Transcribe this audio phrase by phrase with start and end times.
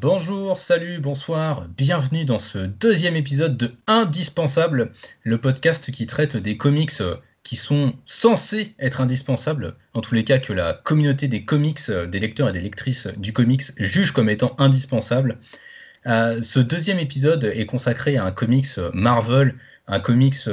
[0.00, 4.92] Bonjour, salut, bonsoir, bienvenue dans ce deuxième épisode de Indispensable,
[5.24, 10.24] le podcast qui traite des comics euh, qui sont censés être indispensables, en tous les
[10.24, 14.12] cas que la communauté des comics, euh, des lecteurs et des lectrices du comics juge
[14.12, 15.36] comme étant indispensables.
[16.06, 19.54] Euh, ce deuxième épisode est consacré à un comics Marvel,
[19.86, 20.48] un comics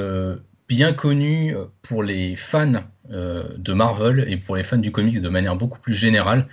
[0.68, 5.56] bien connu pour les fans de Marvel et pour les fans du comics de manière
[5.56, 6.46] beaucoup plus générale.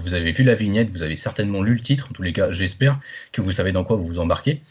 [0.00, 2.50] vous avez vu la vignette, vous avez certainement lu le titre, en tous les cas
[2.50, 2.98] j'espère
[3.32, 4.62] que vous savez dans quoi vous vous embarquez.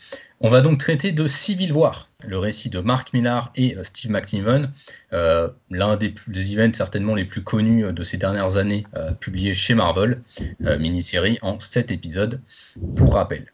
[0.42, 4.12] On va donc traiter de Civil War, le récit de Mark Millar et euh, Steve
[4.12, 4.72] McNiven,
[5.12, 6.14] euh, l'un des,
[6.54, 8.86] events certainement les plus connus euh, de ces dernières années,
[9.20, 10.22] publié chez Marvel,
[10.60, 12.42] mini-série en 7 épisodes,
[12.96, 13.52] pour rappel.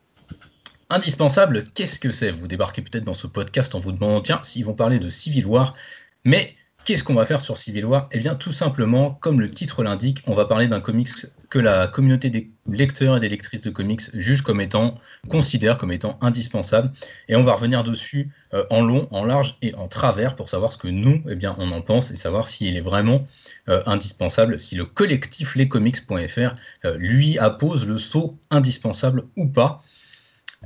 [0.89, 2.31] Indispensable, qu'est-ce que c'est?
[2.31, 5.45] Vous débarquez peut-être dans ce podcast en vous demandant, tiens, s'ils vont parler de Civil
[5.45, 5.75] War,
[6.23, 8.07] mais Qu'est-ce qu'on va faire sur Civil War?
[8.11, 11.09] Eh bien, tout simplement, comme le titre l'indique, on va parler d'un comics
[11.49, 15.91] que la communauté des lecteurs et des lectrices de comics juge comme étant, considère comme
[15.91, 16.91] étant indispensable.
[17.27, 20.71] Et on va revenir dessus euh, en long, en large et en travers pour savoir
[20.71, 23.25] ce que nous, eh bien, on en pense et savoir s'il est vraiment
[23.67, 26.53] euh, indispensable, si le collectif lescomics.fr
[26.85, 29.81] euh, lui appose le saut indispensable ou pas.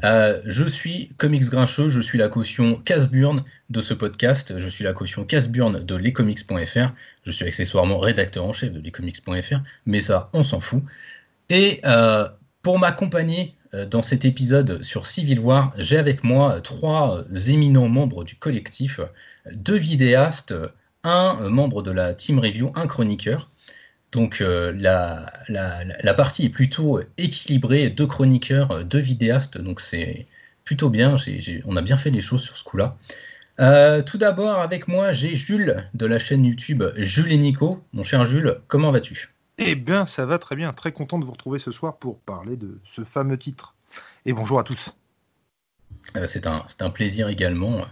[0.03, 4.83] Euh, je suis Comics Grincheux, je suis la caution Casburn de ce podcast, je suis
[4.83, 10.29] la caution Casburn de lescomics.fr, je suis accessoirement rédacteur en chef de lescomics.fr, mais ça,
[10.31, 10.83] on s'en fout.
[11.49, 12.29] Et euh,
[12.61, 18.23] pour m'accompagner euh, dans cet épisode sur Civil War, j'ai avec moi trois éminents membres
[18.23, 19.01] du collectif,
[19.51, 20.55] deux vidéastes,
[21.03, 23.49] un membre de la team review, un chroniqueur.
[24.11, 30.25] Donc euh, la, la, partie est plutôt équilibrée, deux chroniqueurs, euh, deux vidéastes, donc c'est
[30.65, 31.15] plutôt bien,
[31.65, 32.97] on a bien fait les choses sur ce coup-là.
[33.59, 37.83] Euh, tout d'abord, avec moi, j'ai Jules de la chaîne YouTube Jules et Nico.
[37.93, 39.33] Mon cher Jules, comment vas-tu?
[39.57, 40.71] Eh bien, ça va très bien.
[40.73, 43.75] Très content de vous retrouver ce soir pour parler de ce fameux titre.
[44.25, 44.95] Et bonjour à tous.
[46.25, 47.85] c'est un, un, plaisir également.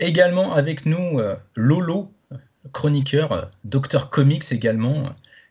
[0.00, 1.20] également avec nous,
[1.54, 2.10] Lolo
[2.72, 5.10] chroniqueur, euh, docteur comics également.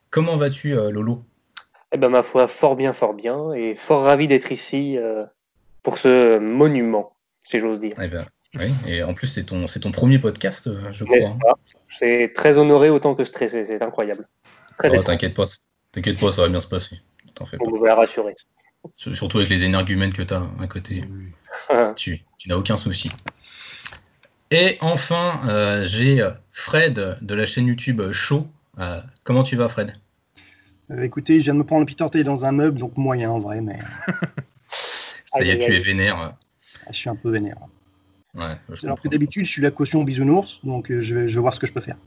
[0.10, 1.24] Comment vas-tu, euh, Lolo?
[1.92, 5.26] Eh ben, ma foi, fort bien, fort bien, et fort ravi d'être ici euh,
[5.84, 7.14] pour ce monument,
[7.44, 7.96] si j'ose dire.
[8.02, 8.26] Eh ben,
[8.56, 11.18] oui, et en plus, c'est ton, c'est ton premier podcast, je crois.
[11.18, 11.54] Hein.
[11.90, 14.26] C'est très honoré autant que stressé, c'est incroyable.
[14.84, 15.46] Oh, t'inquiète pas,
[15.92, 16.98] t'inquiète pas, ça va bien se passer.
[17.36, 18.36] T'en fais On va rassurer.
[18.96, 21.04] Surtout avec les énergumènes que tu as à côté.
[21.96, 23.12] tu, tu n'as aucun souci.
[24.52, 26.26] Et enfin, euh, j'ai
[26.58, 28.48] Fred de la chaîne YouTube Show.
[28.80, 29.94] Euh, comment tu vas, Fred?
[30.90, 33.38] Euh, Écoutez, je viens de me prendre le pitorté dans un meuble, donc moyen en
[33.38, 33.78] vrai, mais.
[35.26, 36.18] Ça y est, tu es vénère.
[36.18, 36.36] Ah,
[36.90, 37.58] je suis un peu vénère.
[38.34, 41.68] Ouais, Alors que d'habitude, je suis la caution bisounours, donc je vais, voir ce que
[41.68, 41.98] je peux faire.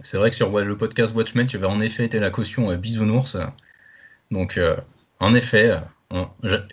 [0.00, 3.36] C'est vrai que sur le podcast Watchmen, tu vas en effet être la caution bisounours.
[4.30, 4.60] Donc,
[5.18, 5.76] en effet,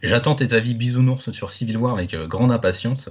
[0.03, 3.09] j'attends tes avis bisounours sur Civil War avec grande impatience.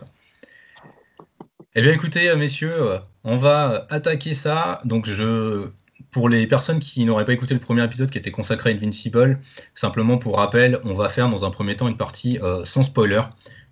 [1.74, 4.80] Eh bien, écoutez, euh, messieurs, euh, on va attaquer ça.
[4.86, 5.68] Donc, je,
[6.10, 9.38] pour les personnes qui n'auraient pas écouté le premier épisode qui était consacré à Invincible,
[9.74, 13.20] simplement pour rappel, on va faire dans un premier temps une partie euh, sans spoiler.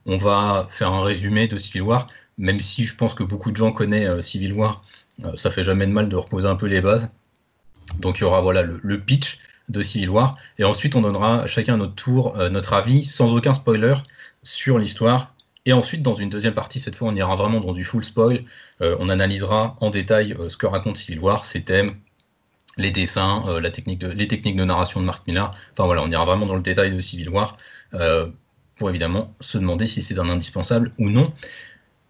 [0.05, 2.07] On va faire un résumé de Civil War,
[2.37, 4.85] même si je pense que beaucoup de gens connaissent Civil War.
[5.37, 7.09] ça fait jamais de mal de reposer un peu les bases.
[7.99, 9.39] Donc, il y aura voilà le, pitch
[9.71, 13.95] de Civil War, et ensuite on donnera chacun notre tour notre avis sans aucun spoiler
[14.45, 15.35] sur l'histoire
[15.67, 18.45] et ensuite, dans une deuxième partie, cette fois, on ira vraiment dans du full spoil.
[18.81, 21.97] Euh, on analysera en détail euh, ce que raconte Civil War, ses thèmes,
[22.77, 25.51] les dessins, euh, les techniques de narration de Mark Millar.
[25.73, 27.57] Enfin voilà, on ira vraiment dans le détail de Civil War
[28.77, 31.33] pour évidemment se demander si c'est un indispensable ou non.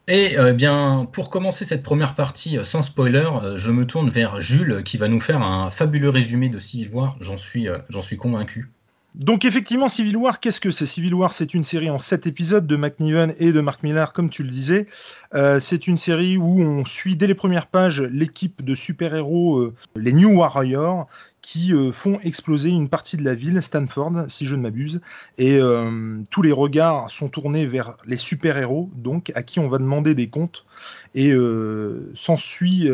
[0.08, 4.96] Et bien, pour commencer cette première partie sans spoiler, je me tourne vers Jules qui
[4.96, 7.16] va nous faire un fabuleux résumé de Civil War.
[7.20, 8.72] J'en suis convaincu.
[9.16, 10.84] Donc effectivement, Civil War, qu'est-ce que c'est?
[10.84, 14.28] Civil War, c'est une série en 7 épisodes de McNiven et de Mark Millar, comme
[14.28, 14.86] tu le disais.
[15.34, 19.74] Euh, c'est une série où on suit dès les premières pages l'équipe de super-héros, euh,
[19.96, 21.06] les New Warriors,
[21.40, 25.00] qui euh, font exploser une partie de la ville, Stanford, si je ne m'abuse.
[25.38, 25.58] Et
[26.30, 30.28] tous les regards sont tournés vers les super-héros, donc à qui on va demander des
[30.28, 30.66] comptes.
[31.14, 31.32] Et
[32.14, 32.90] s'ensuit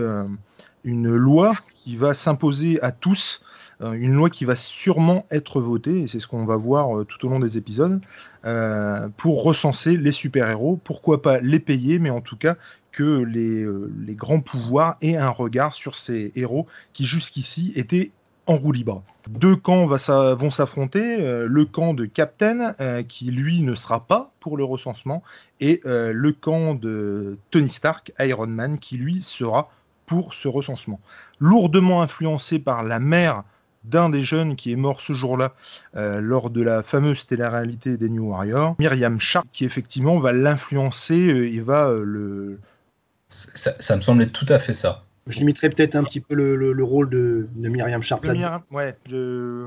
[0.85, 3.43] une loi qui va s'imposer à tous
[3.83, 7.27] une loi qui va sûrement être votée, et c'est ce qu'on va voir euh, tout
[7.27, 8.01] au long des épisodes,
[8.45, 10.81] euh, pour recenser les super-héros.
[10.85, 12.57] Pourquoi pas les payer, mais en tout cas
[12.93, 13.67] que les,
[14.15, 18.11] grands pouvoirs aient un regard sur ces héros qui jusqu'ici étaient
[18.47, 19.03] en roue libre.
[19.31, 22.75] Deux camps vont s'affronter, le camp de Captain,
[23.09, 25.23] qui lui ne sera pas pour le recensement,
[25.61, 29.71] et le camp de Tony Stark, Iron Man, qui lui sera
[30.05, 31.01] pour ce recensement.
[31.39, 33.45] Lourdement influencé par la mère
[33.85, 35.55] d'un des jeunes qui est mort ce jour-là
[35.97, 41.17] euh, lors de la fameuse télé-réalité des New Warriors, Myriam Sharp, qui effectivement va l'influencer
[41.17, 42.59] et va le.
[43.29, 45.05] Ça, ça, me semble être tout à fait ça.
[45.27, 48.25] Je limiterais peut-être un petit peu le, le, rôle de, de, Myriam Sharp.
[48.25, 49.67] Myriam, ouais, je...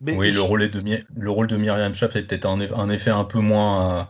[0.00, 3.24] oui, le rôle, de, le rôle de Myriam Sharp est peut-être un, un, effet un
[3.24, 4.08] peu moins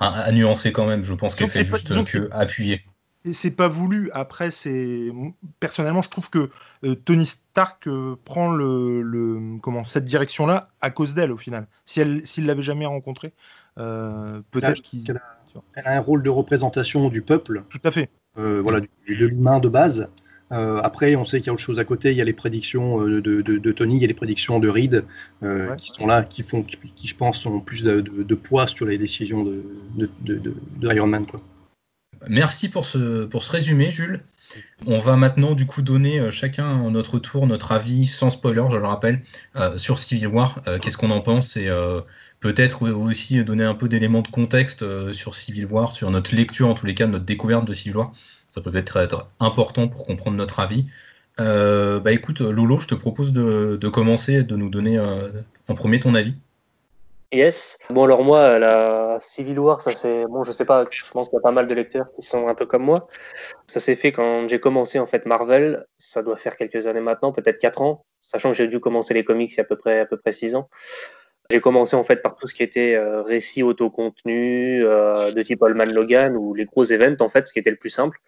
[0.00, 1.04] à, à, nuancer quand même.
[1.04, 2.84] Je pense qu'elle fait juste pas, que appuyer
[3.32, 4.10] c'est pas voulu.
[4.12, 5.10] Après, c'est
[5.60, 6.50] personnellement, je trouve que
[6.84, 11.66] euh, Tony Stark euh, prend le, comment cette direction-là à cause d'elle au final.
[11.86, 13.32] Si elle, s'il l'avait jamais rencontrée,
[13.78, 15.04] euh, peut-être qu'il.
[15.74, 17.64] Elle, a un rôle de représentation du peuple.
[17.70, 18.10] Tout à fait.
[18.36, 20.08] voilà, de l'humain de base.
[20.50, 22.10] après, on sait qu'il y a autre chose à côté.
[22.10, 25.04] Il y a les prédictions de, Tony, il y a les prédictions de Reed
[25.78, 29.44] qui sont là, qui font, qui, je pense, ont plus de, poids sur les décisions
[29.44, 29.62] de,
[30.22, 31.40] de, Iron Man, quoi.
[32.28, 34.20] Merci pour ce, pour ce résumé, Jules.
[34.86, 38.76] On va maintenant du coup donner euh, chacun notre tour notre avis sans spoiler, je
[38.76, 39.22] le rappelle,
[39.56, 40.62] euh, sur Civil War.
[40.68, 41.68] Euh, qu'est-ce qu'on en pense et
[42.40, 46.74] peut-être aussi donner un peu d'éléments de contexte sur Civil War, sur notre lecture en
[46.74, 48.12] tous les cas, notre découverte de Civil War.
[48.48, 50.84] Ça peut être, important pour comprendre notre avis.
[51.38, 56.14] bah écoute, Lolo, je te propose de, de commencer, de nous donner en premier ton
[56.14, 56.34] avis.
[57.32, 57.78] Yes.
[57.90, 61.36] Bon alors moi, la Civil War, ça c'est bon, je sais pas, je pense qu'il
[61.36, 63.06] y a pas mal de lecteurs qui sont un peu comme moi.
[63.66, 65.84] Ça s'est fait quand j'ai commencé en fait Marvel.
[65.98, 69.24] Ça doit faire quelques années maintenant, peut-être quatre ans, sachant que j'ai dû commencer les
[69.24, 70.68] comics il y a à peu près à peu près six ans.
[71.50, 75.62] J'ai commencé en fait par tout ce qui était euh, récit autocontenu euh, de type
[75.62, 78.18] Allman Logan ou les gros events en fait, ce qui était le plus simple.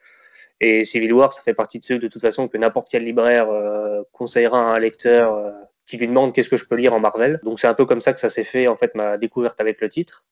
[0.60, 3.50] Et Civil War, ça fait partie de ceux de toute façon que n'importe quel libraire
[3.50, 5.50] euh, conseillera à un lecteur euh,
[5.86, 7.40] qui lui demande qu'est-ce que je peux lire en Marvel.
[7.44, 9.80] Donc c'est un peu comme ça que ça s'est fait en fait ma découverte avec
[9.80, 10.24] le titre,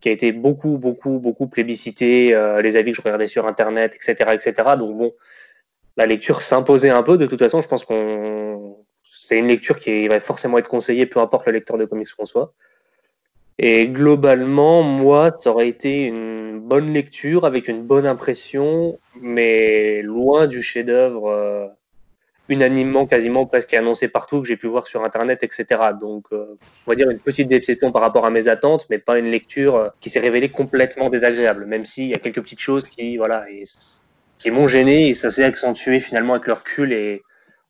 [0.00, 3.94] qui a été beaucoup beaucoup beaucoup plébiscité, euh, les avis que je regardais sur internet,
[3.96, 4.32] etc.
[4.34, 4.76] etc.
[4.78, 5.14] Donc bon,
[5.96, 7.16] la lecture s'imposait un peu.
[7.16, 8.76] De toute façon, je pense qu'on
[9.10, 12.26] c'est une lecture qui va forcément être conseillée, peu importe le lecteur de comics qu'on
[12.26, 12.54] soit.
[13.58, 20.46] Et globalement, moi, ça aurait été une bonne lecture avec une bonne impression, mais loin
[20.46, 21.66] du chef-d'œuvre euh,
[22.48, 25.66] unanimement, quasiment presque annoncé partout, que j'ai pu voir sur Internet, etc.
[26.00, 26.56] Donc, euh,
[26.86, 29.76] on va dire une petite déception par rapport à mes attentes, mais pas une lecture
[29.76, 33.44] euh, qui s'est révélée complètement désagréable, même s'il y a quelques petites choses qui, voilà,
[34.38, 37.22] qui m'ont gêné et ça s'est accentué finalement avec le recul et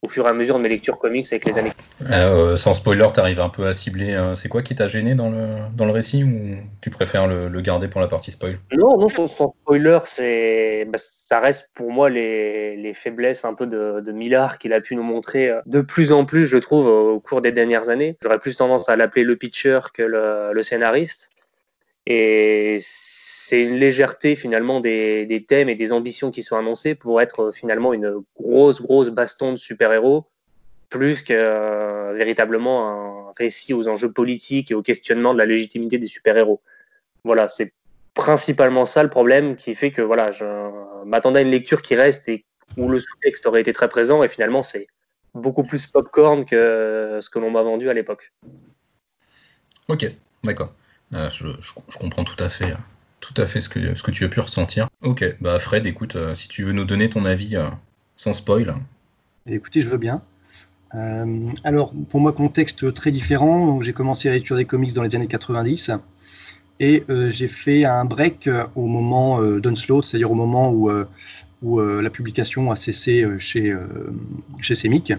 [0.03, 1.73] au fur et à mesure de mes lectures comics avec les années.
[2.11, 4.15] Euh, sans spoiler, tu arrives un peu à cibler.
[4.15, 7.49] Euh, c'est quoi qui t'a gêné dans le, dans le récit ou tu préfères le,
[7.49, 8.59] le garder pour la partie spoil?
[8.73, 13.67] Non, non, sans, spoiler, c'est, bah, ça reste pour moi les, les faiblesses un peu
[13.67, 16.87] de, de Millard qu'il a pu nous montrer euh, de plus en plus, je trouve,
[16.87, 18.17] au cours des dernières années.
[18.23, 21.31] J'aurais plus tendance à l'appeler le pitcher que le, le scénariste.
[22.11, 27.41] Et c'est une légèreté finalement des, thèmes et des ambitions qui sont annoncées pour être
[27.41, 30.27] euh, finalement une grosse grosse baston de super-héros
[30.89, 35.99] plus que euh, véritablement un récit aux enjeux politiques et au questionnement de la légitimité
[35.99, 36.63] des super-héros.
[37.25, 37.75] Voilà, c'est
[38.15, 40.47] principalement ça le problème qui fait que voilà, je
[41.05, 42.47] m'attendais à une lecture qui reste et
[42.79, 44.87] où le sous-texte aurait été très présent et finalement c'est
[45.35, 48.33] beaucoup plus popcorn que ce que l'on m'a vendu à l'époque.
[49.89, 50.11] Ok,
[50.43, 50.73] d'accord.
[51.15, 52.75] Euh, je, comprends tout à fait.
[53.21, 54.89] Tout à fait ce que, ce que tu as pu ressentir.
[55.03, 57.69] Ok, bah Fred, écoute, euh, si tu veux nous donner ton avis euh,
[58.17, 58.75] sans spoil.
[59.47, 60.23] Écoutez, je veux bien.
[60.95, 63.81] Euh, alors, pour moi, contexte très différent.
[63.83, 65.91] J'ai commencé la lecture des comics dans les années 90
[66.81, 70.89] et j'ai fait un break au moment d'Onslaught, c'est-à-dire au moment où,
[71.61, 73.77] où la publication a cessé chez,
[74.61, 75.13] chez Semic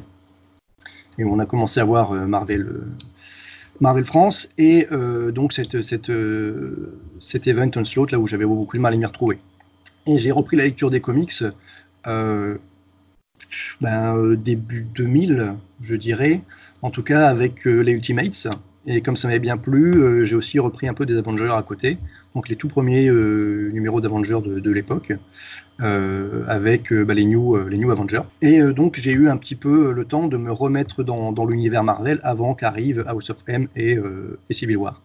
[1.18, 2.86] et on a commencé à voir Marvel
[3.80, 8.94] Marvel France et euh, donc euh, cet event Onslaught là où j'avais beaucoup de mal
[8.94, 9.40] à m'y retrouver.
[10.06, 11.44] Et j'ai repris la lecture des comics
[12.08, 12.58] euh,
[13.80, 16.42] ben, début 2000, je dirais,
[16.82, 18.48] en tout cas avec les Ultimates.
[18.86, 21.98] Et comme ça m'avait bien plu, j'ai aussi repris un peu des Avengers à côté
[22.36, 25.14] donc les tout premiers euh, numéros d'Avengers de, l'époque,
[25.82, 27.56] euh, avec euh, bah, les, new,
[27.92, 28.22] Avengers.
[28.42, 32.20] Et donc j'ai eu un petit peu le temps de me remettre dans, l'univers Marvel
[32.24, 33.98] avant qu'arrive House of M et,
[34.52, 35.02] Civil War.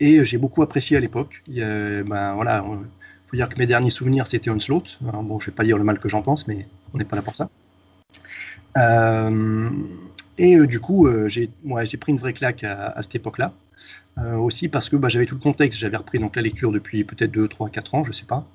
[0.00, 1.42] Et j'ai beaucoup apprécié à l'époque.
[1.48, 2.64] Ben, voilà,
[3.26, 4.98] faut dire que mes derniers souvenirs c'était Onslaught.
[5.00, 7.22] bon, je vais pas dire le mal que j'en pense, mais on n'est pas là
[7.22, 7.48] pour ça.
[10.38, 11.48] Et du coup, j'ai
[11.98, 13.52] pris une vraie claque à cette époque-là.
[14.18, 15.78] Euh, aussi parce que bah, j'avais tout le contexte.
[15.78, 18.46] J'avais repris donc la lecture depuis peut-être 2, 3, 4 ans, je sais pas.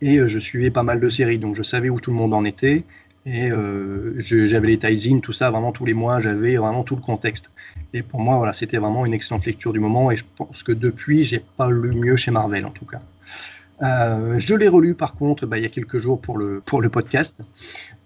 [0.00, 2.34] Et euh, je suivais pas mal de séries, donc je savais où tout le monde
[2.34, 2.84] en était.
[3.24, 7.02] Et euh, j'avais les tie tout ça, vraiment tous les mois, j'avais vraiment tout le
[7.02, 7.50] contexte.
[7.94, 10.10] Et pour moi, voilà, c'était vraiment une excellente lecture du moment.
[10.10, 13.00] Et je pense que depuis, j'ai pas lu mieux chez Marvel, en tout cas.
[13.82, 17.40] Euh, je l'ai relu par contre bah, il y a quelques jours pour le, podcast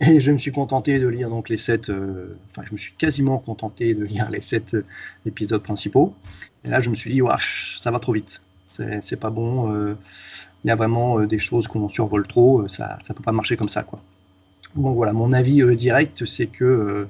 [0.00, 2.92] et je me suis contenté de lire donc les sept, euh, enfin je me suis
[2.92, 4.84] quasiment contenté de lire les sept euh,
[5.26, 6.14] épisodes principaux.
[6.64, 7.20] Et là je me suis dit,
[7.78, 9.96] ça va trop vite, c'est pas bon,
[10.64, 13.68] il y a vraiment des choses qu'on survole trop, ça ne peut pas marcher comme
[13.68, 14.00] ça quoi.
[14.74, 17.06] Bon voilà, mon avis direct c'est que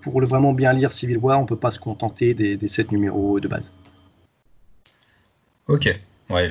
[0.00, 3.38] pour le vraiment bien lire Civil War, on peut pas se contenter des sept numéros
[3.38, 3.70] de base.
[5.68, 5.96] Ok,
[6.32, 6.50] ouais,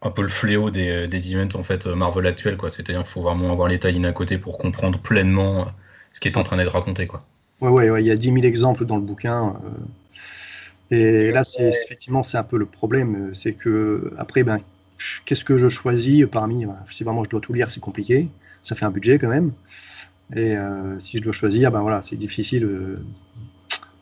[0.00, 2.70] un peu le fléau des, des, events en fait Marvel actuels, quoi.
[2.70, 5.64] C'est-à-dire qu'il faut vraiment avoir les tie à côté pour comprendre pleinement euh,
[6.12, 7.24] ce qui est en train d'être raconté, quoi.
[7.60, 9.54] Ouais, ouais, ouais, il y a 10 000 exemples dans le bouquin.
[10.90, 14.58] Euh, et là, c'est effectivement, c'est un peu le problème, euh, c'est que après, ben,
[15.24, 18.28] qu'est-ce que je choisis parmi Si vraiment je dois tout lire, c'est compliqué.
[18.62, 19.52] Ça fait un budget quand même.
[20.34, 20.54] Et
[20.98, 22.96] si je dois choisir, ben voilà, c'est difficile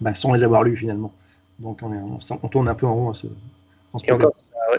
[0.01, 1.13] ben, sans les avoir lus finalement.
[1.59, 1.99] Donc on, est,
[2.43, 3.27] on, tourne un peu en rond à ce,
[4.05, 4.33] et encore,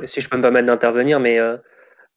[0.06, 1.58] si je peux me permettre d'intervenir, mais euh,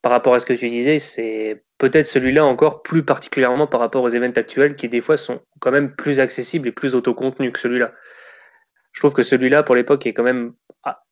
[0.02, 4.02] par rapport à ce que tu disais, c'est peut-être celui-là encore plus particulièrement par rapport
[4.02, 7.58] aux événements actuels qui des fois sont quand même plus accessibles et plus autocontenus que
[7.58, 7.92] celui-là.
[8.92, 10.52] Je trouve que celui-là, pour l'époque, est quand même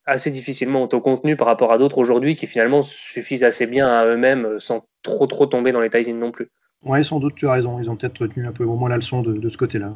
[0.06, 4.58] assez difficilement autocontenu par rapport à d'autres aujourd'hui qui finalement suffisent assez bien à eux-mêmes
[4.58, 6.50] sans trop trop tomber dans les tie non plus.
[6.84, 7.78] Ouais, sans doute, tu as raison.
[7.80, 9.92] Ils ont peut-être retenu un peu au moins la leçon de, ce côté-là.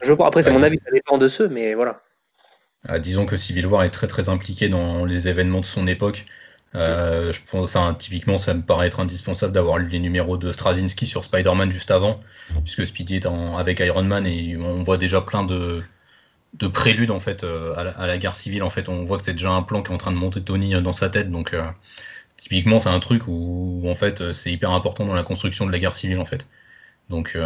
[0.00, 0.26] Je crois.
[0.26, 2.02] Après, c'est mon avis, ça dépend de ceux, mais voilà.
[2.86, 6.26] Ah, disons que Civil War est très très impliqué dans les événements de son époque.
[6.74, 11.06] Euh, je enfin, typiquement, ça me paraît être indispensable d'avoir lu les numéros de Straczynski
[11.06, 12.20] sur Spider-Man juste avant,
[12.62, 15.82] puisque Speedy est avec Iron Man et on voit déjà plein de,
[16.54, 18.62] de préludes en fait euh, à, la, guerre civile.
[18.62, 20.42] En fait, on voit que c'est déjà un plan qui est en train de monter
[20.42, 21.30] Tony euh, dans sa tête.
[21.30, 21.56] Donc,
[22.36, 25.78] typiquement, c'est un truc où, en fait c'est hyper important dans la construction de la
[25.78, 26.46] guerre civile en fait.
[27.10, 27.36] Donc,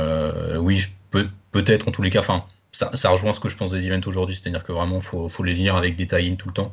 [0.58, 0.84] oui,
[1.52, 4.36] peut-être en tous les cas, enfin ça, rejoint ce que je pense des events aujourd'hui,
[4.36, 6.70] c'est-à-dire que vraiment, faut, faut les lire avec des tie tout le temps,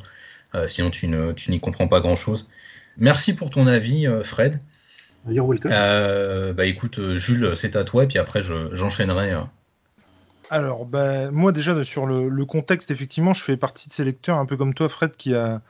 [0.56, 2.50] euh, sinon tu, ne, tu n'y comprends pas grand-chose.
[2.98, 4.60] Merci pour ton avis, euh, Fred.
[5.28, 5.72] You're welcome.
[5.74, 9.34] Euh, bah écoute, Jules, c'est à toi, et puis après, j'enchaînerai.
[10.50, 14.46] Alors, bah, moi déjà, sur le, contexte, effectivement, je fais partie de ces lecteurs, un
[14.46, 15.62] peu comme toi, Fred, qui a,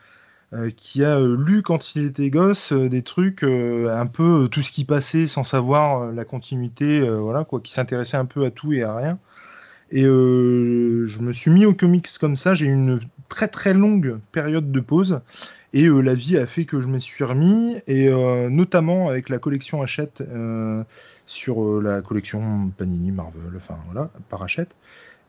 [0.77, 5.25] qui a lu quand il était gosse des trucs, un peu tout ce qui passait
[5.25, 9.17] sans savoir la continuité, voilà, quoi, qui s'intéressait un peu à tout et à rien.
[9.91, 12.53] Et euh, je me suis mis aux comics comme ça.
[12.53, 15.21] J'ai eu une très très longue période de pause.
[15.73, 17.77] Et euh, la vie a fait que je me suis remis.
[17.87, 20.23] Et euh, notamment avec la collection Hachette
[21.25, 24.75] sur la collection Panini Marvel, enfin voilà, par Hachette.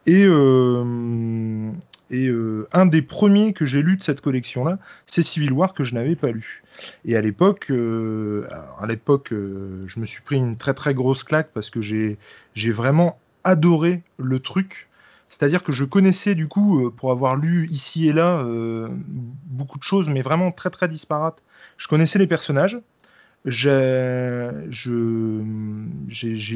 [0.07, 0.23] Et,
[2.11, 2.31] et
[2.73, 6.17] un des premiers que j'ai lu de cette collection-là, c'est Civil War que je n'avais
[6.17, 6.63] pas lu.
[7.05, 11.69] Et à l'époque, à l'époque, je me suis pris une très très grosse claque parce
[11.69, 12.17] que j'ai
[12.55, 14.89] j'ai vraiment adoré le truc.
[15.29, 18.89] C'est-à-dire que je connaissais du coup, euh, pour avoir lu ici et là euh,
[19.47, 21.41] beaucoup de choses, mais vraiment très très disparates.
[21.77, 22.81] Je connaissais les personnages.
[23.47, 23.71] J'ai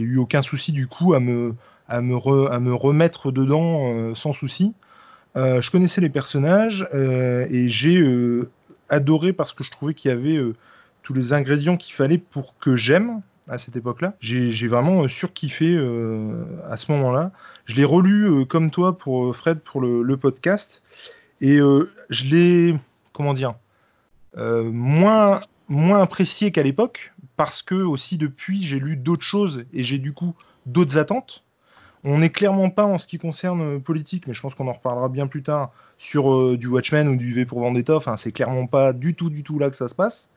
[0.00, 1.54] eu aucun souci du coup à me,
[1.88, 2.14] à me,
[2.74, 4.74] remettre dedans euh, sans souci.
[5.36, 8.04] je connaissais les personnages et j'ai
[8.90, 10.38] adoré parce que je trouvais qu'il y avait
[11.02, 14.14] tous les ingrédients qu'il fallait pour que j'aime à cette époque-là.
[14.20, 17.32] J'ai vraiment euh, surkiffé euh, à ce moment-là.
[17.66, 20.82] Je l'ai relu euh, comme toi pour Fred pour le, podcast
[21.40, 22.78] et je l'ai
[23.12, 23.54] comment dire
[24.36, 29.98] moins moins apprécié qu'à l'époque parce que aussi depuis j'ai lu d'autres choses et j'ai
[29.98, 30.34] du coup
[30.66, 31.42] d'autres attentes.
[32.04, 35.08] On n'est clairement pas en ce qui concerne politique, mais je pense qu'on en reparlera
[35.08, 37.96] bien plus tard sur du Watchmen ou du V pour Vendetta.
[37.96, 40.30] Enfin, c'est clairement pas du tout, du tout là que ça se passe.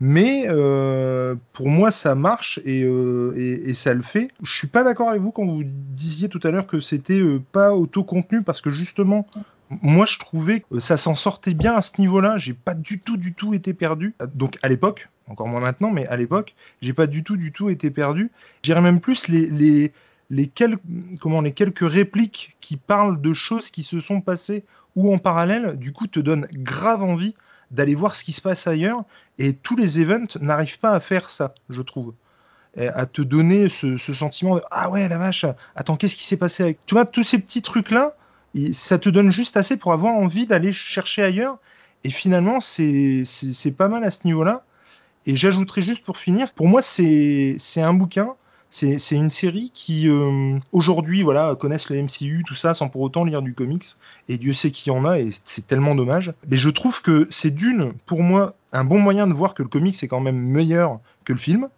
[0.00, 4.30] Mais euh, pour moi, ça marche euh, et, ça le fait.
[4.42, 7.38] Je suis pas d'accord avec vous quand vous disiez tout à l'heure que c'était euh,
[7.52, 9.26] pas auto-contenu parce que justement,
[9.82, 12.38] moi, je trouvais que ça s'en sortait bien à ce niveau-là.
[12.38, 14.14] J'ai pas du tout, du tout été perdu.
[14.34, 17.68] Donc à l'époque, encore moins maintenant, mais à l'époque, j'ai pas du tout, du tout
[17.68, 18.30] été perdu.
[18.62, 19.92] J'irais même plus les, les,
[20.30, 20.80] les, quelques,
[21.20, 24.64] comment, les quelques répliques qui parlent de choses qui se sont passées
[24.96, 27.34] ou en parallèle, du coup, te donnent grave envie
[27.70, 29.04] d'aller voir ce qui se passe ailleurs.
[29.38, 32.14] Et tous les events n'arrivent pas à faire ça, je trouve.
[32.78, 36.62] à te donner ce, sentiment de Ah ouais, la vache, attends, qu'est-ce qui s'est passé
[36.62, 36.78] avec?
[36.86, 38.14] Tu vois, tous ces petits trucs-là,
[38.72, 41.58] ça te donne juste assez pour avoir envie d'aller chercher ailleurs.
[42.04, 44.64] Et finalement, c'est pas mal à ce niveau-là.
[45.26, 48.34] Et j'ajouterai juste pour finir, pour moi, c'est un bouquin
[48.70, 53.24] c'est une série qui euh, aujourd'hui voilà connaissent le MCU tout ça sans pour autant
[53.24, 53.84] lire du comics
[54.28, 56.32] et Dieu sait qui en a et c'est tellement dommage.
[56.48, 59.68] Mais je trouve que c'est d'une pour moi un bon moyen de voir que le
[59.68, 61.68] comics est quand même meilleur que le film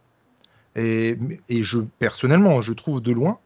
[0.76, 1.18] et,
[1.48, 3.38] et je personnellement je trouve de loin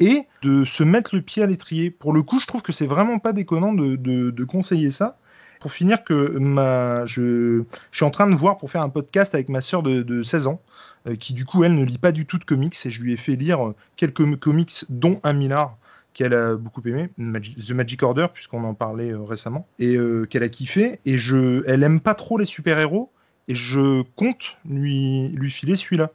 [0.00, 1.90] et de se mettre le pied à l'étrier.
[1.90, 5.16] Pour le coup, je trouve que c'est vraiment pas déconnant de, de conseiller ça.
[5.60, 9.48] Pour finir, que ma, je, suis en train de voir pour faire un podcast avec
[9.48, 10.60] ma sœur de, de 16 ans,
[11.06, 13.12] euh, qui du coup, elle ne lit pas du tout de comics, et je lui
[13.12, 15.76] ai fait lire quelques comics, dont un Millard,
[16.14, 20.44] qu'elle a beaucoup aimé, The Magic Order, puisqu'on en parlait euh, récemment, et euh, qu'elle
[20.44, 21.00] a kiffé.
[21.04, 23.10] Et je, elle aime pas trop les super-héros,
[23.48, 26.10] et je compte lui, lui filer celui-là.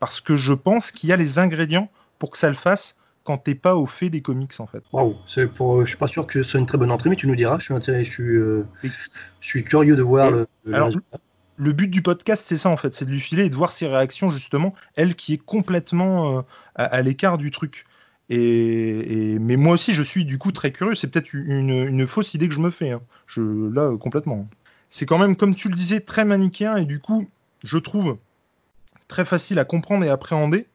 [0.00, 3.38] Parce que je pense qu'il y a les ingrédients pour que ça le fasse quand
[3.38, 4.84] t'es pas au fait des comics en fait.
[4.92, 7.16] Waouh, c'est pour, je suis pas sûr que ce soit une très bonne entrée, mais
[7.16, 7.58] tu nous diras.
[7.58, 10.90] Je suis, je suis, euh, je suis curieux de voir le, Alors,
[11.56, 13.72] le, but du podcast, c'est ça en fait, c'est de lui filer et de voir
[13.72, 16.42] ses réactions justement, elle qui est complètement euh,
[16.74, 17.86] à, l'écart du truc.
[18.28, 20.94] Et, mais moi aussi, je suis du coup très curieux.
[20.94, 22.90] C'est peut-être une, une, fausse idée que je me fais.
[22.90, 23.02] Hein.
[23.26, 24.48] Je, là, complètement.
[24.90, 27.28] C'est quand même, comme tu le disais, très manichéen et du coup,
[27.64, 28.16] je trouve
[29.08, 30.66] très facile à comprendre et appréhender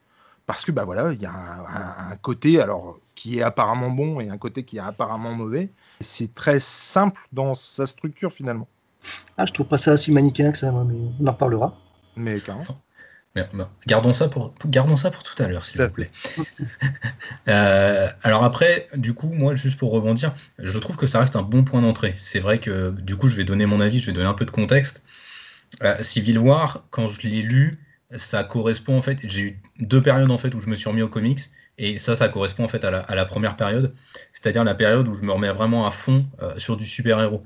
[0.50, 4.30] parce que bah voilà, il y a un, côté alors qui est apparemment bon et
[4.30, 5.70] un côté qui est apparemment mauvais.
[6.02, 8.68] C'est très simple dans sa structure finalement.
[9.38, 11.78] Ah, je trouve pas ça si manichéen que ça, mais on en reparlera.
[12.16, 12.82] Mais carrément.
[13.86, 16.08] Gardons ça pour, gardons ça pour tout à l'heure, s'il vous plaît.
[17.48, 21.42] Euh, alors après, du coup, moi, juste pour rebondir, je trouve que ça reste un
[21.42, 22.14] bon point d'entrée.
[22.16, 24.46] C'est vrai que, du coup, je vais donner mon avis, je vais donner un peu
[24.46, 25.04] de contexte.
[25.84, 27.80] Euh, Civil War, quand je l'ai lu,
[28.18, 29.20] ça correspond en fait.
[29.24, 31.40] J'ai eu deux périodes en fait où je me suis remis aux comics
[31.78, 33.94] et ça, ça correspond en fait à la, première période,
[34.34, 37.42] c'est-à-dire la période où je me remets vraiment à fond euh, sur du super-héros.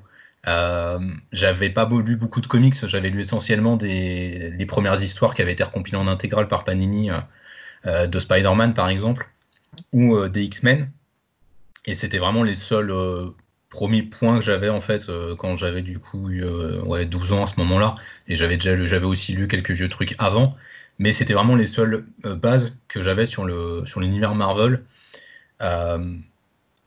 [0.47, 0.99] Euh,
[1.31, 5.53] j'avais pas lu beaucoup de comics, j'avais lu essentiellement des les premières histoires qui avaient
[5.53, 7.09] été recompilées en intégrale par Panini
[7.85, 9.29] euh, de Spider-Man par exemple
[9.93, 10.91] ou des X-Men
[11.85, 12.91] et c'était vraiment les seuls
[13.73, 17.43] premier point que j'avais en fait euh, quand j'avais du coup euh, ouais, 12 ans
[17.43, 17.95] à ce moment-là.
[18.27, 20.55] Et j'avais déjà j'avais aussi lu quelques vieux trucs avant.
[20.99, 24.83] Mais c'était vraiment les seules euh, bases que j'avais sur le sur l'univers Marvel.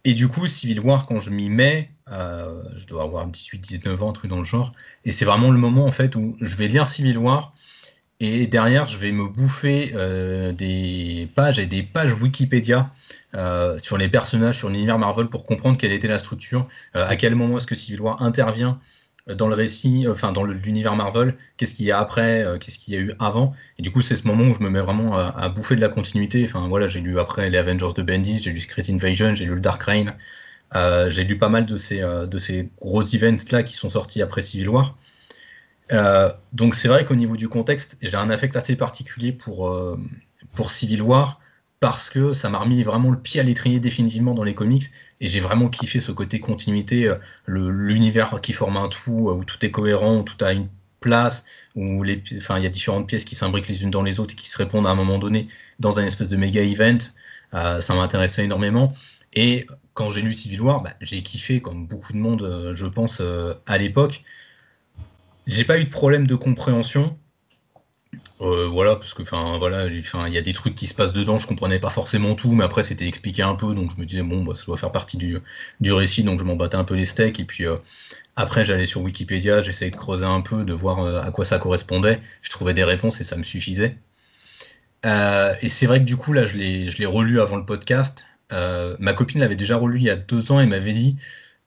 [0.04, 4.10] Et du coup Civil War quand je m'y mets je dois avoir 18 19 ans
[4.10, 4.72] un truc dans le genre.
[5.04, 7.52] Et c'est vraiment le moment en fait où je vais lire Civil War
[8.20, 12.90] et derrière, je vais me bouffer euh, des pages et des pages Wikipédia
[13.34, 17.16] euh, sur les personnages, sur l'univers Marvel pour comprendre quelle était la structure, euh, à
[17.16, 18.80] quel moment est-ce que Civil War intervient
[19.26, 22.96] dans le récit, enfin dans l'univers Marvel, qu'est-ce qu'il y a après, qu'est-ce qu'il y
[22.96, 23.54] a eu avant.
[23.76, 25.88] Et du coup, c'est ce moment où je me mets vraiment à, bouffer de la
[25.88, 26.44] continuité.
[26.44, 29.56] Enfin voilà, j'ai lu après les Avengers de Bendis, j'ai lu Secret Invasion, j'ai lu
[29.56, 30.14] le Dark Reign,
[31.08, 34.42] j'ai lu pas mal de ces, de ces gros events là qui sont sortis après
[34.42, 34.96] Civil War.
[35.92, 39.98] Euh, donc c'est vrai qu'au niveau du contexte, j'ai un affect assez particulier pour, euh,
[40.54, 41.40] pour Civil War
[41.80, 44.84] parce que ça m'a remis vraiment le pied à l'étrier définitivement dans les comics
[45.20, 49.64] et j'ai vraiment kiffé ce côté continuité, euh, l'univers qui forme un tout, où tout
[49.64, 50.68] est cohérent, où tout a une
[51.00, 51.44] place,
[51.74, 54.32] où les, enfin, il y a différentes pièces qui s'imbriquent les unes dans les autres
[54.32, 56.98] et qui se répondent à un moment donné dans un espèce de méga event.
[57.52, 58.94] ça m'intéressait énormément.
[59.34, 63.22] Et quand j'ai lu Civil War, bah, j'ai kiffé comme beaucoup de monde, je pense,
[63.66, 64.22] à l'époque.
[65.46, 67.16] J'ai pas eu de problème de compréhension.
[68.40, 71.38] Euh, voilà, parce que enfin voilà, il y a des trucs qui se passent dedans,
[71.38, 74.22] je comprenais pas forcément tout, mais après c'était expliqué un peu, donc je me disais
[74.22, 75.40] bon bah, ça doit faire partie du,
[75.92, 77.76] récit, donc je m'en battais un peu les steaks, et puis euh,
[78.36, 81.58] après j'allais sur Wikipédia, j'essayais de creuser un peu, de voir euh, à quoi ça
[81.58, 83.96] correspondait, je trouvais des réponses et ça me suffisait.
[85.04, 89.40] et c'est vrai que du coup là je l'ai relu avant le podcast, ma copine
[89.40, 91.16] l'avait déjà relu il y a deux ans et m'avait dit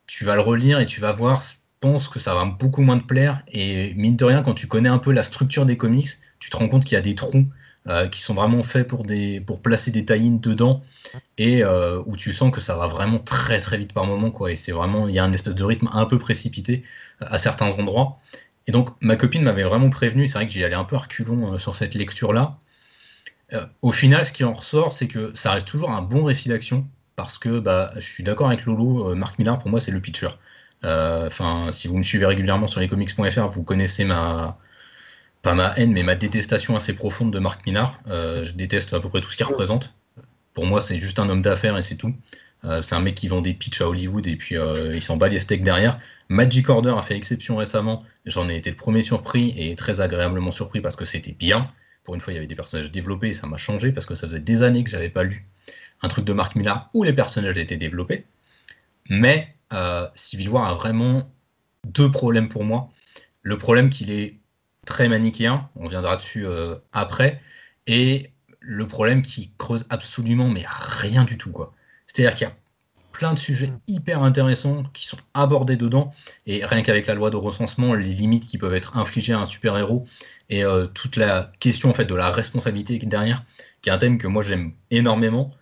[0.06, 1.42] tu vas le relire et tu vas voir
[1.80, 3.44] pense que ça va beaucoup moins te plaire.
[3.52, 6.58] Et mine de rien, quand tu connais un peu la structure des comics, tu te
[6.58, 7.46] rends compte qu'il y a des trous
[7.88, 10.84] euh, qui sont vraiment faits pour, des, pour placer des tie dedans
[11.38, 14.32] et euh, où tu sens que ça va vraiment très très vite par moment.
[14.32, 16.84] Quoi, et c'est vraiment, il y a un espèce de rythme un peu précipité
[17.22, 18.20] euh, à certains endroits.
[18.68, 21.58] Et donc ma copine m'avait vraiment prévenu, c'est vrai que j'y allais un peu reculons
[21.58, 22.60] sur cette lecture-là.
[23.82, 26.88] au final, ce qui en ressort, c'est que ça reste toujours un bon récit d'action
[27.16, 30.28] parce que bah, je suis d'accord avec Lolo, Marc Millard pour moi c'est le pitcher.
[30.86, 34.58] Euh, enfin, si vous me suivez régulièrement sur lescomics.fr, vous connaissez ma
[35.42, 38.00] pas ma haine, mais ma détestation assez profonde de Marc Minard.
[38.10, 39.94] Euh, je déteste à peu près tout ce qu'il représente.
[40.54, 42.14] Pour moi, c'est juste un homme d'affaires et c'est tout.
[42.66, 44.56] Euh, c'est un mec qui vend des pitchs à Hollywood et puis
[44.94, 45.98] il s'en bat les steaks derrière.
[46.28, 48.04] Magic Order a fait exception récemment.
[48.26, 51.72] J'en ai été le premier surpris et très agréablement surpris parce que c'était bien.
[52.04, 54.14] Pour une fois, il y avait des personnages développés et ça m'a changé parce que
[54.14, 55.46] ça faisait des années que j'avais pas lu
[56.02, 58.26] un truc de Marc Millar où les personnages étaient développés.
[59.10, 59.56] Mais
[60.16, 61.32] Civil War a vraiment
[61.86, 62.90] deux problèmes pour moi.
[63.42, 64.40] Le problème qu'il est
[64.86, 67.42] très manichéen, on viendra dessus euh, après,
[67.88, 71.74] et le problème qui creuse absolument mais rien du tout quoi.
[72.08, 72.56] C'est-à-dire qu'il y a
[73.12, 76.12] plein de sujets hyper intéressants qui sont abordés dedans
[76.46, 79.46] et rien qu'avec la loi de recensement, les limites qui peuvent être infligées à un
[79.46, 80.08] super-héros
[80.50, 83.44] et euh, toute la question en fait de la responsabilité derrière,
[83.82, 85.54] qui est un thème que moi j'aime énormément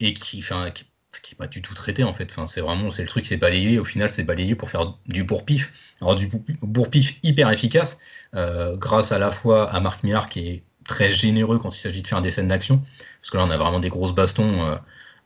[0.00, 0.84] et qui, enfin, qui
[1.30, 2.34] n'est pas du tout traité en fait.
[2.46, 3.78] C'est vraiment c'est le truc, c'est balayé.
[3.78, 5.72] Au final, c'est balayé pour faire du bourre-pif.
[6.00, 6.28] Alors du
[6.62, 7.98] bourre-pif hyper efficace,
[8.34, 12.02] euh, grâce à la fois à Marc Millar qui est très généreux quand il s'agit
[12.02, 12.82] de faire des scènes d'action,
[13.20, 14.76] parce que là on a vraiment des grosses bastons euh,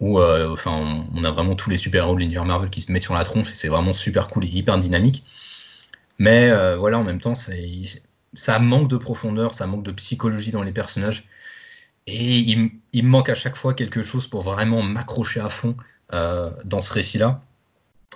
[0.01, 3.03] où euh, enfin on, a vraiment tous les super-héros de l'univers Marvel qui se mettent
[3.03, 5.25] sur la tronche et c'est vraiment super cool et hyper dynamique.
[6.19, 10.73] Mais voilà, en même temps, ça manque de profondeur, ça manque de psychologie dans les
[10.73, 11.27] personnages.
[12.07, 15.77] Et il, me manque à chaque fois quelque chose pour vraiment m'accrocher à fond
[16.13, 17.41] euh, dans ce récit-là.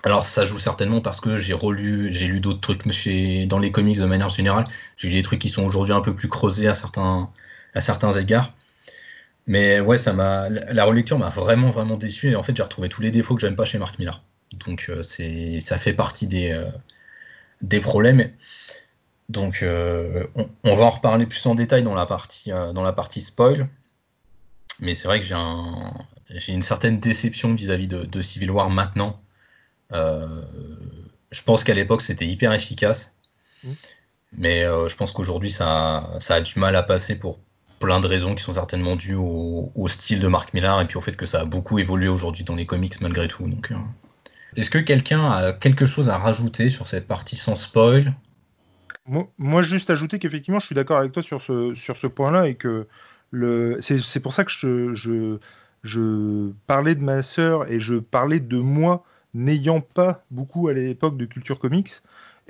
[0.04, 3.72] Alors ça joue certainement parce que j'ai relu, j'ai lu d'autres trucs chez, dans les
[3.72, 4.64] comics de manière générale.
[4.96, 7.30] J'ai lu des trucs qui sont aujourd'hui un peu plus creusés à certains,
[7.74, 8.52] à certains égards.
[9.46, 12.88] Mais ouais, ça m'a, la relecture m'a vraiment vraiment déçu et en fait j'ai retrouvé
[12.88, 14.22] tous les défauts que j'aime pas chez Mark Millar.
[14.66, 16.66] Donc euh, c'est, ça fait partie des, euh,
[17.62, 18.30] des problèmes.
[19.28, 23.20] Donc on, on, va en reparler plus en détail dans la partie, dans la partie
[23.20, 23.68] spoil.
[24.80, 25.92] Mais c'est vrai que j'ai un,
[26.30, 29.20] j'ai une certaine déception vis-à-vis de, Civil War maintenant.
[29.92, 30.42] Euh,
[31.30, 33.14] je pense qu'à l'époque c'était hyper efficace,
[33.64, 33.72] mm.
[34.32, 37.38] mais euh, je pense qu'aujourd'hui ça, ça, a du mal à passer pour
[37.80, 41.00] plein de raisons qui sont certainement dues au, style de Mark Millar et puis au
[41.00, 43.46] fait que ça a beaucoup évolué aujourd'hui dans les comics malgré tout.
[43.48, 43.76] Donc, euh.
[44.56, 48.14] est-ce que quelqu'un a quelque chose à rajouter sur cette partie sans spoil?
[49.38, 52.54] Moi, juste ajouter qu'effectivement, je suis d'accord avec toi sur ce, sur ce point-là et
[52.54, 52.86] que
[53.80, 55.38] c'est pour ça que je,
[55.82, 61.16] je, parlais de ma sœur et je parlais de moi n'ayant pas beaucoup à l'époque
[61.16, 61.90] de culture comics.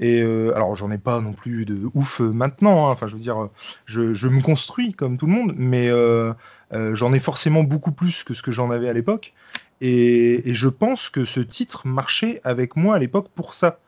[0.00, 2.88] Et euh, alors j'en ai pas non plus de ouf maintenant.
[2.88, 2.92] Hein.
[2.92, 3.48] Enfin je veux dire,
[3.86, 6.32] je, me construis comme tout le monde, mais euh,
[6.72, 9.32] euh, j'en ai forcément beaucoup plus que ce que j'en avais à l'époque.
[9.80, 13.78] Et, et, je pense que ce titre marchait avec moi à l'époque pour ça.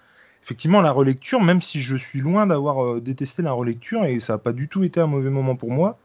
[0.42, 4.38] Effectivement, la relecture, même si je suis loin d'avoir détesté la relecture et ça n'a
[4.38, 5.98] pas du tout été un mauvais moment pour moi,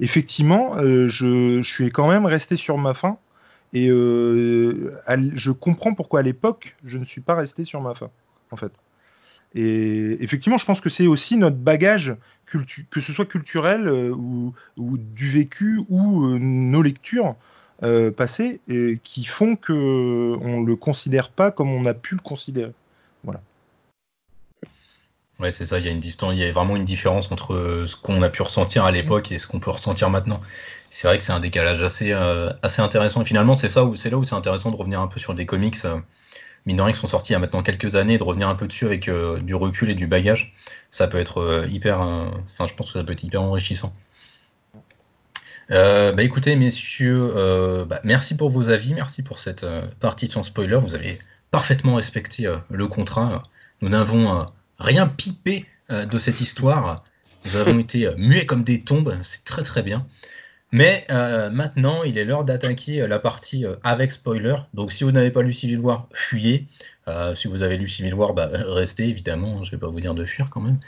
[0.00, 3.18] effectivement, euh, je, suis quand même resté sur ma faim.
[3.72, 4.94] Et euh,
[5.34, 8.10] je comprends pourquoi à l'époque, je ne suis pas resté sur ma faim,
[8.50, 8.72] en fait.
[9.54, 14.52] Et effectivement, je pense que c'est aussi notre bagage, que ce soit culturel euh, ou,
[14.76, 17.36] du vécu ou nos lectures
[18.16, 18.60] passées,
[19.02, 22.72] qui font qu'on ne le considère pas comme on a pu le considérer.
[23.24, 23.40] Voilà.
[25.40, 27.54] Ouais, c'est ça, il y a une distance, il y a vraiment une différence entre
[27.54, 30.40] euh, ce qu'on a pu ressentir à l'époque et ce qu'on peut ressentir maintenant.
[30.90, 33.22] C'est vrai que c'est un décalage assez, euh, assez intéressant.
[33.22, 35.34] Et finalement, c'est ça où c'est là où c'est intéressant de revenir un peu sur
[35.34, 35.98] des comics, euh,
[36.66, 38.54] mine de rien, qui sont sortis il y a maintenant quelques années, de revenir un
[38.54, 40.54] peu dessus avec du recul et du bagage.
[40.90, 43.94] Ça peut être hyper, enfin, je pense que ça peut être hyper enrichissant.
[45.70, 47.32] bah écoutez, messieurs,
[47.88, 49.66] bah, merci pour vos avis, merci pour cette
[49.98, 50.76] partie sans spoiler.
[50.76, 51.18] Vous avez
[51.50, 53.42] parfaitement respecté le contrat.
[53.80, 54.46] Nous n'avons
[54.82, 57.04] rien pipé euh, de cette histoire.
[57.44, 60.06] Nous avons été euh, muets comme des tombes, c'est très très bien.
[60.72, 64.56] Mais euh, maintenant, il est l'heure d'attaquer la partie avec spoiler.
[64.72, 66.66] Donc, si vous n'avez pas lu Civil War, fuyez.
[67.34, 69.64] si vous avez lu Civil War, bah, restez évidemment.
[69.64, 70.78] Je ne vais pas vous dire de fuir quand même.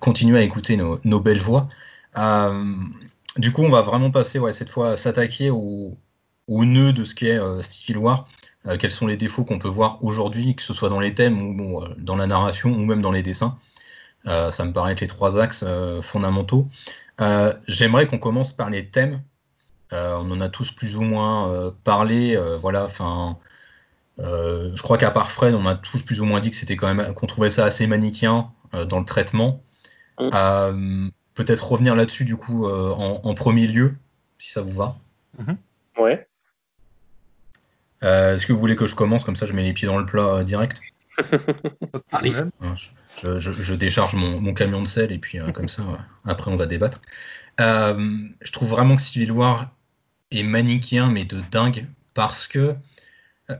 [0.00, 1.68] continuez à écouter nos, belles voix.
[3.36, 5.96] du coup, on va vraiment passer cette fois s'attaquer au,
[6.48, 8.26] au, nœud de ce qu'est Civil War.
[8.66, 11.60] Euh, quels sont les défauts qu'on peut voir aujourd'hui, que ce soit dans les thèmes
[11.60, 13.58] ou euh, dans la narration ou même dans les dessins?
[14.26, 15.64] Euh, ça me paraît être les trois axes
[16.02, 16.68] fondamentaux.
[17.66, 19.22] J'aimerais qu'on commence par les thèmes.
[19.92, 22.38] on en a tous plus ou moins parlé.
[22.58, 23.38] voilà, enfin.
[24.18, 26.92] je crois qu'à part Fred, on a tous plus ou moins dit que c'était quand
[26.92, 29.62] même qu'on trouvait ça assez manichéen dans le traitement.
[30.18, 31.08] Mm.
[31.34, 33.96] Peut-être revenir là-dessus du coup en, premier lieu,
[34.38, 34.96] si ça vous va.
[35.38, 35.56] Mm-hmm.
[36.02, 36.29] Ouais.
[38.02, 39.24] Euh, est-ce que vous voulez que je commence?
[39.24, 40.80] Comme ça je mets les pieds dans le plat euh, direct
[42.12, 42.32] Allez.
[43.22, 45.82] Je, décharge mon, camion de sel et puis euh, comme ça
[46.24, 47.00] après on va débattre.
[47.58, 49.70] je trouve vraiment que Civil War
[50.30, 52.74] est manichéen mais de dingue parce que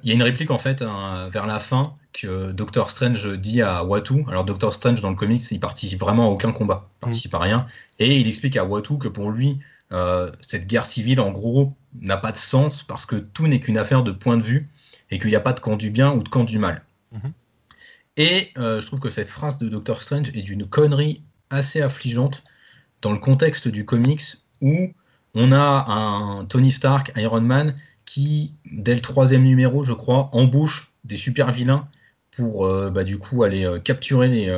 [0.04, 3.60] il y a une réplique en fait hein, vers la fin que Doctor Strange dit
[3.60, 4.24] à Watu.
[4.28, 7.40] Alors Doctor Strange dans le comics il participe vraiment à aucun combat, il participe à
[7.40, 7.66] rien
[7.98, 9.58] et il explique à Watu que pour lui
[9.92, 13.78] euh, cette guerre civile, en gros, n'a pas de sens parce que tout n'est qu'une
[13.78, 14.68] affaire de point de vue
[15.10, 16.84] et qu'il n'y a pas de camp du bien ou de camp du mal.
[17.12, 17.32] Mhm.
[18.16, 22.44] Et euh, je trouve que cette phrase de Doctor Strange est d'une connerie assez affligeante
[23.02, 24.22] dans le contexte du comics
[24.60, 24.92] où
[25.34, 27.74] on a un Tony Stark, Iron Man,
[28.04, 31.88] qui, dès le troisième numéro, je crois, embauche des super vilains
[32.30, 34.48] pour euh, bah, du coup aller capturer les,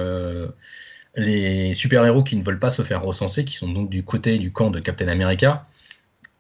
[1.15, 4.53] les super-héros qui ne veulent pas se faire recenser, qui sont donc du côté du
[4.53, 5.67] camp de Captain America.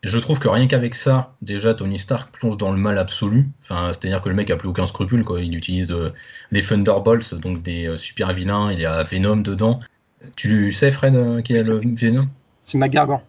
[0.02, 3.48] Je trouve que rien qu'avec ça, déjà Tony Stark plonge dans le mal absolu.
[3.62, 5.24] Enfin, c'est-à-dire que le mec a plus aucun scrupule.
[5.24, 5.40] Quoi.
[5.40, 6.12] Il utilise euh,
[6.50, 8.72] les Thunderbolts, donc des euh, super vilains.
[8.72, 9.78] Il y a Venom dedans.
[10.35, 12.24] Tu sais, Fred, euh, qui est le Venom?
[12.64, 13.22] C'est Magargan.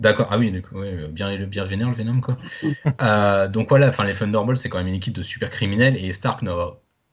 [0.00, 0.52] D'accord, ah oui,
[1.10, 2.36] bien, bien vénère le Venom quoi.
[3.48, 6.42] Donc voilà, enfin les Thunderbolts c'est quand même une équipe de super criminels et Stark
[6.42, 6.56] n'a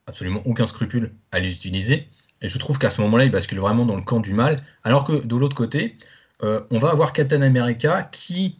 [0.08, 2.08] absolument aucun scrupule à les utiliser.
[2.42, 4.56] Et je trouve qu'à ce moment-là, il bascule vraiment dans le camp du mal.
[4.84, 5.96] Alors que de l'autre côté,
[6.42, 8.58] euh, on va avoir Captain America qui,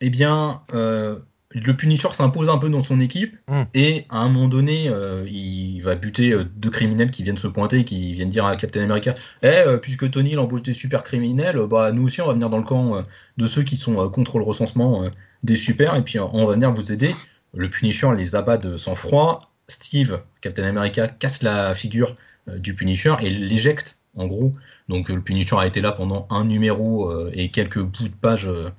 [0.00, 1.18] eh bien, euh,
[1.50, 3.62] le Punisher s'impose un peu dans son équipe hmm.
[3.74, 7.84] et à un moment donné, euh, il va buter deux criminels qui viennent se pointer,
[7.84, 12.06] qui viennent dire à Captain America Eh, puisque Tony embauche des super criminels, bah nous
[12.06, 13.04] aussi on va venir dans le camp
[13.36, 15.04] de ceux qui sont contre le recensement
[15.42, 17.14] des super et puis on va venir vous aider.
[17.54, 19.50] Le Punisher les abat de sang-froid.
[19.68, 24.52] Steve, Captain America, casse la figure du Punisher et l'éjecte en gros.
[24.88, 28.48] Donc le Punisher a été là pendant un numéro euh, et quelques bouts de page
[28.48, 28.70] euh,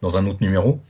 [0.00, 0.80] dans un autre numéro.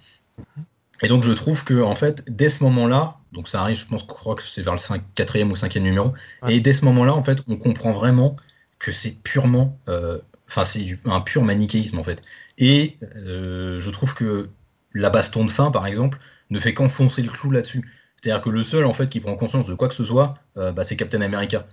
[1.03, 4.03] Et donc je trouve que en fait, dès ce moment-là, donc ça arrive, je pense,
[4.03, 6.13] je crois que c'est vers le 5, 4e ou 5e numéro,
[6.49, 8.37] et dès ce moment-là, en fait, on comprend vraiment
[8.79, 10.19] que c'est purement, euh,
[10.49, 12.23] enfin c'est un pur manichéisme en fait.
[12.59, 14.51] Et je trouve que
[14.95, 16.19] la baston de fin, par exemple,
[16.51, 17.89] ne fait qu'enfoncer le clou là-dessus.
[18.17, 20.85] C'est-à-dire que le seul en fait qui prend conscience de quoi que ce soit, bah,
[20.85, 21.67] c'est Captain America.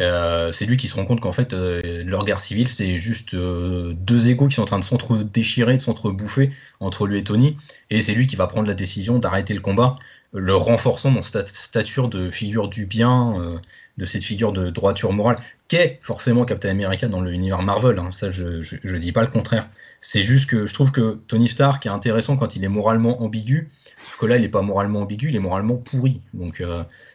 [0.00, 3.34] Euh, c'est lui qui se rend compte qu'en fait, euh, leur guerre civile, c'est juste
[3.34, 6.50] euh, deux égaux qui sont en train de s'entre-déchirer, de s'entre-bouffer
[6.80, 7.56] entre lui et Tony.
[7.90, 9.98] Et c'est lui qui va prendre la décision d'arrêter le combat,
[10.32, 13.60] le renforçant dans cette stature de figure du bien,
[13.98, 15.36] de cette figure de droiture morale,
[15.68, 17.98] qu'est forcément Captain America dans l'univers Marvel.
[17.98, 18.12] Hein.
[18.12, 19.68] Ça, je, je, dis pas le contraire.
[20.00, 23.70] C'est juste que je trouve que Tony Stark est intéressant quand il est moralement ambigu,
[24.04, 26.22] sauf que là, il est pas moralement ambigu, il est moralement pourri.
[26.32, 26.62] Donc,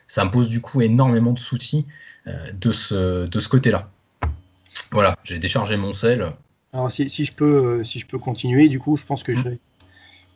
[0.07, 1.85] ça me pose du coup énormément de soucis
[2.27, 3.89] euh, de ce, de ce côté-là.
[4.91, 6.33] Voilà, j'ai déchargé mon sel.
[6.73, 9.35] Alors si, si, je peux, euh, si je peux continuer, du coup, je pense que
[9.35, 9.57] je, mmh.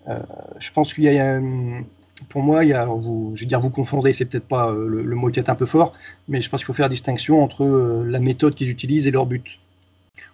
[0.10, 0.20] euh,
[0.60, 1.42] je pense qu'il y a,
[2.30, 4.72] pour moi, il y a, alors vous, je veux dire, vous confondez, c'est peut-être pas
[4.72, 5.94] le, mot qui est un peu fort,
[6.28, 9.26] mais je pense qu'il faut faire la distinction entre la méthode qu'ils utilisent et leur
[9.26, 9.60] but.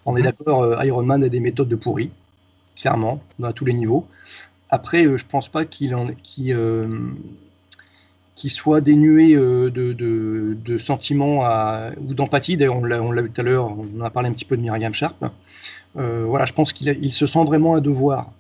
[0.06, 0.24] On est mmh.
[0.24, 2.12] d'accord, Iron Man a des méthodes de pourri,
[2.76, 4.08] clairement, à tous les niveaux.
[4.70, 6.54] Après, je pense pas qu'il en, qu
[8.38, 11.42] qui soit dénué euh, de, sentiments
[11.98, 12.56] ou d'empathie.
[12.56, 14.94] D'ailleurs, on l'a vu tout à l'heure, on a parlé un petit peu de Myriam
[14.94, 15.26] Sharp.
[15.98, 18.32] Euh, voilà, je pense qu'il se sent vraiment un devoir.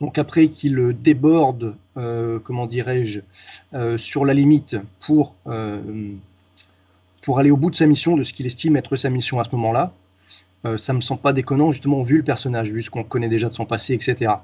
[0.00, 3.20] Donc après qu'il déborde, euh, comment dirais-je,
[3.96, 5.34] sur la limite pour,
[7.22, 9.44] pour aller au bout de sa mission, de ce qu'il estime être sa mission à
[9.44, 9.92] ce moment-là,
[10.76, 13.54] ça me semble pas déconnant, justement, vu le personnage, vu ce qu'on connaît déjà de
[13.54, 14.36] son passé, etc.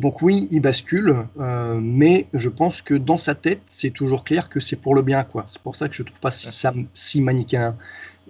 [0.00, 4.48] Donc oui, il bascule, euh, mais je pense que dans sa tête, c'est toujours clair
[4.48, 5.44] que c'est pour le bien, quoi.
[5.48, 7.76] C'est pour ça que je trouve pas ça si manichéen.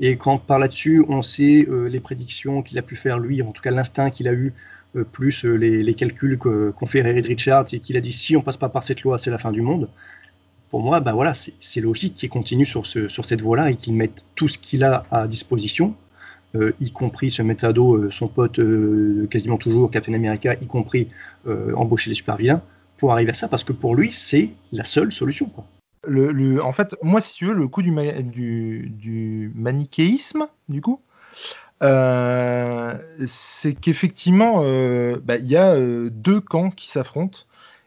[0.01, 3.53] Et quand par là-dessus, on sait euh, les prédictions qu'il a pu faire lui, en
[3.53, 4.53] tout cas l'instinct qu'il a eu, euh,
[5.13, 8.69] plus les, calculs qu'ont fait Reed Richards et qu'il a dit si on passe pas
[8.69, 9.89] par cette loi, c'est la fin du monde.
[10.71, 13.95] Pour moi, bah voilà, c'est logique qu'il continue sur, ce, sur cette voie-là et qu'il
[13.95, 15.97] mette tout ce qu'il a à disposition,
[16.57, 21.09] euh, y compris se mettre euh, son pote euh, quasiment toujours, Captain America, y compris
[21.75, 22.63] embaucher les super vilains,
[22.99, 25.47] pour arriver à ça, parce que pour lui, c'est la seule solution.
[25.47, 25.65] Quoi.
[26.07, 27.93] Le, en fait, moi, si tu veux, le coup du,
[28.91, 31.01] du, manichéisme, du coup,
[31.81, 34.63] c'est qu'effectivement,
[35.23, 35.77] bah, il y a
[36.11, 37.41] deux camps qui s'affrontent.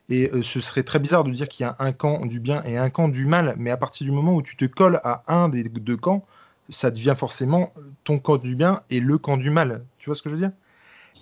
[0.09, 2.77] Et ce serait très bizarre de dire qu'il y a un camp du bien et
[2.77, 5.47] un camp du mal, mais à partir du moment où tu te colles à un
[5.47, 6.25] des deux camps,
[6.69, 9.83] ça devient forcément ton camp du bien et le camp du mal.
[9.99, 10.51] Tu vois ce que je veux dire?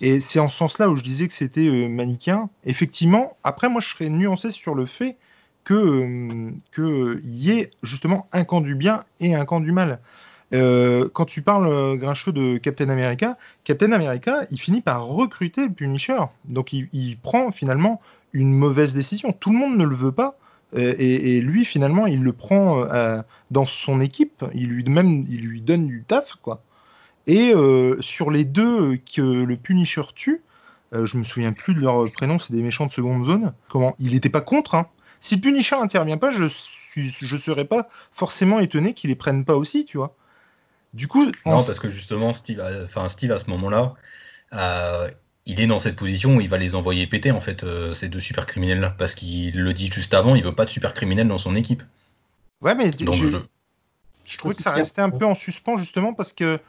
[0.00, 2.48] Et c'est en ce sens-là où je disais que c'était euh, manichéen.
[2.64, 5.16] Effectivement, après, moi, je serais nuancé sur le fait
[5.64, 10.00] que euh, qu'il y ait justement un camp du bien et un camp du mal.
[10.54, 16.18] Euh, quand tu parles, Grincheux, de Captain America, Captain America, il finit par recruter Punisher.
[16.44, 18.00] Donc il, prend finalement
[18.32, 19.32] une mauvaise décision.
[19.32, 20.36] Tout le monde ne le veut pas,
[20.74, 24.44] euh, et, lui, finalement, il le prend euh, dans son équipe.
[24.54, 26.62] Il lui, même, il lui donne du taf, quoi.
[27.26, 30.42] Et euh, sur les deux que le Punisher tue,
[30.92, 33.54] je me souviens plus de leur prénom, c'est des méchants de seconde zone.
[33.70, 33.94] Comment?
[33.98, 34.74] Il n'était pas contre.
[34.74, 34.88] Hein.
[35.20, 39.44] Si le Punisher intervient pas, je suis, je serais pas forcément étonné qu'il les prenne
[39.46, 40.14] pas aussi, tu vois.
[40.92, 43.94] Du coup, non, parce que justement, Steve, enfin Steve à ce moment-là,
[45.46, 48.08] il est dans cette position où il va les envoyer péter en fait euh, ces
[48.08, 50.94] deux super criminels là parce qu'il le dit juste avant il veut pas de super
[50.94, 51.82] criminels dans son équipe.
[52.60, 53.38] Ouais mais Donc, je...
[54.24, 56.60] je trouvais que ça restait un peu en suspens justement parce que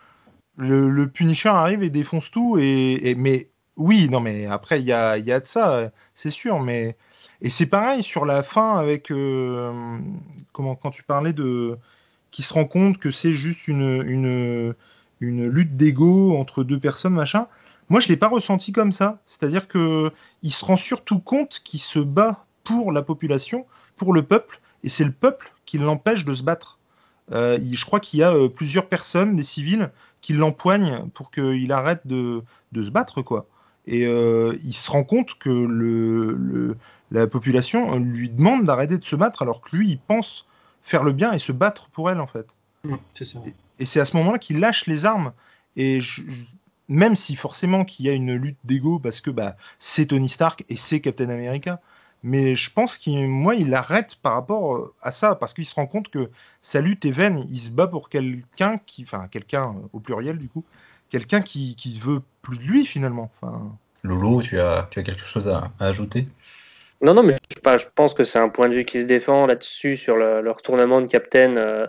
[0.57, 5.17] le, Punisher arrive et défonce tout et, mais oui non mais après il y a,
[5.17, 6.95] y a de ça c'est sûr mais
[7.41, 9.99] et c'est pareil sur la fin avec euh,
[10.51, 11.77] comment quand tu parlais de
[12.33, 14.73] qui se rend compte que c'est juste une,
[15.21, 17.47] lutte d'ego entre deux personnes machin
[17.89, 19.19] moi, je l'ai pas ressenti comme ça.
[19.25, 23.65] C'est-à-dire que il se rend surtout compte qu'il se bat pour la population,
[23.97, 26.79] pour le peuple, et c'est le peuple qui l'empêche de se battre.
[27.33, 29.91] Euh, je crois qu'il y a euh, plusieurs personnes, des civils,
[30.21, 32.41] qui l'empoignent pour qu'il arrête de,
[32.73, 33.47] se battre, quoi.
[33.85, 36.73] et il se rend compte que
[37.11, 40.47] la population lui demande d'arrêter de se battre alors que lui il pense
[40.83, 42.45] faire le bien et se battre pour elle en fait.
[42.83, 43.39] Mmh, ça.
[43.79, 45.33] Et, c'est à ce moment-là qu'il lâche les armes
[45.75, 45.99] et
[46.87, 50.63] même si forcément qu'il y a une lutte d'ego parce que bah, c'est Tony Stark
[50.69, 51.79] et c'est Captain America,
[52.23, 55.75] mais je pense qu'il moi il arrête par rapport euh, à ça parce qu'il se
[55.75, 56.29] rend compte que
[56.61, 60.47] sa lutte est vaine, il se bat pour quelqu'un qui, enfin quelqu'un au pluriel du
[60.47, 60.63] coup,
[61.09, 63.31] quelqu'un qui, qui veut plus de lui finalement.
[63.41, 63.75] Enfin...
[64.03, 66.27] Lolo, tu as, tu as quelque chose à, ajouter?
[67.03, 67.35] Non, non, mais
[67.77, 71.01] je, pense que c'est un point de vue qui se défend là-dessus sur le, retournement
[71.01, 71.57] de Captain.
[71.57, 71.85] Euh,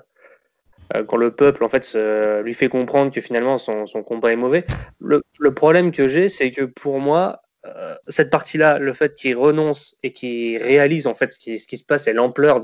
[0.94, 1.96] euh, quand le peuple en fait
[2.42, 4.66] lui fait comprendre que finalement son, combat est mauvais.
[4.98, 5.22] Le,
[5.55, 10.12] problème que j'ai, c'est que pour moi, euh, cette partie-là, le fait qu'il renonce et
[10.12, 12.61] qu'il réalise en fait ce qui, se passe et l'ampleur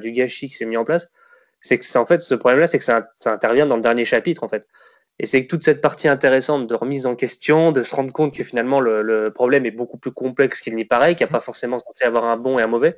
[0.00, 1.08] du gâchis qui s'est mis en place,
[1.60, 4.48] c'est que en fait ce problème-là, c'est que ça, intervient dans le dernier chapitre en
[4.48, 4.66] fait.
[5.22, 8.34] Et c'est que toute cette partie intéressante de remise en question, de se rendre compte
[8.34, 11.40] que finalement le, problème est beaucoup plus complexe qu'il n'y paraît, qu'il n'y a pas
[11.40, 12.96] forcément censé avoir un bon et un mauvais,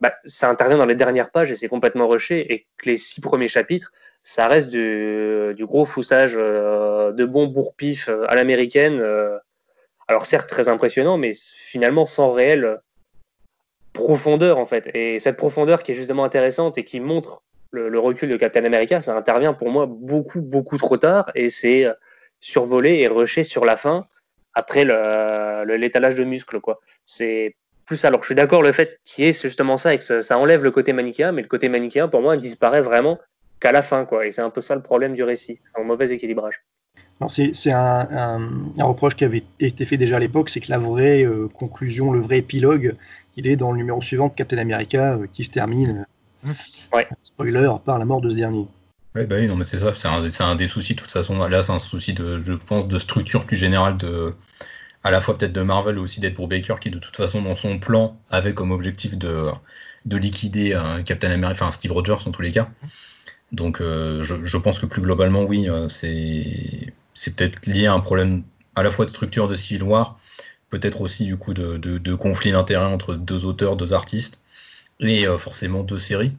[0.00, 2.50] bah, ça intervient dans les dernières pages et c'est complètement rushé.
[2.50, 8.08] Et que les six premiers chapitres, ça reste du, gros foussage euh, de bons bourre-pif
[8.08, 8.98] euh, à l'américaine.
[8.98, 9.36] Euh,
[10.08, 12.80] alors certes très impressionnant, mais finalement sans réelle
[13.92, 14.88] profondeur en fait.
[14.94, 19.00] Et cette profondeur qui est justement intéressante et qui montre le, recul de Captain America,
[19.02, 21.86] ça intervient pour moi beaucoup beaucoup trop tard et c'est
[22.40, 24.04] survolé et rushé sur la fin
[24.54, 26.80] après l'étalage de muscles quoi.
[27.04, 30.20] C'est plus alors je suis d'accord le fait qu'il y ait justement ça et que
[30.20, 33.18] ça, enlève le côté manichéen, mais le côté manichéen pour moi disparaît vraiment
[33.60, 34.26] qu'à la fin, quoi.
[34.26, 36.62] Et c'est un peu ça le problème du récit, un mauvais équilibrage.
[37.28, 38.38] C'est un,
[38.78, 42.20] reproche qui avait été fait déjà à l'époque, c'est que la vraie euh, conclusion, le
[42.20, 42.94] vrai épilogue,
[43.36, 46.06] il est dans le numéro suivant de Captain America, euh, qui se termine,
[46.44, 48.66] euh, spoiler, par la mort de ce dernier.
[49.14, 51.46] Oui, bah oui, non, mais c'est ça, c'est un, des soucis de toute façon.
[51.46, 54.30] Là, c'est un souci de, je pense, de structure plus générale de,
[55.04, 57.56] à la fois peut-être de Marvel, aussi d'être pour Baker, qui de toute façon dans
[57.56, 59.48] son plan avait comme objectif de,
[60.04, 62.68] de liquider Captain America, enfin Steve Rogers en tous les cas.
[63.52, 68.42] Donc euh, je, pense que plus globalement, oui, euh, c'est peut-être lié à un problème
[68.74, 70.18] à la fois de structure de Civil War,
[70.68, 74.40] peut-être aussi du coup de, de, conflit d'intérêts entre deux auteurs, deux artistes,
[75.00, 76.32] et euh, forcément deux séries.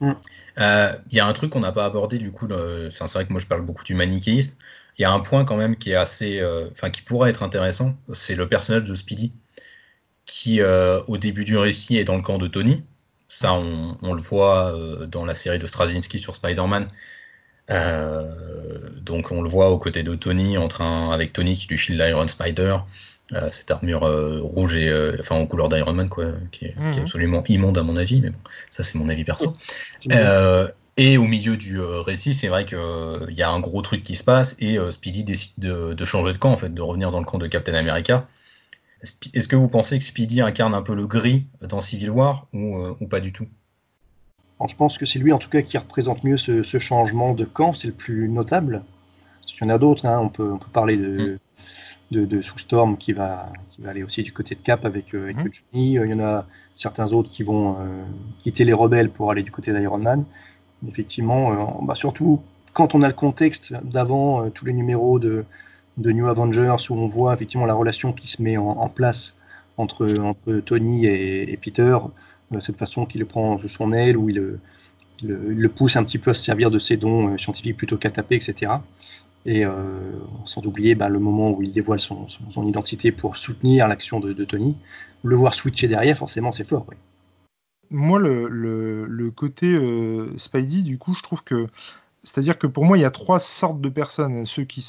[0.00, 0.12] Mm.
[0.58, 3.40] Il y a un truc qu'on n'a pas abordé du coup, c'est vrai que moi
[3.40, 4.58] je parle beaucoup du manichéiste.
[4.98, 7.96] Il y a un point quand même qui est assez, enfin qui pourrait être intéressant,
[8.12, 9.32] c'est le personnage de Speedy,
[10.26, 12.82] qui au début du récit est dans le camp de Tony,
[13.28, 16.88] ça, on, le voit euh, dans la série de Straczynski sur Spider-Man.
[17.70, 21.76] Euh, donc on le voit aux côtés de Tony, en train, avec Tony qui lui
[21.78, 22.78] file l'Iron Spider,
[23.32, 24.00] euh, cette armure
[24.42, 27.00] rouge et enfin en couleur d'Iron Man quoi, qui est, mhm.
[27.00, 28.38] absolument immonde à mon avis, mais bon,
[28.70, 29.52] ça c'est mon avis perso.
[30.96, 32.78] et au milieu du récit, c'est vrai qu'il
[33.30, 36.38] y a un gros truc qui se passe et Speedy décide de, de, changer de
[36.38, 38.26] camp en fait, de revenir dans le camp de Captain America.
[39.02, 42.78] Est-ce que vous pensez que Speedy incarne un peu le gris dans Civil War ou,
[42.78, 43.46] euh, pas du tout?
[44.68, 47.74] Je pense que c'est lui en tout cas qui représente mieux ce, changement de camp,
[47.74, 48.82] c'est le plus notable.
[49.46, 50.18] Il y en a d'autres, hein.
[50.20, 51.38] on, peut, parler de, mm.
[52.10, 53.52] De, Storm qui va,
[53.86, 55.36] aller aussi du côté de Cap avec, euh, mm.
[55.36, 55.94] Johnny.
[55.94, 58.04] Il y en a certains autres qui vont euh,
[58.38, 60.24] quitter les rebelles pour aller du côté d'Iron Man.
[60.86, 62.40] Effectivement, bah, surtout
[62.72, 65.44] quand on a le contexte d'avant tous les numéros de,
[65.98, 69.34] de New Avengers où on voit effectivement la relation qui se met en, place
[69.76, 70.06] entre,
[70.60, 71.98] Tony et, Peter,
[72.54, 74.58] euh, cette façon qu'il le prend sous son aile, où il,
[75.22, 78.10] le, pousse un petit peu à se servir de ses dons euh, scientifiques plutôt qu'à
[78.10, 78.72] taper, etc.
[79.48, 79.72] Et euh,
[80.44, 82.26] sans oublier bah, le moment où il dévoile son,
[82.66, 84.76] identité pour soutenir l'action de, Tony,
[85.24, 86.84] le voir switcher derrière, forcément, c'est fort.
[87.90, 89.74] Moi, le, côté
[90.36, 91.66] Spidey, du coup, je trouve que
[92.28, 94.44] c'est-à-dire que pour moi, il y a trois sortes de personnes.
[94.44, 94.86] Ceux qui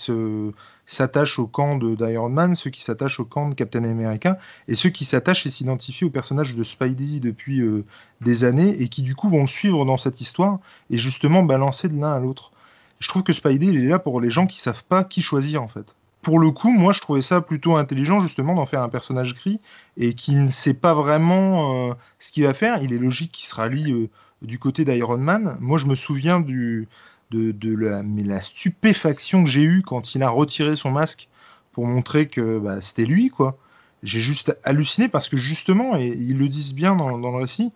[0.86, 4.89] s'attachent au camp d'Iron Man, ceux qui s'attachent au camp de Captain America, et ceux
[4.89, 7.86] qui s'attachent et s'identifient au personnage de Spidey depuis euh,
[8.19, 11.88] des années, et qui du coup vont le suivre dans cette histoire, et justement balancer
[11.88, 12.52] de l'un à l'autre.
[12.99, 15.63] Je trouve que Spidey, il est là pour les gens qui savent pas qui choisir,
[15.63, 15.95] en fait.
[16.21, 19.59] Pour le coup, moi, je trouvais ça plutôt intelligent, justement, d'en faire un personnage gris,
[19.95, 22.83] et qui ne sait pas vraiment euh, ce qu'il va faire.
[22.83, 24.09] Il est logique qu'il se rallie euh,
[24.41, 25.57] du côté d'Iron Man.
[25.62, 26.85] Moi, je me souviens de,
[27.31, 31.29] la, stupéfaction que j'ai eue quand il a retiré son masque
[31.71, 33.57] pour montrer que bah, c'était lui, quoi.
[34.03, 37.71] J'ai juste halluciné parce que justement, et ils le disent bien dans, le récit,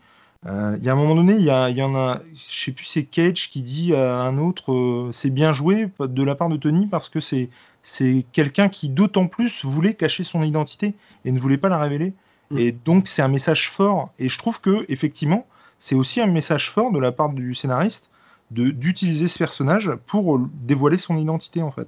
[0.46, 3.50] il y a un moment donné, il y, en a, je sais plus, c'est Cage
[3.50, 7.10] qui dit à un autre, euh, c'est bien joué de la part de Tony parce
[7.10, 7.50] que c'est
[7.82, 12.14] c'est quelqu'un qui d'autant plus voulait cacher son identité et ne voulait pas la révéler.
[12.50, 12.58] Mm.
[12.58, 14.12] Et donc c'est un message fort.
[14.20, 15.46] Et je trouve que effectivement,
[15.80, 18.10] c'est aussi un message fort de la part du scénariste
[18.52, 21.88] d'utiliser ce personnage pour dévoiler son identité en fait.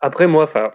[0.00, 0.72] Après moi, enfin,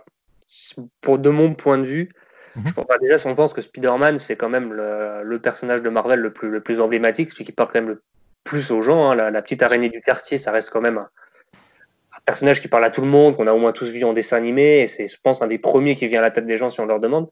[1.01, 2.09] pour de mon point de vue,
[2.55, 2.63] Mhm.
[2.67, 6.19] je pas déjà si on pense que Spider-Man c'est quand même le, personnage de Marvel
[6.19, 8.01] le plus, emblématique, celui qui parle quand même le
[8.43, 9.11] plus aux gens.
[9.11, 9.15] hein.
[9.15, 11.09] La, petite araignée du quartier, ça reste quand même un,
[12.25, 14.37] personnage qui parle à tout le monde, qu'on a au moins tous vu en dessin
[14.37, 16.69] animé, et c'est, je pense, un des premiers qui vient à la tête des gens
[16.69, 17.29] si on leur demande.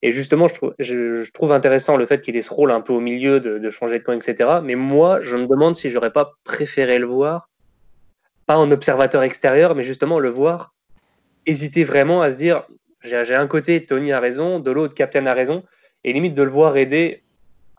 [0.00, 2.80] Et justement, je trouve, je, je trouve intéressant le fait qu'il ait ce rôle un
[2.80, 4.60] peu au milieu, de, de changer de camp, etc.
[4.62, 7.48] Mais moi, je me demande si j'aurais pas préféré le voir,
[8.46, 10.74] pas en observateur extérieur, mais justement le voir
[11.46, 12.64] hésiter vraiment à se dire,
[13.04, 15.62] j'ai un côté, Tony a raison, de l'autre, Captain a raison,
[16.02, 17.22] et limite de le voir aider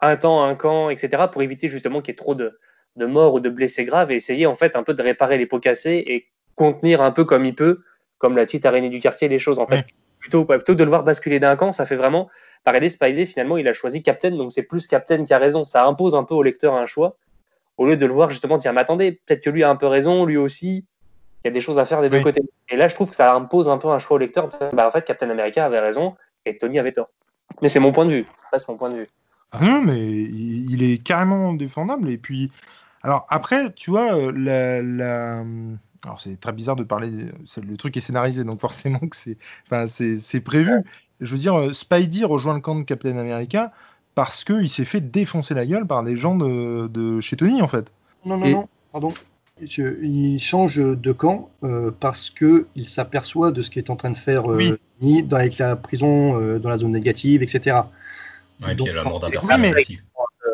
[0.02, 2.60] un temps, un camp, etc., pour éviter justement qu'il y ait trop de,
[2.96, 5.46] de morts ou de blessés graves, et essayer en fait un peu de réparer les
[5.46, 7.80] pots cassés et contenir un peu comme il peut,
[8.18, 9.60] comme la petite araignée du quartier, les choses.
[9.60, 9.86] En fait,
[10.20, 12.30] plutôt, plutôt que de le voir basculer d'un camp, ça fait vraiment.
[12.64, 15.66] Par aider Spidey, finalement, il a choisi Captain, donc c'est plus Captain qui a raison.
[15.66, 17.18] Ça impose un peu au lecteur un choix,
[17.78, 19.86] au lieu de le voir justement dire, mais attendez, peut-être que lui a un peu
[19.86, 20.86] raison, lui aussi.
[21.46, 22.42] Il y a des choses à faire des deux côtés.
[22.70, 24.50] Et là, je trouve que ça impose un peu un choix au lecteur.
[24.50, 27.10] de- Bah, en fait, Captain America avait raison et Tony avait tort.
[27.62, 28.26] Mais c'est mon point de vue.
[28.38, 29.08] Ça reste mon point de vue.
[29.52, 32.10] Ah non, mais il, est carrément défendable.
[32.10, 32.52] Et puis,
[33.04, 35.46] alors après, tu vois, euh, la, la-
[36.04, 39.38] alors c'est très bizarre de parler, le truc est scénarisé, donc forcément que c'est,
[39.68, 40.84] enfin, c'est, prévu.
[41.22, 43.72] Je veux dire, euh, Spidey rejoint le camp de Captain America
[44.16, 47.68] parce qu'il s'est fait défoncer la gueule par des gens de, de chez Tony, en
[47.68, 47.86] fait.
[48.26, 49.14] Non, non, Et- non, pardon.
[49.62, 53.96] Je- il change de camp euh, parce que il s'aperçoit de ce qui est en
[53.96, 54.74] train de faire euh, Oui.
[55.00, 57.78] Tony dans, avec la prison euh, dans la zone négative, etc.
[58.62, 60.00] Ouais, et puis il y a la mort d'un Oui, personnage mais- aussi.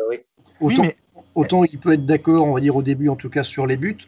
[0.08, 0.18] Oui.
[0.60, 0.96] Oui, Autant, mais
[1.34, 3.76] autant il peut être d'accord, on va dire au début en tout cas sur les
[3.76, 3.98] buts,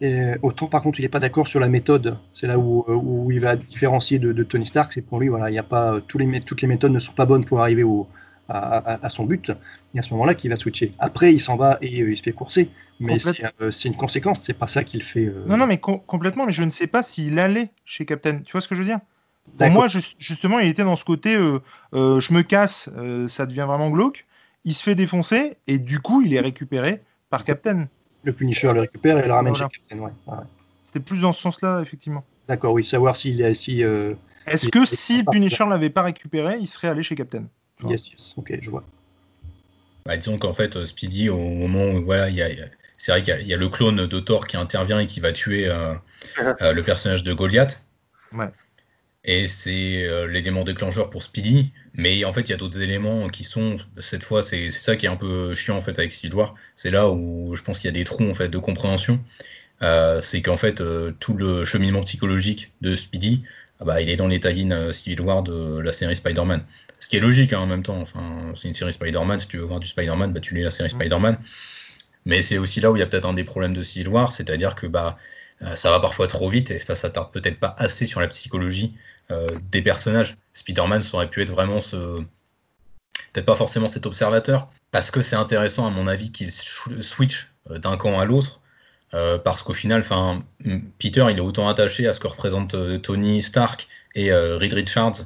[0.00, 2.16] et autant par contre il n'est pas d'accord sur la méthode.
[2.32, 4.92] C'est là où, euh, où il va différencier de, de Tony Stark.
[4.94, 7.12] C'est pour lui, voilà, il y a pas tous les, toutes les méthodes ne sont
[7.12, 8.06] pas bonnes pour arriver au,
[8.48, 9.52] à, à- à son but.
[9.94, 10.92] Et à ce moment-là qu'il va switcher.
[10.98, 12.70] Après, il s'en va et euh, il se fait courser.
[13.00, 14.40] Mais c'est euh, c'est une conséquence.
[14.42, 15.26] C'est pas ça qu'il fait.
[15.26, 16.46] euh, non, non, mais com- complètement.
[16.46, 18.38] Mais je ne sais pas s'il allait chez Captain.
[18.38, 19.00] Tu vois ce que je veux dire?
[19.56, 22.90] Pour moi, ju- justement, il était dans ce côté, je me casse,
[23.28, 24.26] ça devient vraiment glauque.
[24.64, 27.86] Il se fait défoncer et du coup, il est récupéré par Captain.
[28.24, 29.68] Le Punisher le récupère et le ramène Voilà.
[29.72, 30.04] chez Captain.
[30.04, 30.36] Ouais.
[30.84, 32.24] C'était plus dans ce sens-là, effectivement.
[32.48, 33.84] D'accord, oui, savoir s'il est si.
[33.84, 34.14] euh,
[34.46, 37.44] Est-ce que si Punisher l'avait pas récupéré, il serait allé chez Captain?
[37.84, 38.34] Yes, yes.
[38.36, 38.84] Ok, je vois.
[40.06, 42.62] Bah, disons qu'en fait, euh, Speedy, au moment où voilà, il y a, il y
[42.62, 44.98] a- c'est vrai qu'il y a- il y, a le clone de Thor qui intervient
[45.00, 45.94] et qui va tuer euh,
[46.62, 47.82] euh, le personnage de Goliath.
[48.32, 48.48] Ouais.
[49.24, 51.72] Et c'est euh, l'élément déclencheur pour Speedy.
[51.94, 54.96] Mais en fait, il y a d'autres éléments qui sont, cette fois, c'est c'est ça
[54.96, 56.54] qui est un peu chiant en fait avec Civil War.
[56.76, 59.20] C'est là où je pense qu'il y a des trous en fait de compréhension.
[59.82, 63.42] Euh, c'est qu'en fait, euh, tout le cheminement psychologique de Speedy,
[63.80, 66.64] ah bah, il est dans les tie Civil War de la série Spider-Man.
[67.00, 68.00] Ce qui est logique hein, en même temps.
[68.00, 69.40] Enfin, c'est une série Spider-Man.
[69.40, 70.98] Si tu veux voir du Spider-Man, bah, tu lis la série Mm.
[70.98, 71.38] Spider-Man.
[72.24, 74.32] Mais c'est aussi là où il y a peut-être un des problèmes de Civil War,
[74.32, 75.16] c'est-à-dire que bah,
[75.62, 78.94] euh, ça va parfois trop vite et ça s'attarde peut-être pas assez sur la psychologie
[79.30, 80.36] euh, des personnages.
[80.52, 81.96] Spider-Man ça aurait pu être vraiment ce.
[83.32, 87.78] Peut-être pas forcément cet observateur, parce que c'est intéressant à mon avis qu'il switch euh,
[87.78, 88.60] d'un camp à l'autre.
[89.14, 90.02] euh, parce qu'au final,
[90.98, 95.24] Peter, il est autant attaché à ce que représente euh, Tony Stark et Reed Richards,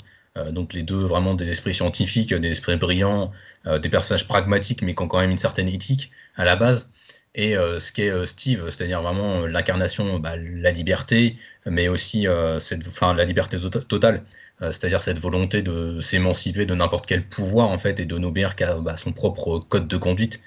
[0.51, 3.33] donc les deux vraiment des esprits scientifiques, des esprits brillants,
[3.67, 6.91] euh, des personnages pragmatiques, mais qui ont quand même une certaine éthique à la base.
[7.35, 12.27] Et euh, ce qu'est euh, Steve, c'est-à-dire vraiment euh, l'incarnation, bah, la liberté, mais aussi
[12.27, 14.23] euh, cette, enfin, la liberté to- totale,
[14.61, 18.55] euh, c'est-à-dire cette volonté de s'émanciper de n'importe quel pouvoir en fait et de n'obéir
[18.55, 20.41] qu'à bah, son propre code de conduite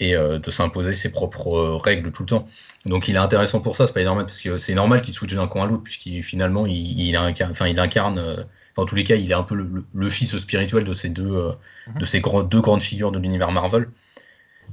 [0.00, 2.48] et euh, de s'imposer ses propres euh, règles tout le temps.
[2.84, 5.62] Donc il est intéressant pour ça, Spider-Man, parce que c'est normal qu'il switch d'un camp
[5.62, 8.42] à l'autre, puisqu'il finalement il, incarne, incarne euh,
[8.74, 10.92] enfin, en tous les cas, il est un peu le, le- le fils spirituel de
[10.92, 11.52] ces deux, euh,
[11.88, 11.98] Mhm.
[11.98, 13.86] de ces grands- deux grandes figures de l'univers Marvel.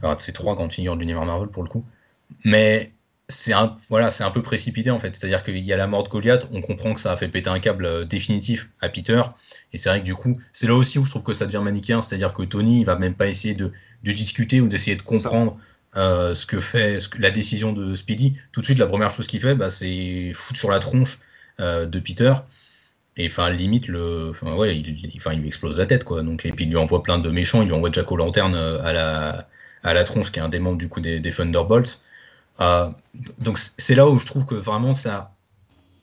[0.02, 1.86] Alors, de ces trois grandes figures de l'univers Marvel pour le coup.
[2.46, 2.92] Mais
[3.30, 5.16] c'est un, voilà, c'est un peu précipité en fait.
[5.16, 7.50] C'est-à-dire qu'il y a la mort de Goliath, on comprend que ça a fait péter
[7.50, 9.22] un câble euh, définitif à Peter.
[9.74, 11.62] Et c'est vrai que du coup, c'est là aussi où je trouve que ça devient
[11.64, 12.02] manichéen.
[12.02, 13.72] C'est-à-dire que Tony, il va même pas essayer de,
[14.04, 15.58] de discuter ou d'essayer de comprendre
[15.98, 18.38] euh, ce que fait ce que, la décision de Speedy.
[18.54, 21.20] Tout de suite, la première chose qu'il fait, bah, c'est foutre sur la tronche
[21.60, 22.34] euh, de Peter.
[23.18, 26.24] Et enfin, limite, le, enfin, ouais, il, enfin, il lui explose la tête, quoi.
[26.24, 27.62] Donc, et puis il lui envoie plein de méchants.
[27.62, 29.48] Il lui envoie Jack O'Lantern euh, à la,
[29.84, 32.02] à la tronche, qui est un des membres du coup des, Thunderbolts.
[32.62, 32.90] Euh,
[33.40, 35.34] donc c'est là où je trouve que vraiment ça,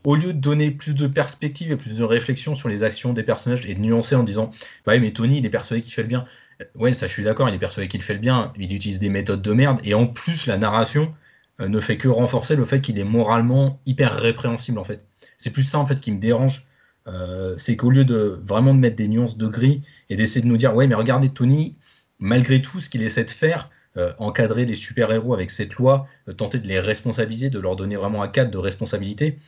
[0.04, 3.22] au lieu de donner plus de perspective et plus de réflexion sur les actions des
[3.22, 4.50] personnages et de nuancer en disant,
[4.84, 6.26] bah oui, mais Tony, il est persuadé qu'il fait le bien.
[6.60, 8.52] Euh, Ouais, ça, je suis d'accord, il est persuadé qu'il fait le bien.
[8.58, 11.14] Il utilise des méthodes de merde et en plus, la narration
[11.60, 15.04] ne fait que renforcer le fait qu'il est moralement hyper répréhensible en fait.
[15.36, 16.67] C'est plus ça en fait qui me dérange.
[17.08, 20.46] Euh, c'est qu'au lieu de vraiment de mettre des nuances de gris et d'essayer de
[20.46, 21.74] nous dire ouais mais regardez Tony
[22.18, 26.32] malgré tout ce qu'il essaie de faire euh, encadrer les super-héros avec cette loi, euh,
[26.32, 29.38] tenter de les responsabiliser, de leur donner vraiment un cadre de responsabilité,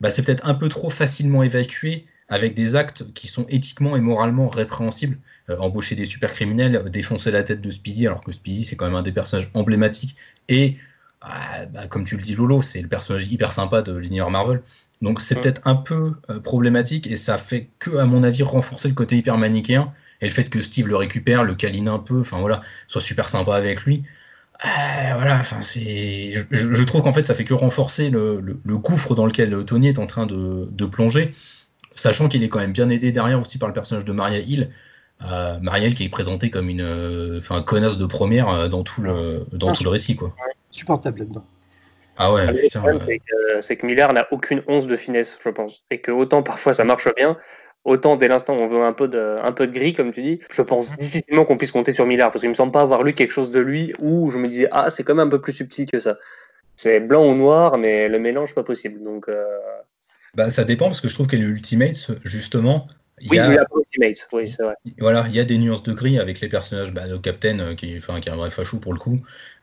[0.00, 4.00] bah, c'est peut-être un peu trop facilement évacué avec des actes qui sont éthiquement et
[4.00, 5.18] moralement répréhensibles.
[5.58, 8.94] Embaucher des super criminels, défoncer la tête de Speedy, alors que Speedy c'est quand même
[8.94, 10.14] un des personnages emblématiques
[10.48, 10.76] et
[11.20, 14.62] ah, bah, comme tu le dis Lolo, c'est le personnage hyper sympa de l'univers Marvel.
[15.02, 18.88] Donc c'est peut-être un peu euh, problématique et ça fait que, à mon avis, renforcer
[18.88, 22.20] le côté hyper manichéen et le fait que Steve le récupère, le câline un peu,
[22.20, 24.04] enfin voilà, soit super sympa avec lui.
[24.64, 29.24] Euh, voilà, enfin c'est, je, trouve qu'en fait ça fait que renforcer le, gouffre dans
[29.24, 31.32] lequel Tony est en train de, plonger,
[31.94, 34.68] sachant qu'il est quand même bien aidé derrière aussi par le personnage de Maria Hill.
[35.22, 39.46] Euh, Maria Hill qui est présentée comme une, enfin connasse de première dans tout le,
[39.52, 40.34] dans tout le récit quoi
[40.70, 41.44] supportable là-dedans.
[42.22, 43.00] Ah ouais, Le problème,
[43.60, 45.84] c'est que, Miller n'a aucune once de finesse, je pense.
[45.90, 47.38] Et que autant parfois ça marche bien,
[47.84, 50.20] autant dès l'instant où on veut un peu, de, un peu de gris, comme tu
[50.20, 52.30] dis, je pense difficilement qu'on puisse compter sur Miller.
[52.30, 54.68] Parce qu'il me semble pas avoir lu quelque chose de lui où je me disais,
[54.70, 56.18] ah, c'est quand même un peu plus subtil que ça.
[56.76, 59.02] C'est blanc ou noir, mais le mélange pas possible.
[59.02, 59.26] Donc.
[59.30, 59.44] Euh,
[60.34, 62.86] bah, ça dépend parce que je trouve que les Ultimates, justement,
[63.22, 64.74] oui, il y a, Ultimates, oui, c'est vrai.
[64.98, 67.74] Voilà, il y a des nuances de gris avec les personnages, bah, le Captain, euh,
[67.74, 69.16] qui, enfin, qui est un vrai fachou pour le coup,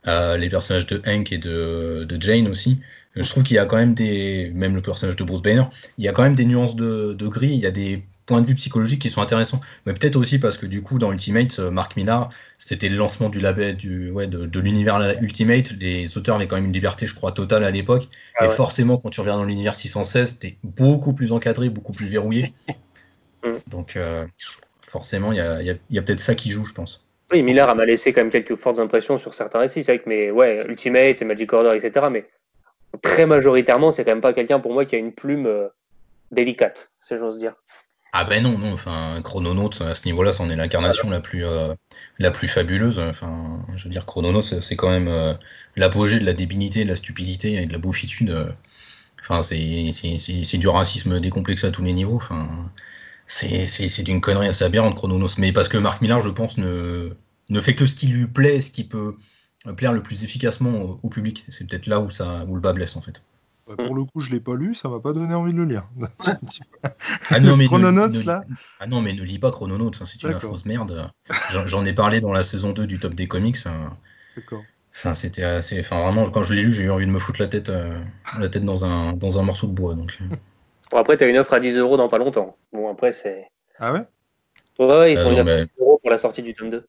[0.07, 2.79] euh, les personnages de Hank et de, de Jane aussi.
[3.15, 5.63] Euh, je trouve qu'il y a quand même des, même le personnage de Bruce Banner,
[5.97, 8.41] il y a quand même des nuances de, de gris, il y a des points
[8.41, 9.61] de vue psychologiques qui sont intéressants.
[9.85, 13.39] Mais peut-être aussi parce que du coup, dans Ultimate, Mark Millar, c'était le lancement du
[13.39, 15.71] label, du, ouais, de, de l'univers Ultimate.
[15.79, 18.09] Les auteurs avaient quand même une liberté, je crois, totale à l'époque.
[18.37, 22.07] Ah et forcément, quand tu reviens dans l'univers 616, t'es beaucoup plus encadré, beaucoup plus
[22.07, 22.53] verrouillé.
[23.43, 23.69] Mm.
[23.69, 24.25] Donc, euh,
[24.81, 27.06] forcément, il y a, y a peut-être ça qui joue, je pense.
[27.31, 29.83] Oui, Miller m'a laissé quand même quelques fortes impressions sur certains récits.
[29.83, 32.07] C'est vrai que, mais ouais, Ultimate, c'est Magic Order, etc.
[32.09, 32.25] Mais
[33.01, 35.67] très majoritairement, c'est quand même pas quelqu'un pour moi qui a une plume euh,
[36.31, 37.53] délicate, si j'ose dire.
[38.13, 41.73] Ah ben non, non, enfin, Chrononaut, à ce niveau-là, c'en est l'incarnation la, plus, euh,
[42.17, 42.99] la plus fabuleuse.
[42.99, 45.37] Enfin, je veux dire, Chrononaut, c'est quand même
[45.75, 48.55] l'apogée de la débilité, de la stupidité et de la beaufitude.
[49.19, 52.15] Enfin, c'est du racisme décomplexé à tous les niveaux.
[52.15, 52.47] Enfin,
[53.27, 55.37] c'est d'une connerie assez aberrante Chrononos.
[55.37, 57.11] Mais parce que Marc Millar, je pense, ne,
[57.49, 59.15] ne fait que ce qui lui plaît, ce qui peut
[59.73, 61.45] plaire le plus efficacement au, public.
[61.49, 63.23] C'est peut-être là où, ça, où le bas blesse en fait.
[63.65, 65.87] pour le coup, je l'ai pas lu, ça m'a pas donné envie de le lire.
[67.29, 68.43] ah non, mais Chrononauts, là
[68.79, 71.11] Ah non, mais ne lis pas Chrononauts, hein, c'est une affreuse merde.
[71.65, 73.57] J'en ai parlé dans la saison 2 du top des comics.
[73.65, 73.97] Hein.
[74.35, 74.63] D'accord.
[74.91, 75.79] c'était assez.
[75.79, 77.99] Enfin, vraiment, quand je l'ai lu, j'ai eu envie de me foutre la tête, euh,
[78.39, 79.95] la tête dans, un, dans un morceau de bois.
[79.95, 80.17] Donc.
[80.87, 80.95] Euh.
[80.95, 82.57] Bon, après, tu as une offre à 10 euros dans pas longtemps.
[82.73, 83.49] Bon, après, c'est.
[83.79, 84.01] Ah ouais?
[84.79, 86.87] Ouais, ils font une offre à 10 euros pour la sortie du tome 2.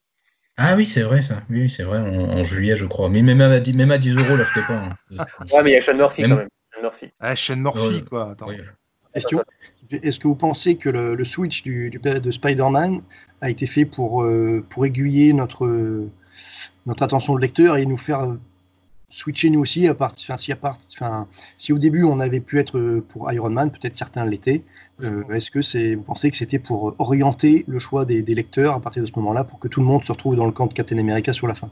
[0.57, 1.43] Ah oui, c'est vrai ça.
[1.51, 3.09] Oui, c'est vrai, en, juillet, je crois.
[3.09, 4.75] Mais même à, même à 10 euros, là, je pas.
[4.75, 4.97] Hein.
[5.53, 6.49] ouais, mais il y a Sean Murphy quand même.
[6.75, 7.11] Sean Murphy.
[7.21, 8.33] Ah, Sean Murphy, quoi.
[8.33, 8.49] Attends.
[9.15, 13.03] Est-ce que, vous pensez que le, switch du, du, de Spider-Man
[13.41, 16.09] a été fait pour, euh, pour aiguiller notre,
[16.87, 18.29] notre attention de lecteur et nous faire
[19.09, 20.79] switcher nous aussi, à part, si, à part,
[21.57, 24.65] si au début on avait pu être pour Iron Man, peut-être certains l'étaient,
[25.03, 28.81] euh, est-ce que c'est, vous pensez que c'était pour orienter le choix des, lecteurs à
[28.81, 30.75] partir de ce moment-là pour que tout le monde se retrouve dans le camp de
[30.75, 31.71] Captain America sur la fin?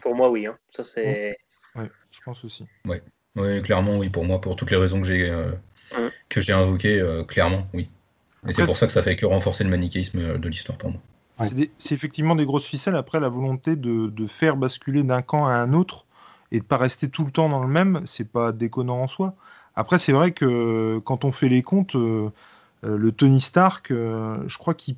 [0.00, 0.46] Pour moi, oui.
[0.46, 0.56] Hein.
[0.70, 1.36] Ça, c'est...
[1.76, 2.64] Oui, je pense aussi.
[2.86, 2.96] Oui.
[3.36, 4.08] oui, clairement, oui.
[4.08, 5.52] Pour moi, pour toutes les raisons que j'ai, euh,
[5.92, 6.08] mmh.
[6.28, 7.90] que j'ai invoquées, euh, clairement, oui.
[8.46, 11.00] Et c'est pour ça que ça fait que renforcer le manichéisme de l'histoire pour moi.
[11.78, 15.54] C'est, effectivement des grosses ficelles après la volonté de, de faire basculer d'un camp à
[15.54, 16.06] un autre
[16.52, 19.34] et de pas rester tout le temps dans le même, c'est pas déconnant en soi.
[19.76, 22.30] Après, c'est vrai que quand on fait les comptes, euh,
[22.84, 24.96] euh, le Tony Stark, euh, je crois qu'il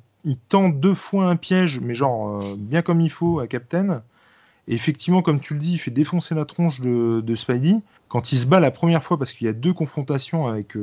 [0.49, 4.01] tend deux fois un piège, mais genre bien comme il faut à Captain.
[4.67, 7.75] Et effectivement, comme tu le dis, il fait défoncer la tronche de, de Spidey.
[8.07, 10.75] Quand il se bat la première fois, parce qu'il y a deux confrontations avec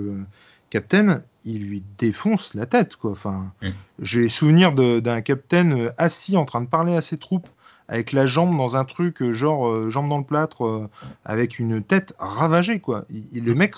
[0.71, 2.97] Captain, il lui défonce la tête.
[2.97, 3.13] Quoi.
[3.13, 3.69] Enfin, mm.
[4.01, 7.49] J'ai souvenir d'un Captain assis en train de parler à ses troupes
[7.89, 10.91] avec la jambe dans un truc euh, genre euh, jambe dans le plâtre euh,
[11.25, 13.05] avec une tête ravagée quoi.
[13.11, 13.75] le mec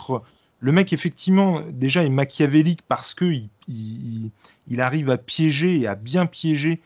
[0.61, 4.31] le mec effectivement déjà est machiavélique parce que il,
[4.69, 6.81] il, arrive à piéger et à bien piéger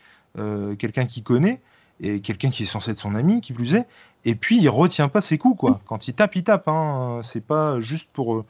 [0.77, 1.61] quelqu'un qu'il connaît
[2.01, 3.85] et quelqu'un qui est censé être son ami qui plus est
[4.23, 5.81] et puis il retient pas ses coups quoi.
[5.85, 7.21] Quand il tape il tape hein.
[7.23, 8.45] c'est pas juste pour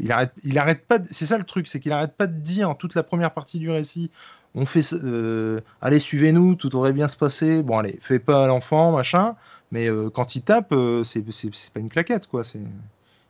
[0.00, 0.98] il arrête, il arrête pas.
[1.10, 3.58] C'est ça le truc, c'est qu'il arrête pas de dire en toute la première partie
[3.58, 4.10] du récit
[4.56, 7.62] on fait, euh, allez, suivez-nous, tout aurait bien se passer.
[7.62, 9.36] Bon, allez, fais pas l'enfant, machin.
[9.70, 12.42] Mais euh, quand il tape, euh, c'est, pas une claquette, quoi.
[12.42, 12.60] C'est,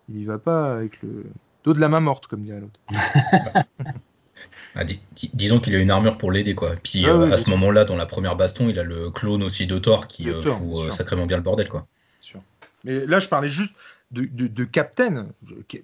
[0.09, 1.27] il y va pas avec le
[1.65, 2.81] dos de la main morte, comme dirait l'autre.
[4.79, 4.85] Ah,
[5.33, 6.75] disons qu'il a une armure pour l'aider, quoi.
[6.83, 9.79] Puis ah à ce moment-là, dans la première baston, il a le clone aussi de
[9.79, 11.87] Thor qui fout sacrément bien le bordel, quoi.
[12.85, 13.73] Mais là, je parlais juste
[14.13, 15.29] de, de, Captain.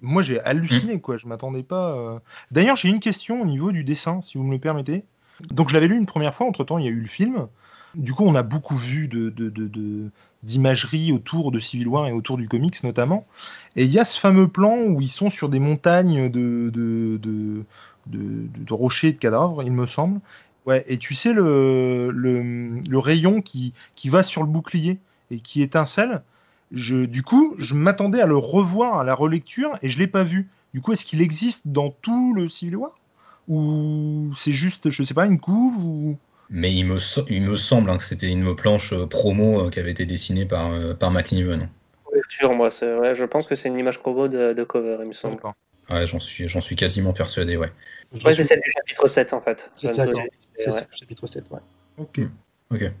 [0.01, 1.01] Moi, j'ai halluciné, mm.
[1.01, 1.17] quoi.
[1.17, 2.21] Je m'attendais pas.
[2.51, 5.03] D'ailleurs, j'ai une question au niveau du dessin, si vous me le permettez.
[5.41, 7.47] Donc je l'avais lu une première fois, entre-temps il y a eu le film.
[7.95, 10.09] Du coup, on a beaucoup vu de, de, de,
[10.41, 13.27] d'imagerie autour de Civil War et autour du comics notamment.
[13.75, 17.19] Et il y a ce fameux plan où ils sont sur des montagnes de, de,
[17.21, 17.65] de,
[18.07, 20.21] de rochers et de cadavres, il me semble.
[20.65, 24.97] Ouais, et tu sais le, le, le, rayon qui, qui va sur le bouclier
[25.29, 26.23] et qui étincelle.
[26.73, 30.23] Je, du coup, je m'attendais à le revoir à la relecture et je l'ai pas
[30.23, 30.49] vu.
[30.73, 32.99] Du coup, est-ce qu'il existe dans tout le Civil War?
[33.47, 36.17] Ou c'est juste, je sais pas, une couve ou
[36.49, 36.97] mais il me,
[37.29, 40.45] il me semble hein, que c'était une planche euh, promo euh, qui avait été dessinée
[40.45, 41.67] par, euh, par McNiven.
[42.29, 45.41] Sur moi, ouais, je pense que c'est une image promo de, cover, il me semble.
[45.89, 47.71] Ouais, j'en suis, j'en suis quasiment persuadé, ouais.
[48.23, 49.71] Ouais, c'est celle du chapitre 7 en fait.
[49.75, 50.81] C'est ça, c'est ouais.
[50.91, 51.59] chapitre 7, ouais.
[51.97, 52.19] Ok.
[52.19, 52.29] Hmm,
[52.75, 52.91] ok.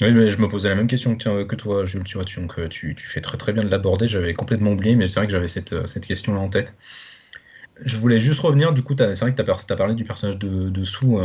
[0.00, 2.38] Oui, mais je me posais la même question que, que toi, Jules, tu vois, tu,
[2.38, 5.26] donc tu, tu, fais très très bien de l'aborder, j'avais complètement oublié, mais c'est vrai
[5.26, 6.74] que j'avais cette, cette question-là en tête.
[7.82, 10.38] Je voulais juste revenir, du coup, c'est vrai que tu as, as, parlé du personnage
[10.38, 11.16] de, de Sue,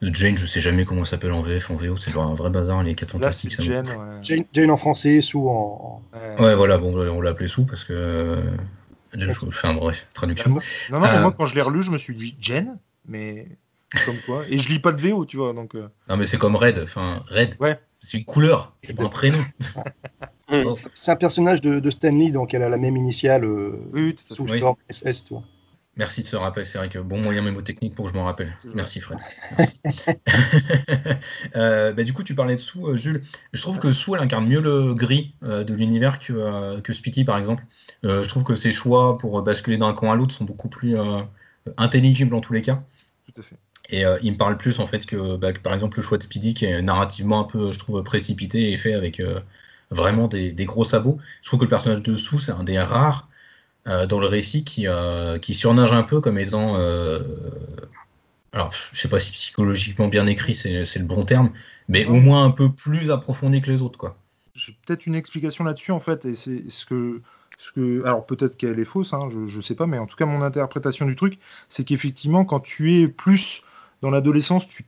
[0.00, 2.82] Jane, je sais jamais comment ça s'appelle en VF, en VO, c'est un vrai bazar,
[2.84, 3.52] les 4 fantastiques.
[3.52, 4.46] Ça Jane, ouais.
[4.52, 6.02] Jane, en français, Sou en.
[6.38, 7.92] Ouais, voilà, bon, on l'appelait Sou parce que.
[7.92, 8.42] Euh,
[9.14, 10.50] je, enfin, bref, traduction.
[10.50, 10.60] Non,
[10.90, 13.48] non, mais moi, euh, quand je l'ai relu, je me suis dit Jane, mais
[14.04, 14.42] comme quoi.
[14.48, 15.74] Et je lis pas de VO, tu vois, donc.
[15.74, 15.88] Euh.
[16.08, 17.56] Non, mais c'est comme Red, enfin, Red.
[17.60, 17.78] Ouais.
[18.00, 19.44] C'est une couleur, c'est pas un prénom.
[20.94, 23.44] c'est un personnage de, de, Stanley, donc elle a la même initiale.
[23.44, 25.42] oui, sous Storm SS, toi.
[25.98, 28.56] Merci de ce rappel, c'est vrai que bon moyen mémotechnique pour que je m'en rappelle.
[28.72, 29.18] Merci Fred.
[31.56, 33.24] Euh, bah, du coup, tu parlais de Sue, euh, Jules.
[33.52, 37.24] Je trouve que Sue, elle incarne mieux le gris euh, de l'univers que, que Speedy,
[37.24, 37.64] par exemple.
[38.02, 40.96] je trouve que ses choix pour basculer d'un camp à l'autre sont beaucoup plus
[41.76, 42.82] intelligibles en tous les cas.
[43.26, 43.56] Tout à fait.
[43.90, 46.52] Et il me parle plus en fait que, bah, par exemple le choix de Speedy
[46.52, 49.22] qui est narrativement un peu, je trouve, précipité et fait avec
[49.90, 51.18] vraiment des, des, gros sabots.
[51.42, 53.28] Je trouve que le personnage de Sue, c'est un des rares
[53.88, 56.76] euh, dans le récit qui, euh, qui surnage un peu comme étant.
[56.76, 57.20] Euh,
[58.52, 61.50] alors, je sais pas si psychologiquement bien écrit, c'est le bon terme,
[61.88, 64.18] mais au moins un peu plus approfondi que les autres, quoi.
[64.54, 67.22] J'ai peut-être une explication là-dessus, en fait, et c'est ce que.
[67.60, 70.14] Ce que, alors peut-être qu'elle est fausse, hein, je ne sais pas, mais en tout
[70.14, 73.64] cas mon interprétation du truc, c'est qu'effectivement quand tu es plus
[74.02, 74.84] dans l'adolescence, tu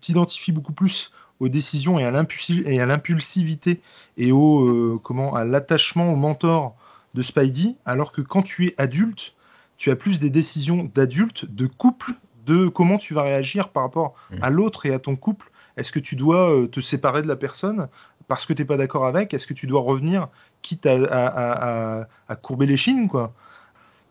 [0.00, 3.80] t'identifies beaucoup plus aux décisions et à l'impulsivité
[4.16, 6.76] et au comment à l'attachement au mentor
[7.14, 9.34] de Spidey, alors que quand tu es adulte,
[9.76, 12.12] tu as plus des décisions d'adulte, de couple,
[12.46, 14.36] de comment tu vas réagir par rapport mm.
[14.42, 15.50] à l'autre et à ton couple.
[15.76, 17.88] Est-ce que tu dois euh, te séparer de la personne
[18.28, 19.34] parce que tu n'es pas d'accord avec?
[19.34, 20.28] Est-ce que tu dois revenir
[20.62, 22.06] quitte à,
[22.42, 23.34] courber les chines quoi?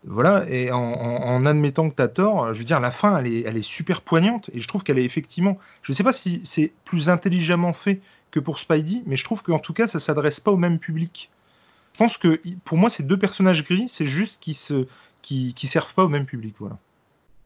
[0.04, 3.42] Voilà, et en, admettant que tu as tort, je veux dire, la fin, elle est,
[3.42, 6.42] elle est super poignante, et je trouve qu'elle est effectivement, je ne sais pas si
[6.44, 8.00] c'est plus intelligemment fait
[8.32, 11.30] que pour Spidey, mais je trouve qu'en tout cas, ça s'adresse pas au même public.
[11.94, 14.88] Je pense que pour moi, ces deux personnages gris, c'est juste qu'ils se,
[15.22, 16.78] qui, qui, servent pas au même public, voilà.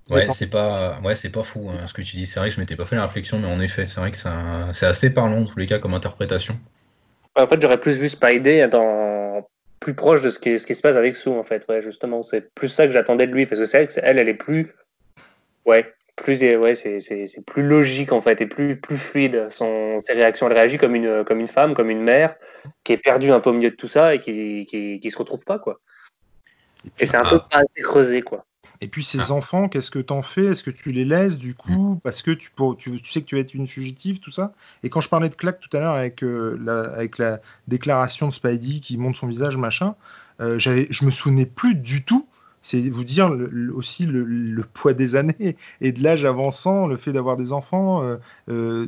[0.09, 2.27] Ouais, c'est pas, ouais, c'est pas fou hein, ce que tu dis.
[2.27, 4.17] C'est vrai que je m'étais pas fait la réflexion, mais en effet, c'est vrai que
[4.17, 6.59] c'est assez parlant en tous les cas comme interprétation.
[7.35, 9.24] En fait, j'aurais plus vu Spidey dans
[9.79, 11.65] plus proche de ce qui, ce qui se passe avec Sue, en fait.
[11.69, 14.19] Ouais, justement, c'est plus ça que j'attendais de lui, parce que c'est vrai que elle,
[14.19, 14.73] elle est plus,
[15.65, 19.47] ouais, plus ouais c'est c'est plus logique en fait et plus plus fluide.
[19.49, 22.35] Son ses réactions elle réagit comme une comme une femme comme une mère
[22.83, 25.17] qui est perdue un peu au milieu de tout ça et qui qui, qui se
[25.17, 25.79] retrouve pas quoi.
[26.99, 28.45] Et, c'est un peu pas assez creusé quoi
[28.81, 30.45] et puis ces enfants qu'est-ce que t'en fais?
[30.45, 31.95] Est-ce que tu les laisses du coup?
[31.95, 31.99] Mm.
[32.03, 34.53] parce que tu, tu, tu sais que tu vas être une fugitive tout ça.
[34.83, 38.27] Et quand je parlais de claque tout à l'heure avec euh, la avec la déclaration
[38.27, 39.95] de Spidey qui montre son visage machin
[40.41, 42.27] euh, je me souvenais plus du tout.
[42.61, 43.31] C'est vous dire
[43.75, 48.17] aussi le, poids des années et de l'âge avançant, le fait d'avoir des enfants, euh,
[48.49, 48.87] euh,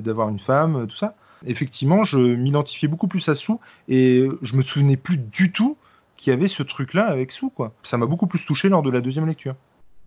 [0.00, 1.14] d'avoir une femme, tout ça.
[1.44, 5.76] Effectivement, je m'identifiais beaucoup plus à Sou et je me souvenais plus du tout
[6.20, 7.50] qu'il y avait ce truc-là avec Sou.
[7.50, 7.74] Quoi.
[7.82, 9.54] Ça m'a beaucoup plus touché lors de la deuxième lecture.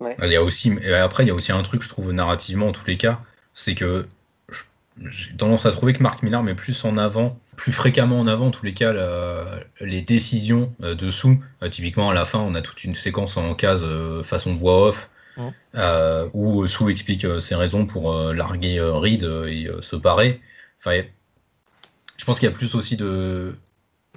[0.00, 2.72] Il y a aussi, après, il y a aussi un truc, je trouve, narrativement, en
[2.72, 3.20] tous les cas,
[3.52, 4.06] c'est que
[5.06, 8.48] j'ai tendance à trouver que Marc Millar met plus en avant, plus fréquemment en avant,
[8.48, 8.92] en tous les cas,
[9.80, 11.42] les décisions euh, dessous.
[11.62, 14.88] Euh, typiquement, à la fin, on a toute une séquence en case euh, façon voix
[14.88, 15.10] off,
[16.32, 20.40] où Sue explique ses raisons pour larguer Reed et se parer.
[20.78, 21.02] Enfin,
[22.16, 23.56] je pense qu'il y a plus aussi de,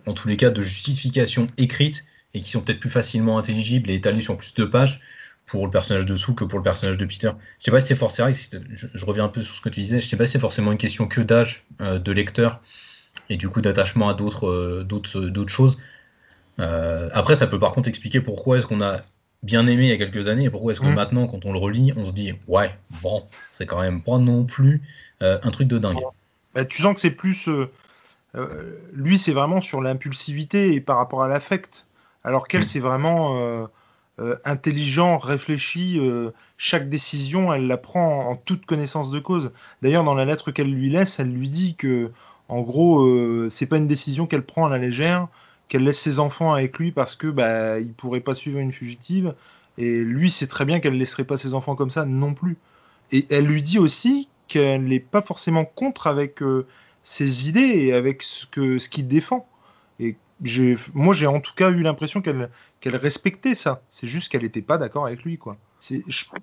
[0.07, 3.95] en tous les cas, de justifications écrites et qui sont peut-être plus facilement intelligibles et
[3.95, 5.01] étalées sur plus de pages
[5.45, 7.31] pour le personnage de Sue que pour le personnage de Peter.
[7.59, 9.81] Je sais pas si c'est forcément, je, je, reviens un peu sur ce que tu
[9.81, 12.61] disais, je sais pas si c'est forcément une question que d'âge euh, de lecteur
[13.29, 15.77] et du coup d'attachement à d'autres euh, d'autres d'autres choses.
[16.59, 19.01] Euh, après, ça peut par contre expliquer pourquoi est-ce qu'on a
[19.43, 20.95] bien aimé il y a quelques années et pourquoi est-ce que mmh.
[20.95, 24.45] maintenant, quand on le relit, on se dit ouais, bon, c'est quand même pas non
[24.45, 24.81] plus
[25.21, 25.99] un truc de dingue.
[26.53, 27.47] Bah, tu sens que c'est plus
[28.93, 31.87] lui, c'est vraiment sur l'impulsivité et par rapport à l'affect,
[32.23, 32.65] alors qu'elle, mmh.
[32.65, 33.69] c'est vraiment
[34.45, 35.99] intelligent, réfléchi.
[36.57, 39.51] chaque décision, elle la prend en, toute connaissance de cause.
[39.81, 42.11] D'ailleurs, dans la lettre qu'elle lui laisse, elle lui dit que,
[42.49, 45.27] en gros, c'est pas une décision qu'elle prend à la légère,
[45.67, 49.33] qu'elle laisse ses enfants avec lui parce que bah, il pourrait pas suivre une fugitive.
[49.77, 52.57] Et lui sait très bien qu'elle laisserait pas ses enfants comme ça non plus.
[53.11, 56.41] Et elle lui dit aussi qu'elle n'est pas forcément contre avec
[57.07, 59.47] ses idées et avec ce que ce qu'il défend.
[59.99, 60.17] Et
[60.93, 62.49] moi, j'ai en tout cas eu l'impression qu'elle
[62.81, 63.81] qu'elle respectait ça.
[63.91, 65.55] C'est juste qu'elle n'était pas d'accord avec lui, quoi.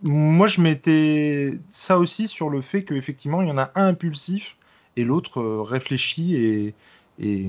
[0.02, 4.56] moi, je mettais ça aussi sur le fait qu'effectivement, il y en a un impulsif
[4.96, 6.74] et l'autre euh, réfléchi et,
[7.20, 7.48] et,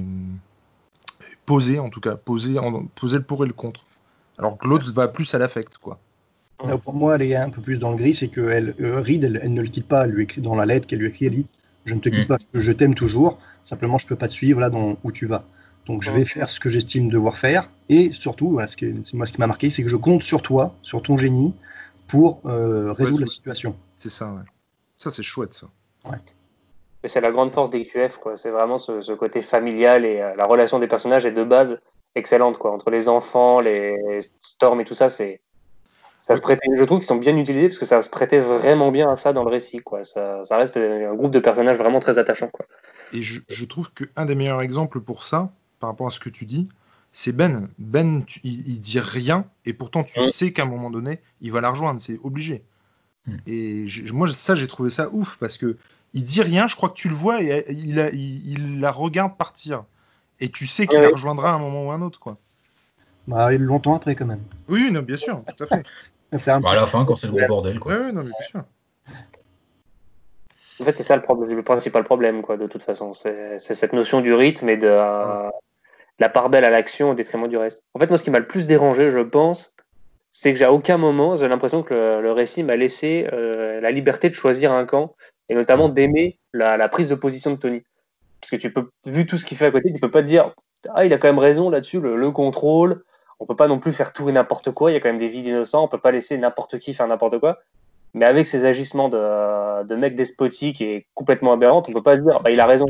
[1.46, 2.56] posé, en tout cas, posé,
[2.96, 3.86] posé le pour et le contre.
[4.38, 6.00] Alors que l'autre va plus à l'affect, quoi.
[6.84, 9.24] pour moi, elle est un peu plus dans le gris, c'est que elle, euh, Reed,
[9.24, 10.04] elle, ne le quitte pas.
[10.04, 11.48] Elle lui dans la lettre qu'elle lui écrit, elle dit
[11.86, 12.28] Je ne te quitte mm.
[12.28, 13.40] pas, je t'aime toujours.
[13.64, 15.44] Simplement, je peux pas te suivre là dans, où tu vas.
[15.86, 17.70] Donc je vais faire ce que j'estime devoir faire.
[17.90, 20.42] Et surtout, voilà, ce qui moi ce qui m'a marqué, c'est que je compte sur
[20.42, 21.54] toi, sur ton génie,
[22.08, 23.76] pour euh, résoudre la situation.
[24.00, 24.42] C'est ça, ouais.
[24.96, 25.68] Ça, c'est chouette, ça.
[26.06, 26.18] Ouais.
[27.04, 28.38] Mais c'est la grande force des QF, quoi.
[28.38, 31.80] C'est vraiment ce, côté familial et euh, la relation des personnages est de base
[32.16, 32.72] excellente, quoi.
[32.72, 35.42] Entre les enfants, les Storm et tout ça, c'est.
[36.26, 38.92] Ça se prêtait, je trouve qu'ils sont bien utilisés parce que ça se prêtait vraiment
[38.92, 40.04] bien à ça dans le récit, quoi.
[40.04, 42.66] Ça, ça reste un groupe de personnages vraiment très attachants, quoi.
[43.14, 46.30] Et je, je trouve qu'un des meilleurs exemples pour ça, par rapport à ce que
[46.30, 46.68] tu dis,
[47.12, 47.70] c'est Ben.
[47.78, 51.70] Ben, il, dit rien, et pourtant tu sais qu'à un moment donné, il va la
[51.70, 52.64] rejoindre, c'est obligé.
[53.28, 53.38] Hmm.
[53.46, 55.78] Et moi, ça, j'ai trouvé ça ouf, parce que
[56.16, 59.84] il dit rien, je crois que tu le vois, et il, la regarde partir.
[60.40, 62.40] Et tu sais qu'il la rejoindra à un moment ou un autre, quoi.
[63.28, 64.42] Bah, longtemps après, quand même.
[64.68, 65.84] Oui, non, bien sûr, tout à fait.
[66.46, 67.94] Bah, à la fin, quand c'est le gros bordel, quoi.
[67.94, 68.64] Ouais, non, mais bien sûr.
[70.80, 73.14] En fait, c'est ça le, problème, le principal problème, quoi, de toute façon.
[73.14, 74.88] C'est cette notion du rythme et de,
[76.20, 77.84] la part belle à l'action au détriment du reste.
[77.94, 79.76] En fait, moi, ce qui m'a le plus dérangé, je pense,
[80.32, 83.92] c'est que j'ai à aucun moment, j'ai l'impression que le, récit m'a laissé euh, la
[83.92, 85.16] liberté de choisir un camp
[85.50, 87.84] et notamment d'aimer la, prise de position de Tony.
[88.42, 90.28] Parce que tu peux, vu tout ce qu'il fait à côté, tu peux pas te
[90.28, 90.54] dire,
[90.94, 93.04] ah, il a quand même raison là-dessus, le, contrôle.
[93.40, 94.92] On peut pas non plus faire tout et n'importe quoi.
[94.92, 95.84] Il y a quand même des vies d'innocents.
[95.84, 97.60] On peut pas laisser n'importe qui faire n'importe quoi.
[98.14, 102.22] Mais avec ces agissements de, de mec despotique et complètement aberrant, on peut pas se
[102.22, 102.86] dire, bah, il a raison.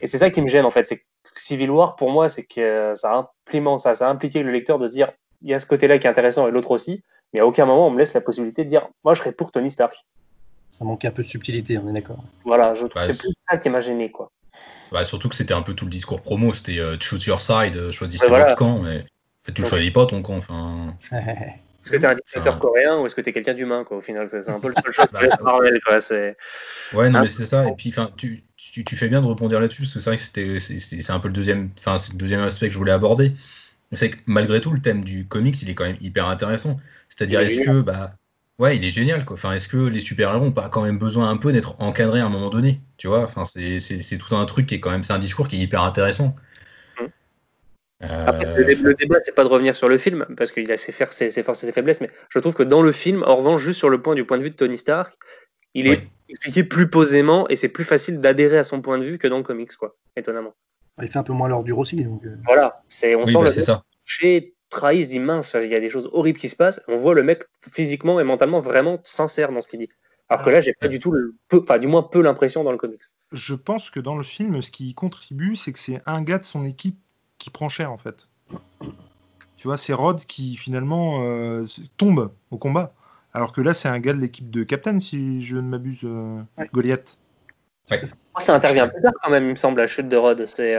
[0.00, 1.04] Et c'est ça qui me gêne en fait, c'est
[1.36, 3.32] Civil War, pour moi, c'est que ça
[3.78, 5.12] ça, ça a impliqué le lecteur de se dire,
[5.42, 7.02] il y a ce côté-là qui est intéressant et l'autre aussi,
[7.32, 9.50] mais à aucun moment on me laisse la possibilité de dire, moi je serais pour
[9.50, 10.06] Tony Stark.
[10.70, 12.22] Ça manquait un peu de subtilité, on est d'accord.
[12.44, 14.30] Voilà, je trouve c'est plus ça qui m'a gêné, quoi.
[14.90, 17.76] Bah, surtout que c'était un peu tout le discours promo, c'était euh, choose your side,
[17.76, 19.04] euh, choisissez votre camp, mais
[19.50, 20.36] tu ne choisis pas ton camp.
[20.36, 20.96] Enfin...
[21.82, 23.96] Est-ce que tu es un dictateur coréen ou est-ce que tu es quelqu'un d'humain, quoi,
[23.96, 24.28] au final?
[24.28, 25.98] C'est un peu le seul chose bah, que Marvel, quoi.
[26.94, 27.68] Ouais, non, mais c'est ça.
[27.68, 30.16] Et puis, enfin, tu, tu, tu, fais bien de répondre là-dessus parce que c'est vrai
[30.16, 32.92] que c'était, c'est, un peu le deuxième, enfin, c'est le deuxième aspect que je voulais
[32.92, 33.32] aborder.
[33.90, 36.76] C'est que malgré tout, le thème du comics, il est quand même hyper intéressant.
[37.08, 38.12] C'est-à-dire, est-ce que, bah,
[38.60, 39.34] ouais, il est génial, quoi.
[39.34, 42.26] Enfin, est-ce que les super-héros ont pas quand même besoin un peu d'être encadrés à
[42.26, 45.02] un moment donné Tu vois, enfin, c'est, c'est, tout un truc qui est quand même,
[45.02, 46.36] c'est un discours qui est hyper intéressant.
[48.02, 51.30] Après, le, débat, c'est pas de revenir sur le film, parce qu'il a ses, ses,
[51.30, 53.78] ses, forces et ses faiblesses, mais je trouve que dans le film, en revanche, juste
[53.78, 55.14] sur le point du point de vue de Tony Stark,
[55.74, 59.18] il est expliqué plus posément et c'est plus facile d'adhérer à son point de vue
[59.18, 60.54] que dans le comics, quoi, étonnamment.
[61.00, 62.02] Il fait un peu moins l'ordure aussi.
[62.04, 62.24] Donc...
[62.24, 62.36] Euh.
[62.44, 63.74] Voilà, c'est, on sent bah, le
[64.04, 66.96] touché, trahi, il dit mince, il y a des choses horribles qui se passent, on
[66.96, 69.88] voit le mec physiquement et mentalement vraiment sincère dans ce qu'il dit.
[70.28, 71.14] Alors que là, j'ai pas du tout,
[71.52, 73.02] enfin, du moins peu l'impression dans le comics.
[73.32, 76.44] Je pense que dans le film, ce qui contribue, c'est que c'est un gars de
[76.44, 76.98] son équipe
[77.42, 78.28] qui prend cher en fait.
[79.56, 81.66] Tu vois, c'est Rod qui finalement euh,
[81.96, 82.92] tombe au combat.
[83.34, 86.40] Alors que là, c'est un gars de l'équipe de Captain, si je ne m'abuse, euh,
[86.72, 87.18] Goliath.
[88.38, 90.46] ça intervient un peu tard quand même, il me semble, la chute de Rod.
[90.46, 90.78] C'est,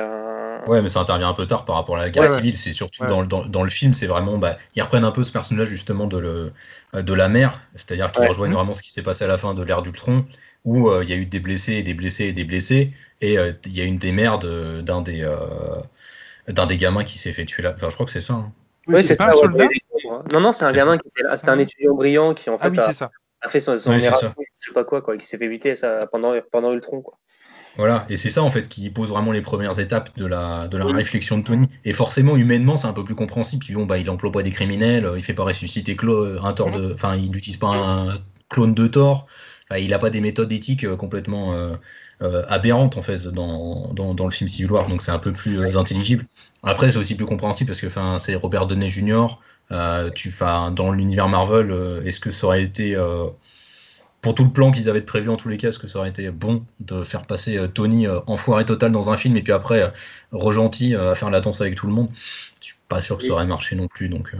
[0.67, 2.57] Ouais, mais ça intervient un peu tard par rapport à la guerre civile.
[2.57, 4.37] C'est surtout dans, dans, le film, c'est vraiment.
[4.37, 6.53] Bah, ils reprennent un peu ce personnage justement de, le,
[6.93, 9.63] de la mer, c'est-à-dire qu'ils rejoignent vraiment ce qui s'est passé à la fin de
[9.63, 10.25] l'ère d'Ultron,
[10.63, 13.33] où euh, il y a eu des blessés, et des blessés et des blessés, et
[13.65, 15.25] il y a une des mères d'un des
[16.47, 17.73] d'un des gamins qui s'est fait tuer là.
[17.73, 18.33] Enfin, je crois que c'est ça.
[18.33, 18.51] Hein.
[18.87, 19.67] Oui, c'est pas un soldat.
[20.31, 21.35] Non, non, c'est un gamin qui était là.
[21.35, 24.09] C'était un étudiant brillant qui en ah fait a, fait son, son je
[24.57, 27.17] sais pas quoi, quoi, qui s'est fait éviter ça pendant pendant Ultron, quoi.
[27.75, 30.77] Voilà, et c'est ça en fait qui pose vraiment les premières étapes de la, de
[30.77, 31.69] la réflexion de Tony.
[31.85, 33.65] Et forcément, humainement, c'est un peu plus compréhensible.
[33.65, 35.97] Puis bon, bah, il emploie pas des criminels, il fait pas ressusciter
[36.43, 38.09] un Thor de, enfin, il n'utilise pas un
[38.49, 39.25] clone de Thor.
[39.69, 41.77] Enfin, il a pas des méthodes éthiques euh, complètement euh, euh,
[42.47, 45.77] aberrante en fait dans, dans, le film Civil War, donc c'est un peu plus euh,
[45.77, 46.25] intelligible.
[46.63, 47.87] Après, c'est aussi plus compréhensible parce que
[48.19, 49.39] c'est Robert Downey Jr.
[49.71, 52.97] Euh, tu, dans l'univers Marvel, est-ce que ça aurait été
[54.21, 56.09] pour tout le plan qu'ils avaient prévu en tous les cas, est-ce que ça aurait
[56.09, 59.91] été bon de faire passer Tony enfoiré total dans un film et puis après
[60.31, 62.07] regentil à faire la danse avec tout le monde?
[62.87, 64.07] Pas sûr que ça aurait marché non plus.
[64.07, 64.33] Donc,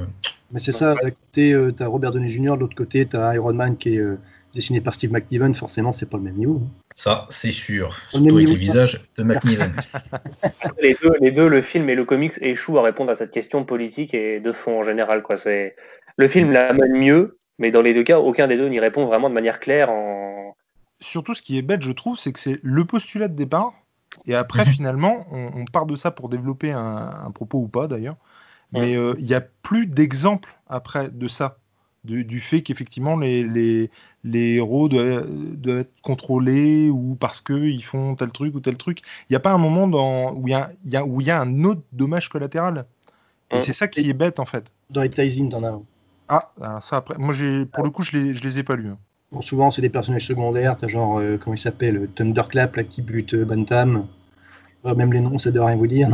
[0.52, 3.36] Mais c'est ça, d'un côté, tu as Robert Downey Jr., de l'autre côté, tu as
[3.36, 4.18] Iron Man qui est
[4.54, 6.62] dessiné par Steve McNiven, forcément, c'est pas le même niveau.
[6.64, 6.70] Hein.
[6.96, 7.96] Ça, c'est sûr.
[8.10, 9.72] Surtout avec les visages de McNiven.
[10.82, 13.66] les, deux, les deux, le film et le comics, échouent à répondre à cette question
[13.66, 15.24] politique et de fond en général.
[15.24, 15.36] Quoi.
[15.36, 15.76] C'est...
[16.18, 19.30] Le film l'amène mieux, mais dans les deux cas, aucun des deux n'y répond vraiment
[19.30, 19.90] de manière claire.
[19.90, 20.56] En...
[21.00, 23.74] Surtout, ce qui est bête, je trouve, c'est que c'est le postulat de départ,
[24.26, 24.72] et après, mhm.
[24.72, 28.18] finalement, on, part de ça pour développer un, propos ou pas d'ailleurs.
[28.72, 31.60] Mais euh, il n'y a plus d'exemples après de ça
[32.04, 33.90] du fait qu'effectivement les, les,
[34.24, 35.26] les, héros doivent,
[35.80, 39.02] être contrôlés ou parce qu'ils font tel truc ou tel truc.
[39.30, 41.28] Il n'y a pas un moment dans, où il y a, y a, où il
[41.28, 42.86] y a un autre dommage collatéral.
[43.52, 44.66] Et c'est ça qui est bête en fait.
[44.90, 45.80] Dans les Taizin, t'en as
[46.28, 47.18] Ah, ah, ça après.
[47.18, 48.90] Moi, j'ai, pour le coup, je les, je les ai pas lus.
[48.90, 48.98] Hein.
[49.32, 50.78] Bon, souvent, c'est des personnages secondaires.
[50.78, 54.08] T'as genre, euh, comment il s'appelle Thunderclap, là, qui bute euh, Bantam.
[54.84, 56.10] même les noms, ça doit rien vous dire.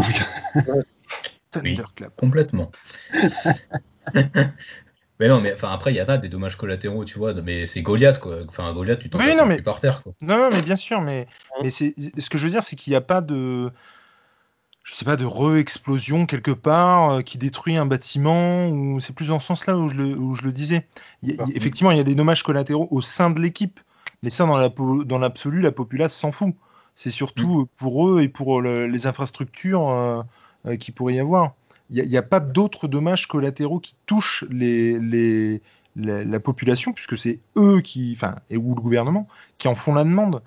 [1.51, 2.15] Thunderclap.
[2.15, 2.71] complètement.
[5.19, 7.81] Mais non, mais enfin après il y a des dommages collatéraux, tu vois, mais c'est
[7.81, 8.37] Goliath quoi.
[8.47, 9.61] Enfin Goliath, tu t'en oui, mais...
[9.61, 10.13] par terre quoi.
[10.21, 11.27] Non, non, mais bien sûr, mais
[11.61, 13.69] mais c'est ce que je veux dire, c'est qu'il n'y a pas de
[14.83, 19.27] je sais pas de re-explosion quelque part euh, qui détruit un bâtiment ou c'est plus
[19.27, 20.87] dans ce sens-là où je le où je le disais.
[21.53, 23.79] effectivement, il y a des dommages collatéraux au sein de l'équipe,
[24.23, 26.55] mais ça dans la dans l'absolu, la populace s'en fout.
[26.95, 27.67] C'est surtout mm.
[27.77, 30.21] pour eux et pour les infrastructures euh,
[30.65, 31.53] euh, qui pourrait y avoir
[31.89, 35.61] il n'y a, pas d'autres dommages collatéraux qui touchent les,
[35.95, 39.27] la, population, puisque c'est eux qui, enfin, et ou le gouvernement,
[39.57, 40.41] qui en font la demande.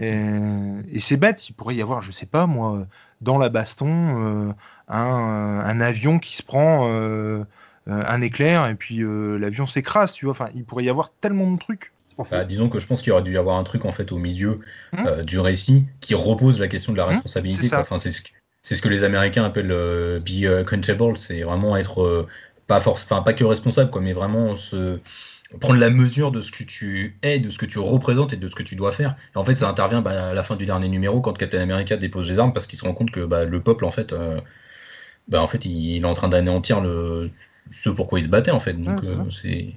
[0.00, 2.86] Et, c'est bête, il pourrait y avoir, je sais pas moi,
[3.20, 4.52] dans la baston, euh,
[4.88, 7.44] un, avion qui se prend euh,
[7.86, 10.32] un éclair et puis euh, l'avion s'écrase, tu vois.
[10.32, 11.92] Enfin, il pourrait y avoir tellement de trucs.
[12.30, 14.18] Bah, disons que je pense qu'il aurait dû y avoir un truc en fait au
[14.18, 14.60] milieu
[14.92, 15.22] mmh.
[15.22, 17.74] du récit qui repose la question de la mmh, responsabilité.
[17.74, 18.22] enfin, c'est ce,
[18.64, 22.26] c'est ce que les Américains appellent euh, be accountable, c'est vraiment être euh,
[22.66, 24.98] pas force, enfin pas que responsable quoi, mais vraiment se
[25.60, 28.48] prendre la mesure de ce que tu es, de ce que tu représentes et de
[28.48, 29.16] ce que tu dois faire.
[29.34, 31.96] Et en fait, ça intervient bah, à la fin du dernier numéro quand Captain America
[31.98, 34.40] dépose les armes parce qu'il se rend compte que bah, le peuple en fait, euh,
[35.28, 37.28] bah, en fait, il, est en train d'anéantir le
[37.70, 38.72] ce pourquoi il se battait en fait.
[38.72, 39.00] Donc
[39.30, 39.74] c'est.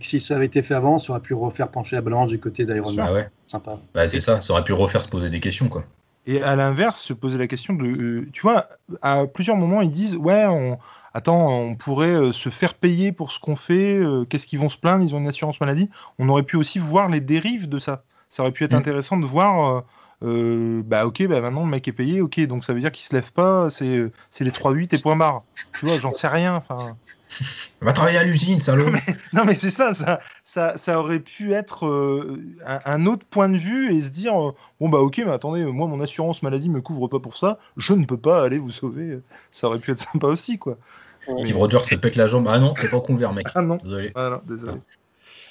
[0.00, 2.66] Si ça avait été fait avant, ça aurait pu refaire pencher la balance du côté
[2.66, 3.06] d'Iron Man.
[3.08, 3.28] Ah ouais.
[3.46, 3.78] Sympa.
[3.94, 5.84] Bah, c'est ça, ça aurait pu refaire se poser des questions quoi.
[6.28, 8.66] Et à l'inverse, se poser la question de, euh, tu vois,
[9.00, 10.78] à plusieurs moments, ils disent, ouais, on,
[11.14, 14.68] attends, on pourrait euh, se faire payer pour ce qu'on fait, euh, qu'est-ce qu'ils vont
[14.68, 15.88] se plaindre, ils ont une assurance maladie.
[16.18, 18.04] On aurait pu aussi voir les dérives de ça.
[18.28, 18.76] Ça aurait pu être mm.
[18.76, 19.84] intéressant de voir,
[20.20, 23.14] bah ok, bah maintenant le mec est payé, ok, donc ça veut dire qu'il se
[23.14, 25.42] lève pas, c'est les 3-8 et point barre.
[25.78, 26.96] Tu vois, j'en sais rien, enfin.
[27.82, 28.90] Va travailler à l'usine, salaud.
[29.32, 33.58] Non mais, c'est ça, ça, ça, ça, aurait pu être euh, un, autre point de
[33.58, 36.80] vue et se dire euh, bon bah ok, mais attendez, moi mon assurance maladie me
[36.80, 39.18] couvre pas pour ça, je ne peux pas aller vous sauver.
[39.50, 40.78] Ça aurait pu être sympa aussi quoi.
[41.36, 42.48] Steve Rogers se pète la jambe.
[42.48, 43.48] Ah non, t'es pas couvert mec.
[43.54, 43.76] Ah non.
[43.76, 44.12] Désolé.
[44.14, 44.78] Ah non, désolé.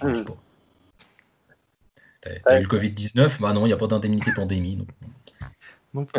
[0.01, 0.07] Ah,
[2.45, 4.85] T'as eu le Covid 19 Bah non, il n'y a pas d'indemnité pandémie.
[5.93, 6.09] Donc.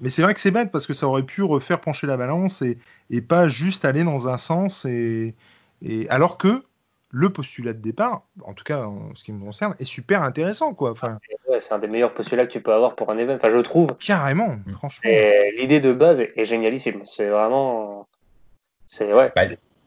[0.00, 2.62] Mais c'est vrai que c'est bête parce que ça aurait pu refaire pencher la balance
[2.62, 2.78] et,
[3.10, 4.86] et pas juste aller dans un sens.
[4.86, 5.34] Et,
[5.82, 6.64] et, alors que
[7.10, 10.74] le postulat de départ, en tout cas en ce qui me concerne, est super intéressant.
[10.74, 10.92] Quoi.
[10.92, 11.18] Enfin,
[11.58, 13.94] c'est un des meilleurs postulats que tu peux avoir pour un événement, enfin, je trouve.
[13.98, 14.72] Carrément, mm.
[14.72, 15.10] franchement.
[15.58, 17.02] L'idée de base est, génialissime.
[17.04, 18.08] C'est vraiment.
[18.86, 19.32] C'est, ouais.
[19.36, 19.42] Bah,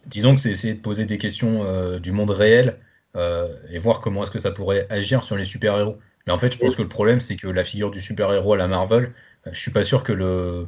[0.05, 2.77] disons que c'est essayer de poser des questions euh, du monde réel
[3.15, 5.97] euh, et voir comment est-ce que ça pourrait agir sur les super-héros.
[6.25, 8.57] Mais en fait, je pense que le problème, c'est que la figure du super-héros à
[8.57, 9.13] la Marvel,
[9.51, 10.67] je suis pas sûr que le.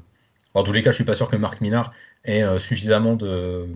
[0.54, 1.91] En tous les cas, je suis pas sûr que Marc Millar
[2.24, 3.68] ait euh, suffisamment de,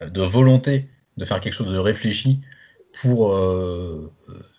[0.00, 2.40] de volonté de faire quelque chose de réfléchi
[3.00, 4.12] pour, euh,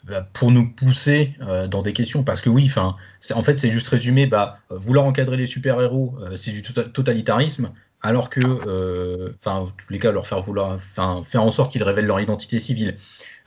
[0.06, 2.24] bah, pour nous pousser euh, dans des questions.
[2.24, 2.96] Parce que oui, enfin,
[3.34, 7.72] en fait, c'est juste résumé, bah, vouloir encadrer les super-héros, c'est du tota-, totalitarisme,
[8.02, 11.84] alors que, enfin, en tous les cas, leur faire vouloir, enfin, faire en sorte qu'ils
[11.84, 12.98] révèlent leur identité civile.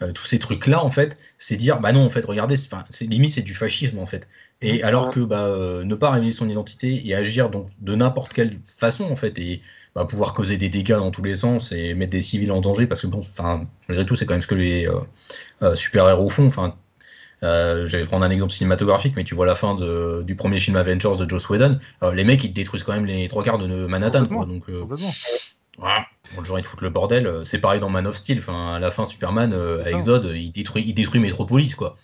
[0.02, 3.32] Euh, tous ces trucs-là, en fait, c'est dire, bah non, en fait, regardez, c'est limite,
[3.32, 4.28] c'est du fascisme, en fait.
[4.62, 8.32] Et alors que bah, euh, ne pas révéler son identité et agir donc de n'importe
[8.32, 9.60] quelle façon, en fait, et
[9.94, 12.86] bah, pouvoir causer des dégâts dans tous les sens et mettre des civils en danger,
[12.86, 14.88] parce que bon, enfin, malgré tout, c'est quand même ce que les
[15.62, 16.46] euh, super-héros font.
[16.46, 16.76] Enfin,
[17.42, 20.60] euh, je vais prendre un exemple cinématographique, mais tu vois la fin de, du premier
[20.60, 21.78] film Avengers de Joss Whedon,
[22.12, 24.26] les mecs ils détruisent quand même les trois quarts de Manhattan.
[24.26, 24.64] Quoi, donc,
[25.78, 26.06] voilà.
[26.34, 27.26] Bon, le genre, ils te foutent le bordel.
[27.26, 28.38] Euh, c'est pareil dans Man of Steel.
[28.38, 31.96] Enfin, à la fin, Superman, euh, à Exode, il détruit, il détruit Metropolis, quoi.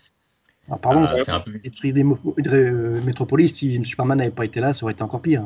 [0.71, 1.53] Ah, pardon, c'est un peu...
[1.63, 5.43] détruire des euh, Metropolis, si Superman n'avait pas été là, ça aurait été encore pire.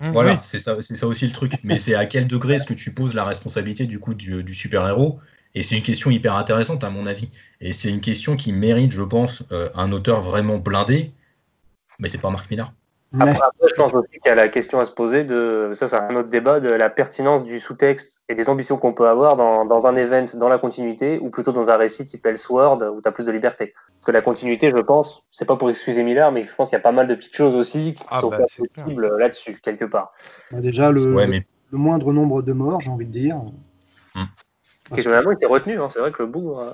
[0.00, 1.54] Mmh, voilà, c'est ça, c'est ça aussi le truc.
[1.64, 4.54] Mais c'est à quel degré est-ce que tu poses la responsabilité du coup du, du
[4.54, 5.18] super-héros?
[5.54, 7.28] Et c'est une question hyper intéressante à mon avis.
[7.60, 9.42] Et c'est une question qui mérite, je pense,
[9.74, 11.12] un auteur vraiment blindé.
[11.98, 12.72] Mais c'est pas Marc Millar.
[13.12, 13.28] Ouais.
[13.28, 15.86] Après, après, je pense aussi qu'il y a la question à se poser de, ça
[15.86, 19.36] c'est un autre débat, de la pertinence du sous-texte et des ambitions qu'on peut avoir
[19.36, 23.02] dans, dans un event, dans la continuité, ou plutôt dans un récit type Elseworld, où
[23.02, 23.74] tu as plus de liberté.
[23.74, 26.76] Parce que la continuité, je pense, c'est pas pour excuser Miller, mais je pense qu'il
[26.76, 29.60] y a pas mal de petites choses aussi qui Ah sont bah, pas possibles là-dessus,
[29.62, 30.12] quelque part.
[30.50, 33.36] Bah, déjà, le, Ouais, mais le moindre nombre de morts, j'ai envie de dire.
[34.14, 34.24] Hmm.
[34.96, 35.88] Il était retenu, hein.
[35.92, 36.70] c'est vrai que le bougg, euh,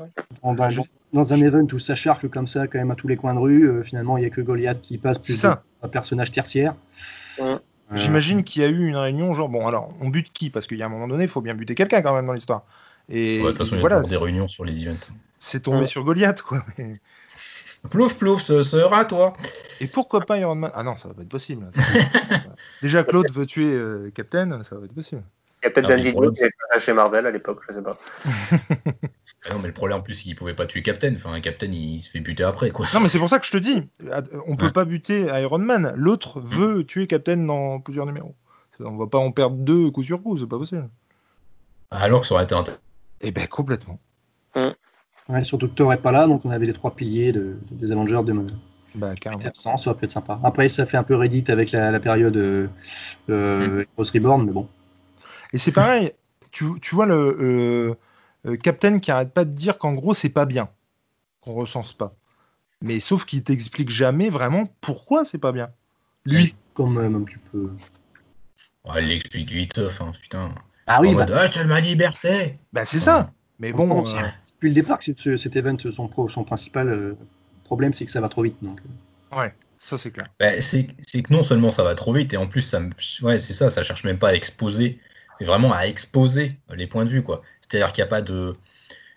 [1.13, 3.39] Dans, un event où ça charcle comme ça, quand même à tous les coins de
[3.39, 5.63] rue, euh, finalement, il n'y a que Goliath qui passe plus C'est ça.
[5.83, 6.75] un personnage tertiaire.
[7.39, 7.47] Ouais.
[7.47, 10.51] Euh, J'imagine qu'il y a eu une réunion, genre, bon, alors, on bute qui?
[10.51, 12.35] Parce qu'il y a un moment donné, il faut bien buter quelqu'un quand même dans
[12.35, 12.65] l'histoire.
[13.09, 15.15] Et ouais, de toute façon, il y a voilà, des réunions sur les events.
[15.39, 15.87] c'est tombé Ouais.
[15.87, 16.63] sur Goliath, quoi.
[16.79, 16.93] Mais-
[17.91, 19.33] Plouf, plouf, ce sera toi.
[19.81, 20.73] Et pourquoi pas Iron Man?
[20.75, 21.71] Ah non, ça va pas être possible.
[22.83, 25.23] Déjà, Claude veut tuer euh, Captain, ça va être possible.
[25.63, 27.61] Il y a peut-être mais Dan le problème, Didio qui était chez Marvel à l'époque,
[27.69, 27.97] je sais pas.
[29.49, 31.15] Ah non, mais le problème en plus, c'est qu'il pouvait pas tuer Captain.
[31.15, 32.87] Enfin, un Captain, il se fait buter après, quoi.
[32.93, 33.89] Non, mais c'est pour ça que je te dis,
[34.49, 34.73] on peut Ouais.
[34.73, 35.93] pas buter Iron Man.
[35.97, 38.35] L'autre veut tuer Captain dans plusieurs numéros.
[38.81, 40.89] On va pas en perdre deux coup sur coup, c'est pas possible.
[41.93, 42.83] Alors que ça aurait été intéressant.
[43.21, 44.01] Eh ben complètement.
[44.57, 47.93] ouais, surtout que Thor n'est pas là, donc on avait les trois piliers de- des
[47.93, 48.35] Avengers de
[48.97, 49.45] Bah carrément.
[49.45, 50.41] absent, ça aurait pu être sympa.
[50.43, 52.69] Après, ça fait un peu Reddit avec la, la période euh,
[53.29, 54.69] Heroes Reborn, mais bon.
[55.53, 56.13] Et c'est pareil,
[56.51, 57.95] tu, tu vois le euh,
[58.51, 60.69] euh, Captain qui arrête pas de dire qu'en gros c'est pas bien,
[61.41, 62.15] qu'on recense pas.
[62.83, 65.71] Mais sauf qu'il t'explique jamais vraiment pourquoi c'est pas bien.
[66.25, 66.55] Lui.
[66.79, 67.73] Euh, même tu peux.
[68.85, 70.55] Ouais, il l'explique vite, enfin, putain.
[70.87, 72.55] Ah oui, en bah, mode, ah, tu ma liberté.
[72.73, 73.33] Bah c'est ça.
[73.59, 73.87] Mais bon.
[73.87, 74.23] Bon, euh,
[74.55, 77.15] depuis le départ, que ce- cet event, son, pro- son principal euh,
[77.65, 78.57] problème, c'est que ça va trop vite.
[78.63, 78.81] Donc,
[79.33, 80.29] ouais, ça c'est clair.
[80.39, 82.81] Bah, c'est que non seulement ça va trop vite, et en plus, ça
[83.23, 85.01] ouais, c'est ça, ça cherche même pas à exposer,
[85.41, 87.43] mais vraiment à exposer les points de vue, quoi.
[87.61, 88.55] C'est-à-dire qu'il n'y a pas de.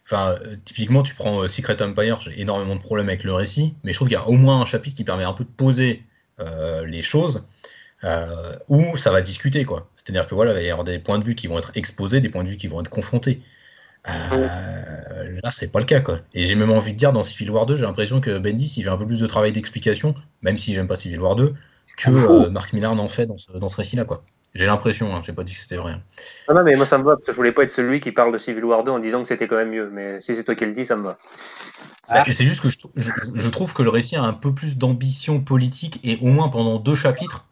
[0.06, 3.92] Enfin, typiquement, tu prends euh, Secret Empire, j'ai énormément de problèmes avec le récit, mais
[3.94, 6.04] je trouve qu'il y a au moins un chapitre qui permet un peu de poser
[6.40, 7.44] euh, les choses,
[8.04, 9.90] euh, où ça va discuter, quoi.
[9.96, 12.20] C'est-à-dire que voilà, il va y avoir des points de vue qui vont être exposés,
[12.20, 13.42] des points de vue qui vont être confrontés.
[14.10, 16.20] Euh, là, c'est pas le cas, quoi.
[16.34, 18.84] Et j'ai même envie de dire, dans Civil War 2, j'ai l'impression que Bendis, il
[18.84, 21.54] fait un peu plus de travail d'explication, même si j'aime pas Civil War 2,
[21.98, 22.46] que Ah, fou.
[22.46, 24.24] euh, Mark Millar n'en fait dans ce, dans ce récit-là, quoi.
[24.54, 25.94] J'ai l'impression, hein, j'ai pas dit que c'était vrai.
[26.50, 28.12] Non, non, mais moi ça me va, parce que je voulais pas être celui qui
[28.12, 30.44] parle de Civil War 2 en disant que c'était quand même mieux, mais si c'est
[30.44, 31.18] toi qui le dis, ça me va.
[32.10, 34.54] Bah, C'est juste que je, trou- je- je trouve que le récit a un peu
[34.54, 37.46] plus d'ambition politique, et au moins pendant deux chapitres,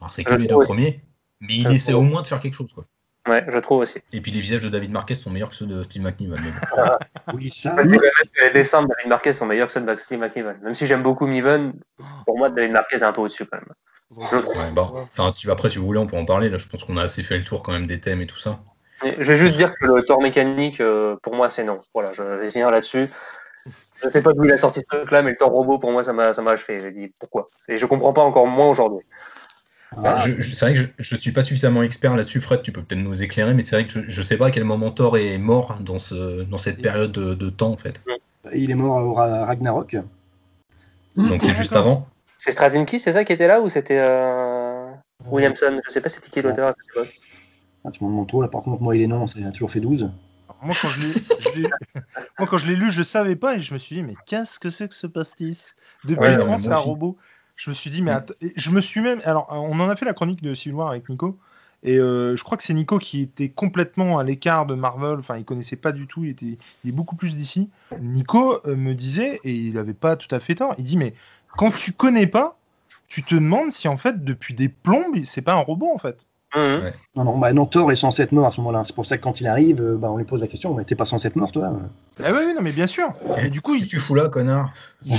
[0.00, 0.66] alors c'est que Je les deux aussi.
[0.68, 1.00] premiers,
[1.40, 2.04] mais il Je essaie trouve.
[2.04, 2.84] au moins de faire quelque chose, quoi.
[3.26, 3.98] Ouais, je trouve aussi.
[4.12, 6.36] Et puis les visages de David Marquez sont meilleurs que ceux de Steve McNiven.
[6.76, 6.82] bon.
[7.34, 7.74] oui, ça.
[7.82, 10.56] Les dessins de David Marquez sont meilleurs que ceux de Steve McNiven.
[10.62, 11.72] Même si j'aime beaucoup Niven,
[12.24, 13.66] pour moi, David Marquez est un peu au-dessus quand même.
[14.10, 14.36] Je.
[14.36, 14.72] Ouais.
[14.76, 16.48] Enfin, si, après, si vous voulez, on peut en parler.
[16.48, 18.38] Là, je pense qu'on a assez fait le tour quand même des thèmes et tout
[18.38, 18.60] ça.
[19.04, 21.78] Et Je vais juste dire que le tort mécanique, euh, pour moi, c'est non.
[21.92, 23.08] Voilà, je vais finir là-dessus.
[24.02, 26.04] Je sais pas d'où il a sorti ce truc-là, mais le tort robot, pour moi,
[26.04, 26.80] ça m'a ça m'a achevé.
[26.80, 27.48] J'ai dit pourquoi?
[27.68, 29.04] Et je comprends pas encore moins aujourd'hui.
[29.96, 32.62] Bah, Ah, je- je- c'est vrai que je, je suis pas suffisamment expert là-dessus, Fred.
[32.62, 34.64] Tu peux peut-être nous éclairer, mais c'est vrai que je, je sais pas à quel
[34.64, 38.00] moment Thor est mort dans, ce, dans cette période de, de temps, en fait.
[38.52, 39.96] il est mort au Ra- Ragnarok.
[41.16, 42.06] Donc c'est juste avant.
[42.38, 44.90] C'est Straczynski, c'est ça qui était là ou c'était euh,
[45.30, 45.80] Williamson?
[45.84, 47.14] Je sais pas c'était qui l'auteur à cette époque.
[47.84, 48.48] Ah, tu m'en demandes trop, là.
[48.48, 50.02] Par contre, moi il est non, ça a toujours fait 12.
[50.48, 51.68] Alors, Moi quand je l'ai, je l'ai-
[52.38, 54.58] moi quand je l'ai lu, je savais pas et je me suis dit mais qu'est-ce
[54.58, 57.16] que c'est que ce pastis Depuis Ouais, quand c'est un robot.
[57.56, 59.96] Je me suis dit mais att- et je me suis même alors on en a
[59.96, 61.38] fait la chronique de Civil War avec Nico
[61.82, 65.38] et euh, je crois que c'est Nico qui était complètement à l'écart de Marvel, enfin
[65.38, 67.70] il connaissait pas du tout, il était il est beaucoup plus d'ici.
[67.98, 71.14] Nico euh, me disait et il avait pas tout à fait tort, il dit mais
[71.56, 72.56] quand tu connais pas,
[73.08, 76.18] tu te demandes si en fait depuis des plombes c'est pas un robot en fait.
[76.54, 76.90] Mhm.
[77.16, 78.82] Non, non, bah, non, Thor est censé être mort à ce moment-là.
[78.84, 80.84] C'est pour ça que quand il arrive, euh, bah, on lui pose la question, mais
[80.84, 81.72] t'es pas censé être mort toi
[82.22, 83.12] Ah oui, non mais bien sûr.
[83.42, 84.72] Et du coup il, tu fous là, connard?
[85.02, 85.16] Il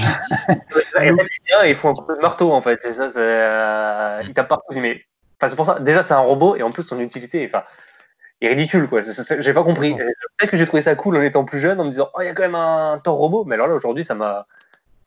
[1.75, 2.79] faut un peu de marteau en fait.
[2.81, 4.79] C'est ça, c'est, euh, il tape partout.
[4.79, 5.03] Mais
[5.39, 5.79] enfin, c'est pour ça.
[5.79, 7.63] Déjà, c'est un robot et en plus son utilité, enfin,
[8.41, 9.01] est ridicule quoi.
[9.39, 9.93] J'ai pas compris.
[9.93, 12.21] Euh, Peut-être que j'ai trouvé ça cool en étant plus jeune, en me disant, oh,
[12.21, 13.45] il y a quand même un Thor robot.
[13.45, 14.47] Mais alors là, aujourd'hui, ça m'a,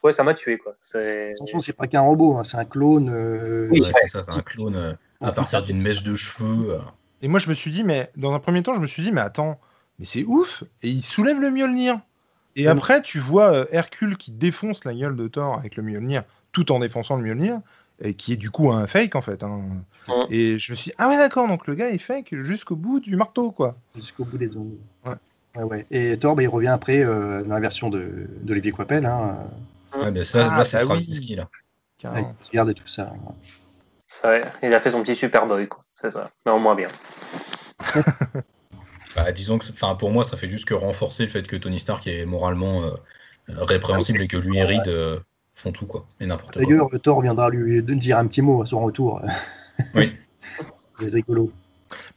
[0.03, 0.75] ouais, ça m'a tué quoi.
[0.81, 1.33] C'est.
[1.33, 3.11] Attention, c'est pas qu'un robot, hein, c'est un clone.
[3.11, 3.93] euh, Oui, Ouais, ouais.
[4.03, 6.75] c'est ça, c'est un clone euh, à partir d'une mèche de cheveux.
[6.75, 6.79] euh.
[7.23, 9.13] Et moi, je me suis dit, mais dans un premier temps, je me suis dit,
[9.13, 9.61] mais attends,
[9.99, 12.01] mais c'est ouf Et il soulève le Mjolnir
[12.57, 16.23] Et après, tu vois euh, Hercule qui défonce la gueule de Thor avec le Mjolnir,
[16.53, 17.61] tout en défonçant le Mjolnir,
[18.03, 19.43] et qui est du coup un fake en fait.
[19.43, 19.61] hein.
[20.31, 23.01] Et je me suis dit, ah ouais, d'accord, donc le gars est fake jusqu'au bout
[23.01, 23.77] du marteau, quoi.
[23.95, 24.79] Jusqu'au bout des ongles.
[25.05, 25.13] Ouais.
[25.57, 25.87] Ouais, ouais.
[25.91, 29.05] Et Thor, bah, il revient après euh, dans la version de d'Olivier Coipel.
[29.05, 29.37] Hein,
[29.95, 31.49] Ouais, ben ça, Ah, là, c'est bah là.
[32.13, 33.13] avec les gardes et tout ça.
[34.07, 34.53] c'est vrai.
[34.63, 35.81] Il a fait son petit Superboy quoi.
[35.95, 36.31] C'est ça.
[36.47, 36.89] Mais en moins bien.
[39.17, 41.81] Bah, disons que, enfin, pour moi, ça fait juste que renforcer le fait que Tony
[41.81, 42.91] Stark est moralement euh,
[43.49, 45.19] euh, répréhensible et que lui et Reed euh,
[45.55, 46.63] font tout quoi, et n'importe quoi.
[46.63, 49.21] D'ailleurs, Thor viendra lui dire un petit mot à son retour.
[49.95, 50.13] Oui.
[51.01, 51.51] C'est rigolo.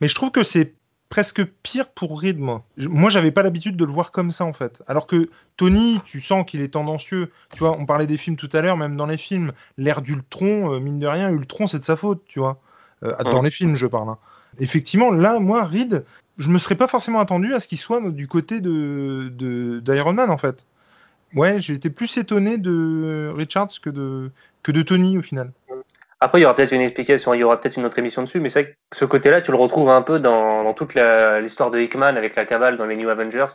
[0.02, 0.74] Mais je trouve que c'est
[1.14, 2.64] presque pire pour Reed, moi.
[2.76, 4.82] Je- Moi, j'avais pas l'habitude de le voir comme ça, en fait.
[4.88, 7.32] Alors que Tony, tu sens qu'il est tendancieux.
[7.54, 9.52] Tu vois, on parlait des films tout à l'heure, même dans les films.
[9.78, 12.60] L'ère d'Ultron, euh, mine de rien, Ultron, c'est de sa faute, tu vois.
[13.04, 14.10] Euh, Dans les films, je parle.
[14.10, 14.18] hein.
[14.58, 16.04] Effectivement, là, moi, Reed,
[16.40, 20.32] je me serais pas forcément attendu à ce qu'il soit du côté de- d'Iron Man,
[20.32, 20.66] en fait.
[21.36, 24.32] Ouais, j'ai été plus étonné de Richards que de,
[24.64, 25.52] que de Tony, au final.
[26.24, 28.40] Après, il y aura peut-être une explication, il y aura peut-être une autre émission dessus,
[28.40, 31.70] mais c'est vrai que ce côté-là, tu le retrouves un peu dans, dans toute l'histoire
[31.70, 33.48] de Hickman avec la cabale dans les New Avengers.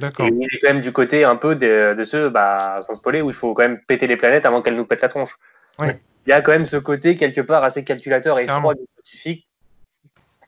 [0.00, 0.26] D'accord.
[0.26, 3.30] Il est quand même du côté un peu de, de ceux, bah, sans spoiler, où
[3.30, 5.36] il faut quand même péter les planètes avant qu'elles nous pètent la tronche.
[5.78, 6.00] Ouais.
[6.26, 9.46] Il y a quand même ce côté, quelque part, assez calculateur et froid du scientifique,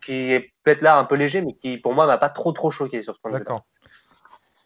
[0.03, 2.73] qui est peut-être là un peu léger, mais qui, pour moi, m'a pas trop trop
[2.73, 3.45] choqué sur ce point de vue.
[3.45, 3.65] D'accord.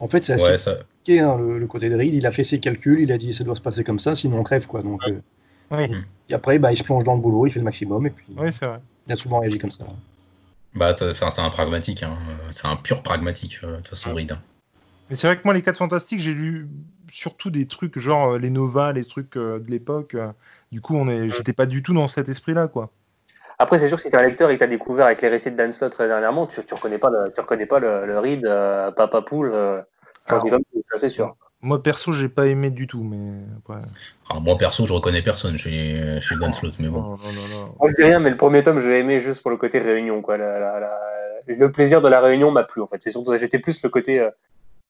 [0.00, 2.14] En fait, c'est assez Ouais, ça, compliqué, hein, le, le côté de Reed.
[2.14, 4.38] Il a fait ses calculs, il a dit ça doit se passer comme ça, sinon
[4.38, 4.66] on crève.
[4.66, 4.80] Quoi.
[4.80, 5.20] Donc, euh,
[5.72, 5.90] Oui,
[6.28, 8.26] et après, bah, il se plonge dans le boulot, il fait le maximum, et puis
[8.36, 8.78] oui c'est vrai.
[9.06, 9.84] il a souvent réagi comme ça.
[10.74, 12.16] bah, c'est un pragmatique, hein.
[12.50, 14.36] c'est un pur pragmatique euh, de toute façon, Reed.
[15.10, 16.68] Mais c'est vrai que moi, les 4 Fantastiques, j'ai lu
[17.10, 20.16] surtout des trucs genre euh, les Nova, les trucs euh, de l'époque.
[20.70, 22.90] du coup, on est, j'étais pas du tout dans cet esprit-là, quoi.
[23.62, 25.52] Après, c'est sûr que si t'es un lecteur et que t'as découvert avec les récits
[25.52, 28.18] de Dan Slott très dernièrement, tu, tu reconnais pas le, tu reconnais pas le, le
[28.18, 29.80] Reed, euh, Papa Poule, euh,
[30.96, 31.36] c'est sûr.
[31.62, 33.32] Moi, perso, j'ai pas aimé du tout, mais.
[34.28, 37.00] Alors, moi perso, je reconnais personne chez, chez Dan Slott, mais bon.
[37.02, 37.74] Non, non, non, non.
[37.80, 39.78] Moi, je dis rien, mais le premier tome, je l'ai aimé juste pour le côté
[39.78, 40.36] réunion, quoi.
[40.36, 40.98] La- la- la-
[41.46, 43.00] Le plaisir de la réunion m'a plu, en fait.
[43.00, 43.36] C'est surtout.
[43.36, 44.30] J'étais plus le côté euh,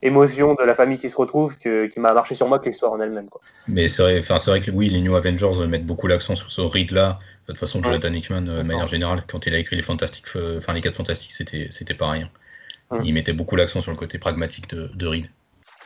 [0.02, 2.92] émotion de la famille qui se retrouve que, qui m'a marché sur moi que l'histoire
[2.92, 3.40] en elle-même, quoi.
[3.68, 6.36] Mais c'est vrai, enfin, c'est vrai que oui, les New Avengers euh, mettent beaucoup l'accent
[6.36, 7.18] sur ce Reed-là.
[7.46, 7.84] De toute façon, Ouais.
[7.84, 10.94] Jonathan Hickman, euh, de manière générale, quand il a écrit les Fantastiques, enfin les 4
[10.94, 12.22] Fantastiques, c'était, c'était pareil.
[12.22, 12.30] hein.
[12.90, 13.00] Ouais.
[13.04, 15.26] Il mettait beaucoup l'accent sur le côté pragmatique de, de Reed.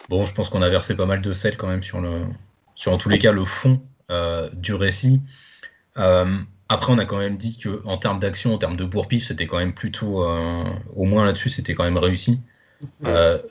[0.09, 2.23] Bon, je pense qu'on a versé pas mal de sel quand même sur le,
[2.75, 5.23] sur en tous les cas le fond euh, du récit.
[5.97, 6.39] Euh,
[6.69, 9.47] après, on a quand même dit que en termes d'action, en termes de bourre-pif, c'était
[9.47, 12.41] quand même plutôt, euh, au moins là-dessus, c'était quand même réussi.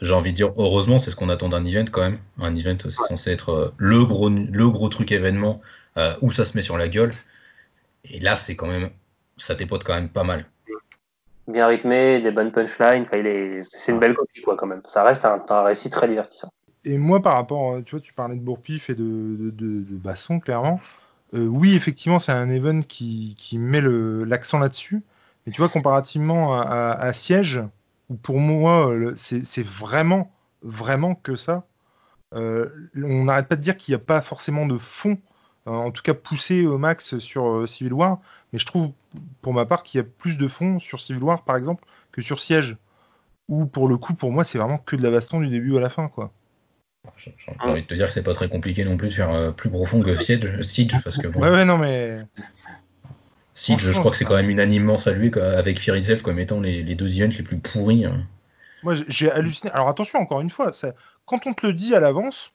[0.01, 2.19] J'ai envie de dire, heureusement, c'est ce qu'on attend d'un event quand même.
[2.39, 5.61] Un event, c'est censé être le gros, le gros truc événement
[6.21, 7.15] où ça se met sur la gueule.
[8.03, 8.91] Et là, c'est quand même,
[9.37, 10.45] ça dépote quand même pas mal.
[11.47, 13.03] Bien rythmé, des bonnes punchlines.
[13.03, 14.81] Enfin, il est, c'est une belle copie, quoi, quand même.
[14.85, 16.49] Ça reste un, un récit très divertissant.
[16.83, 19.81] Et moi, par rapport, euh, tu vois, tu parlais de Bourpif et de, de, de,
[19.81, 20.79] de baston, clairement.
[21.33, 25.03] Euh, oui, effectivement, c'est un event qui, qui met l'accent là-dessus.
[25.45, 27.61] Mais tu vois, comparativement à, à- à Siège,
[28.09, 30.31] où pour moi, euh, c'est c'est vraiment,
[30.63, 31.65] vraiment que ça.
[32.35, 35.17] Euh, on n'arrête pas de dire qu'il n'y a pas forcément de fond,
[35.65, 38.19] en tout cas poussé au max sur euh, Civil War.
[38.53, 38.91] Mais je trouve,
[39.41, 42.21] pour ma part, qu'il y a plus de fond sur Civil War, par exemple, que
[42.21, 42.77] sur Siège.
[43.47, 45.81] Où, pour le coup, pour moi, c'est vraiment que de la baston du début à
[45.81, 46.31] la fin, quoi.
[47.17, 49.51] J'ai envie de te dire que c'est pas très compliqué non plus de faire euh,
[49.51, 52.21] plus profond que Siege, Siege parce que bon, Ouais, ouais, non, mais.
[53.53, 56.81] Siege, je crois que c'est quand même unanimement salué avec Fear Itself comme étant les,
[56.83, 58.05] les deux events les plus pourris.
[58.05, 58.23] hein.
[58.83, 59.71] Moi, j'ai halluciné.
[59.71, 60.93] Alors attention, encore une fois, ça-
[61.25, 62.51] quand on te le dit à l'avance,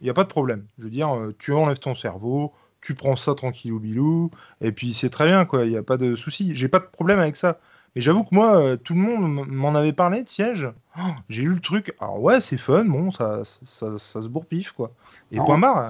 [0.00, 0.64] il n'y a pas de problème.
[0.78, 4.30] Je veux dire, euh, tu enlèves ton cerveau, tu prends ça tranquillou bilou,
[4.60, 5.64] et puis c'est très bien, quoi.
[5.64, 6.54] Il n'y a pas de souci.
[6.54, 7.58] J'ai pas de problème avec ça.
[7.96, 10.68] Mais j'avoue que moi, euh, tout le monde m'en avait parlé de siège.
[10.98, 11.94] Oh, j'ai lu le truc.
[12.00, 14.90] Alors ouais, c'est fun, bon, ça, ça, ça se bourpiffe, quoi.
[15.30, 15.78] Et point barre.
[15.78, 15.88] hein.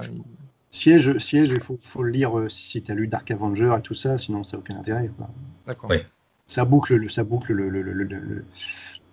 [0.71, 3.73] Siège, siège, il faut, faut le lire euh, si, si tu as lu Dark Avenger
[3.77, 5.09] et tout ça, sinon ça n'a aucun intérêt.
[5.17, 5.29] quoi.
[5.65, 5.89] D'accord.
[5.89, 6.05] Ouais.
[6.47, 8.45] Ça boucle, le, ça boucle le, le, le, le- le-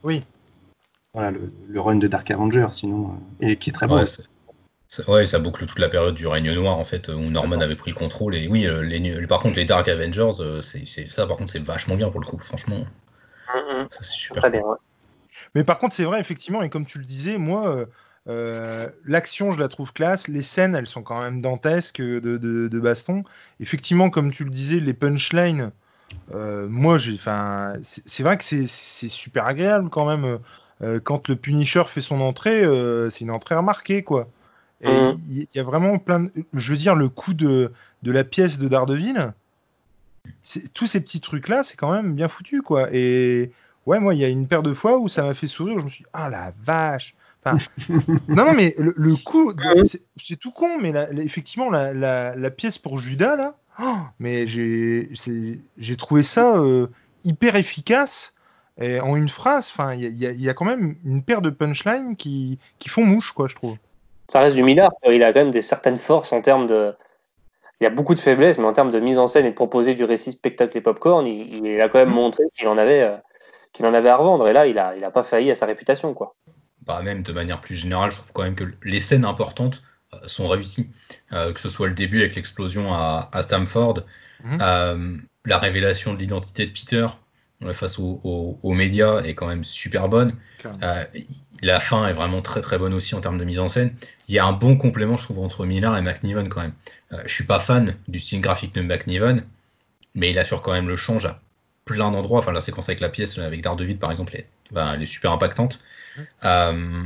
[0.02, 0.22] Oui.
[1.14, 3.10] voilà, le, le run de Dark Avenger, sinon,
[3.42, 3.96] euh, et qui est très bon.
[3.96, 4.04] Ouais,
[4.92, 7.76] c'est- ouais, ça boucle toute la période du règne noir en fait, où Norman avait
[7.76, 8.34] pris le contrôle.
[8.34, 11.50] Et oui, euh, les, les- par contre, les Dark Avengers, euh, c'est ça par contre,
[11.50, 12.84] c'est vachement bien pour le coup, franchement.
[13.90, 14.42] Ça, c'est super.
[14.42, 14.76] Très bien, ouais.
[15.54, 17.86] Mais par contre, c'est vrai, effectivement, et comme tu le disais, moi,
[18.28, 20.28] euh, l'action, je la trouve classe.
[20.28, 23.24] Les scènes, elles sont quand même dantesques de, de, de baston.
[23.60, 25.72] Effectivement, comme tu le disais, les punchlines,
[26.34, 30.38] euh, moi, j'ai, enfin, c'est vrai que c'est c'est super agréable quand même.
[30.82, 34.28] euh, quand le Punisher fait son entrée, euh, c'est une entrée remarquée, quoi.
[34.82, 35.20] Et Mhm.
[35.28, 37.72] il y, y a vraiment plein de, je veux dire, le coup de,
[38.02, 39.32] de la pièce de Daredevil,
[40.74, 42.88] tous ces petits trucs-là, c'est quand même bien foutu, quoi.
[42.92, 43.52] Et
[43.86, 45.80] ouais, moi, il y a une paire de fois où ça m'a fait sourire, où
[45.80, 47.14] je me suis dit, ah la vache.
[47.44, 47.58] Enfin,
[48.28, 51.92] non, non, mais le, le coup, de- c'est- tout con, mais la- la- effectivement, la,
[51.92, 55.08] la, la pièce pour Judas, là, oh, mais j'ai
[55.98, 56.86] trouvé ça euh,
[57.24, 58.34] hyper efficace.
[58.80, 62.16] Et en une phrase, il y, y y a quand même une paire de punchlines
[62.16, 63.76] qui, qui font mouche, quoi, je trouve.
[64.32, 64.92] Ça reste du Millard.
[65.06, 66.94] Il a quand même des certaines forces en termes de.
[67.78, 69.54] Il y a beaucoup de faiblesses, mais en termes de mise en scène et de
[69.54, 73.02] proposer du récit spectacle et popcorn, il, il a quand même montré qu'il en avait,
[73.02, 73.16] euh,
[73.74, 74.48] qu'il en avait à revendre.
[74.48, 76.34] Et là, il a, il a pas failli à sa réputation, quoi.
[76.86, 79.82] Bah, même de manière plus générale, je trouve quand même que les scènes importantes,
[80.26, 80.90] sont réussis.
[81.30, 84.00] que ce soit le début avec l'explosion à, à, Stamford,
[84.44, 85.22] mhm.
[85.44, 87.06] la révélation de l'identité de Peter
[87.72, 90.32] face aux, médias est quand même super bonne.
[91.62, 93.94] la fin est vraiment très très bonne aussi en termes de mise en scène.
[94.28, 96.74] Il y a un bon complément, je trouve, entre Miller et McNiven quand même.
[97.24, 99.44] je suis pas fan du style graphique de McNiven,
[100.14, 101.40] mais il assure quand même le change à
[101.84, 102.40] plein d'endroits.
[102.40, 105.78] Enfin, la séquence avec la pièce, avec Daredevil par exemple, est, elle est super impactante.
[106.44, 107.04] Euh,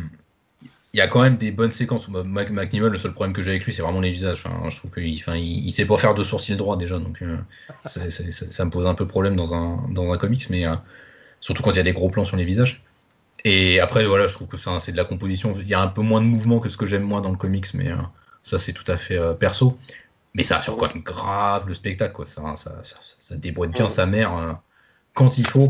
[0.97, 2.09] il y a quand même des bonnes séquences.
[2.09, 4.43] McNiven, le seul problème que j'ai avec lui, c'est vraiment les visages.
[4.43, 7.37] Enfin, je trouve qu'il enfin, il, sait pas faire de sourcils droits déjà, donc euh,
[7.85, 10.75] ça, me pose un peu problème dans un, dans un comics, mais euh,
[11.41, 12.83] surtout quand il y a des gros plans sur les visages.
[13.45, 15.53] Et après, voilà, je trouve que c'est de la composition.
[15.61, 17.37] Il y a un peu moins de mouvement que ce que j'aime moi dans le
[17.37, 17.91] comics, mais
[18.43, 19.79] ça, c'est tout à fait perso.
[20.33, 22.25] Mais ça assure quand même grave le spectacle, quoi.
[22.25, 22.73] Ça, ça,
[23.19, 24.59] ça, déboîte bien sa mère
[25.13, 25.69] quand il faut.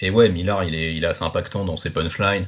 [0.00, 2.46] Et ouais, Millard, il est, il est assez impactant dans ses punchlines.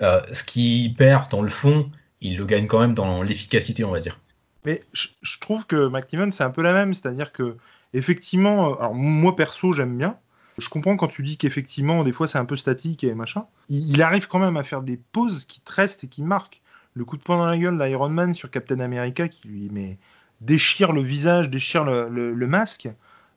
[0.00, 1.90] Euh, ce qui perd dans le fond,
[2.20, 4.18] il le gagne quand même dans l'efficacité, on va dire.
[4.64, 7.56] Mais je, trouve que McTiven, c'est un peu la même, c'est-à-dire que,
[7.92, 10.16] effectivement, euh, alors moi perso, j'aime bien.
[10.58, 13.46] Je comprends quand tu dis qu'effectivement, des fois, c'est un peu statique et machin.
[13.68, 16.60] Il, arrive quand même à faire des pauses qui te restent et qui marquent.
[16.94, 19.98] Le coup de poing dans la gueule d'Iron Man sur Captain America qui lui met,
[20.40, 22.88] déchire le visage, déchire le masque.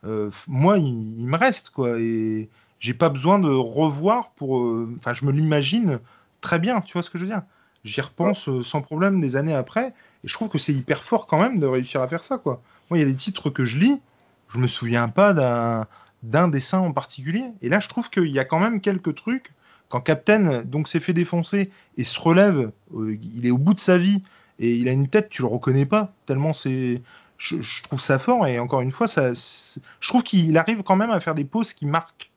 [0.05, 1.99] Euh, moi, il, me reste, quoi.
[1.99, 4.61] Et j'ai pas besoin de revoir pour.
[4.97, 5.99] Enfin, je me l'imagine
[6.47, 7.41] très bien, tu vois ce que je veux dire?
[7.83, 9.87] J'y repense euh, sans problème des années après,
[10.23, 12.61] et je trouve que c'est hyper fort quand même de réussir à faire ça, quoi.
[12.89, 13.99] Moi, il y a des titres que je lis,
[14.47, 15.87] je me souviens pas d'un
[16.23, 19.51] d'un dessin en particulier, et là, je trouve qu'il y a quand même quelques trucs.
[19.89, 23.97] Quand Captain donc s'est fait défoncer et se relève, il est au bout de sa
[23.97, 24.23] vie
[24.59, 27.01] et il a une tête, tu le reconnais pas tellement c'est
[27.37, 31.11] je, trouve ça fort et encore une fois, ça, je trouve qu'il arrive quand même
[31.11, 32.31] à faire des pauses qui marquent.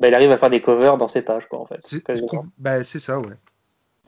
[0.00, 1.80] Bah, il arrive à faire des covers dans ses pages, quoi, en fait.
[1.84, 2.02] C'est
[2.58, 3.34] bah, ça, ouais.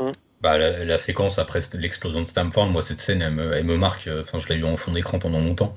[0.00, 0.12] Mmh.
[0.40, 4.08] Bah, la, séquence après l'explosion de Stamford, moi cette scène elle me, marque.
[4.08, 5.72] Euh, enfin, je l'ai vu en fond d'écran pendant longtemps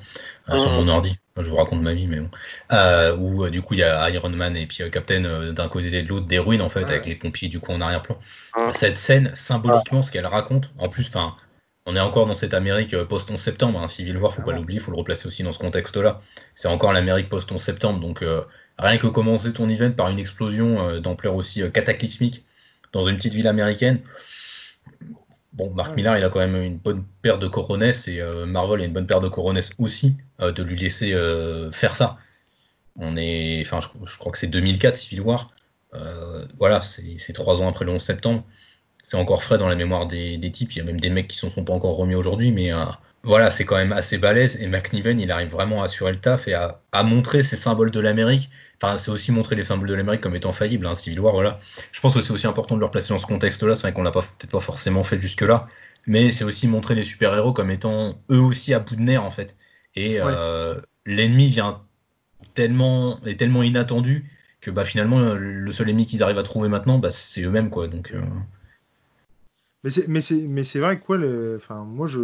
[0.49, 0.75] euh, sur mmh.
[0.75, 1.19] mon ordi.
[1.37, 2.31] Je vous raconte ma vie, mais bon.
[2.71, 6.01] Euh, où du coup il y a Iron Man et puis Captain d'un côté et
[6.01, 8.17] de l'autre des ruines en fait avec les pompiers du coup en arrière-plan.
[8.57, 8.61] Mmh.
[8.73, 11.35] Cette scène symboliquement ce qu'elle raconte, en plus, enfin
[11.87, 13.79] on est encore dans cette Amérique euh, post-11 septembre.
[13.79, 13.87] Hein.
[13.87, 16.21] Civil War, faut pas l'oublier, faut le replacer aussi dans ce contexte-là.
[16.55, 17.99] C'est encore l'Amérique post-11 septembre.
[17.99, 18.43] Donc, euh,
[18.77, 22.43] rien que commencer ton event par une explosion euh, d'ampleur aussi cataclysmique
[22.91, 23.99] dans une petite ville américaine.
[25.53, 28.83] Bon, Mark Millar, il a quand même une bonne paire de coronesses et Marvel a
[28.83, 31.17] une bonne paire de coronesses aussi de lui laisser
[31.71, 32.17] faire ça.
[32.99, 35.53] On est, enfin, je, crois que c'est 2004 Civil War.
[36.59, 38.43] voilà, c'est trois ans après le 11 septembre
[39.07, 40.73] c'est encore frais dans la mémoire des, types.
[40.73, 42.85] Il y a même des mecs qui ne sont pas encore remis aujourd'hui, mais euh,
[43.25, 44.57] voilà, c'est quand même assez balèze.
[44.61, 47.99] Et McNiven, il arrive vraiment à assurer le taf et à, montrer ces symboles de
[47.99, 48.49] l'Amérique.
[48.81, 50.85] Enfin, c'est aussi montrer les symboles de l'Amérique comme étant faillibles.
[50.85, 51.59] Hein, Civil War, voilà.
[51.91, 53.75] Je pense que c'est aussi important de le replacer dans ce contexte-là.
[53.75, 55.67] C'est vrai qu'on l'a peut-être pas forcément fait jusque-là,
[56.05, 59.31] mais c'est aussi montrer les super-héros comme étant eux aussi à bout de nerfs en
[59.31, 59.55] fait.
[59.95, 61.81] Et euh, l'ennemi vient
[62.53, 64.25] tellement est tellement inattendu
[64.61, 67.87] que bah finalement le seul ennemi qu'ils arrivent à trouver maintenant, bah, c'est eux-mêmes quoi.
[67.87, 68.21] Donc euh,
[70.07, 71.17] mais c'est, vrai que quoi,
[71.57, 72.19] enfin, moi je,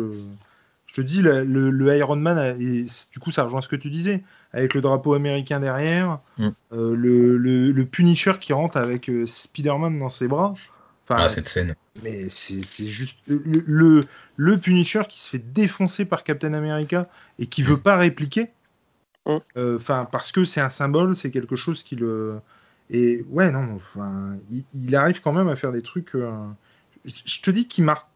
[0.92, 3.90] je te dis, le, le, Iron Man, et du coup ça rejoint ce que tu
[3.90, 6.50] disais, avec le drapeau américain derrière, mm.
[6.74, 10.54] euh, le, le, Punisher qui rentre avec euh, Spider-Man dans ses bras.
[11.08, 11.76] Enfin, ah, cette scène.
[12.04, 14.04] Mais c'est, juste le,
[14.36, 17.08] le, Punisher qui se fait défoncer par Captain America
[17.40, 17.82] et qui veut mm.
[17.82, 18.50] pas répliquer.
[19.26, 19.38] Mm.
[19.56, 22.42] Euh, enfin, parce que c'est un symbole, c'est quelque chose qui le.
[22.90, 26.14] Et ouais, non, enfin, il, il, arrive quand même à faire des trucs
[27.06, 28.08] je te dis qu'il marque.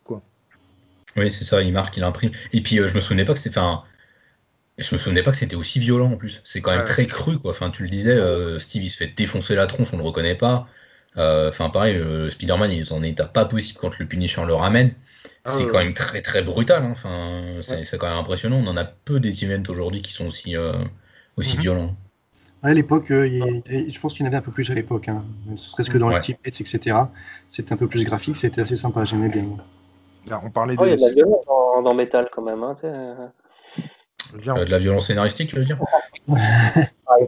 [1.17, 2.31] Oui, c'est ça, il marque, il imprime.
[2.53, 3.57] Et puis, euh, je me souvenais pas que c'était.
[3.57, 3.83] Enfin,
[4.77, 6.41] je me souvenais pas que c'était aussi violent en plus.
[6.43, 7.51] C'est quand même très cru, quoi.
[7.51, 10.35] Enfin, tu le disais, euh, Steve, il se fait défoncer la tronche, on le reconnaît
[10.35, 10.67] pas.
[11.17, 14.91] Euh, enfin, pareil, Spider-Man, il est en état pas possible quand le Punisher le ramène.
[15.45, 16.83] Ah c'est quand même très très brutal.
[16.83, 16.89] Hein.
[16.91, 18.57] Enfin, c'est quand même impressionnant.
[18.57, 20.55] On en a peu des events aujourd'hui qui sont aussi,
[21.37, 21.61] aussi mhm.
[21.61, 21.97] violents.
[22.65, 25.23] À l'époque, euh, je pense qu'il y en avait un peu plus à l'époque, hein.
[25.55, 26.97] serait-ce que dans les types etc.
[27.47, 29.43] C'était un peu plus graphique, c'était assez sympa, j'aimais bien.
[30.31, 32.63] On parlait oh, Il y a de la violence dans, dans Metal quand même.
[32.63, 33.27] Hein, euh,
[34.33, 35.79] de la violence scénaristique, tu veux dire?
[36.27, 37.25] On,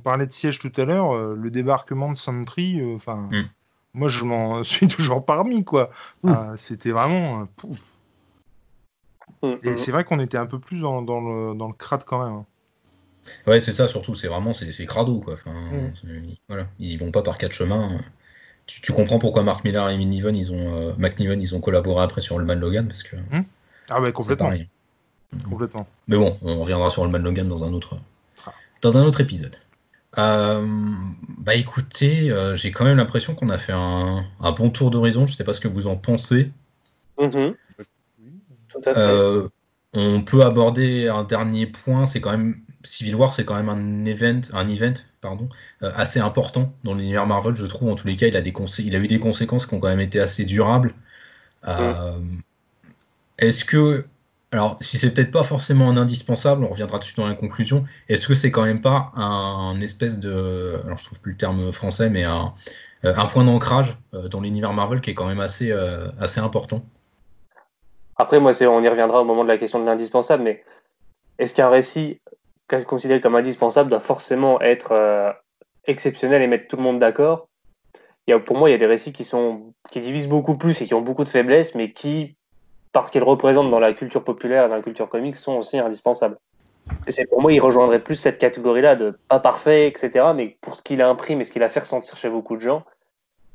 [0.00, 0.32] parlait de...
[0.32, 3.48] siège tout à l'heure, euh, le débarquement de Sentry, enfin, hmm.
[3.92, 5.90] moi je m'en suis toujours parmi, quoi.
[6.22, 6.56] Hmm.
[6.56, 7.46] C'était vraiment.
[7.56, 7.78] Pouf.
[9.42, 12.24] Mm, Et c'est vrai qu'on était un peu plus dans, le, dans le crade quand
[12.24, 12.34] même.
[12.34, 12.46] Hein.
[13.46, 15.34] Ouais, c'est ça surtout, c'est vraiment c'est crado quoi.
[15.34, 15.54] Enfin,
[16.48, 17.98] voilà, ils y vont pas par quatre chemins.
[18.66, 22.20] Tu, comprends pourquoi Mark Miller et McNiven ils ont euh, McNiven ils ont collaboré après
[22.20, 23.16] sur le Man Logan parce que
[23.90, 24.52] ah ouais complètement.
[25.48, 25.86] Complètement.
[26.08, 27.98] Mais bon, on reviendra sur le Man Logan dans un autre
[28.46, 28.52] ah.
[28.80, 29.56] dans un autre épisode.
[30.18, 30.66] Euh,
[31.38, 35.26] Bah écoutez, euh, j'ai quand même l'impression qu'on a fait un, un bon tour d'horizon.
[35.26, 36.50] Je sais pas ce que vous en pensez.
[37.18, 37.54] Mhm.
[38.68, 39.00] Tout à fait.
[39.00, 39.48] Euh,
[39.92, 42.06] on peut aborder un dernier point.
[42.06, 44.94] C'est quand même Civil War, c'est quand même un event, un event,
[45.24, 45.48] pardon,
[45.82, 47.88] euh, assez important dans l'univers Marvel, je trouve.
[47.88, 49.80] En tous les cas, il a des consé- il a eu des conséquences qui ont
[49.80, 50.94] quand même été assez durables.
[51.66, 52.12] Euh,
[53.38, 54.04] Est-ce que,
[54.52, 57.84] alors, si c'est peut-être pas forcément un indispensable, on reviendra dessus dans la conclusion.
[58.10, 61.72] Est-ce que c'est quand même pas un, espèce de, alors je trouve plus le terme
[61.72, 62.52] français, mais un,
[63.04, 66.84] euh, un point d'ancrage dans l'univers Marvel qui est quand même assez, euh, assez important?
[68.16, 70.62] Après, moi, on y reviendra au moment de la question de l'indispensable, mais
[71.38, 72.20] est-ce qu'un récit
[72.86, 75.32] considéré comme indispensable doit forcément être euh,
[75.86, 77.48] exceptionnel et mettre tout le monde d'accord
[78.30, 80.86] a, Pour moi, il y a des récits qui, sont, qui divisent beaucoup plus et
[80.86, 82.36] qui ont beaucoup de faiblesses, mais qui,
[82.92, 86.38] parce qu'ils représentent dans la culture populaire, dans la culture comique, sont aussi indispensables.
[87.06, 90.26] Et pour moi, il rejoindrait plus cette catégorie-là de pas parfait, etc.
[90.34, 92.84] Mais pour ce qu'il imprime et ce qu'il a fait ressentir chez beaucoup de gens,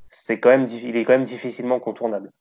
[0.10, 2.31] c'est quand même, il est quand même difficilement contournable.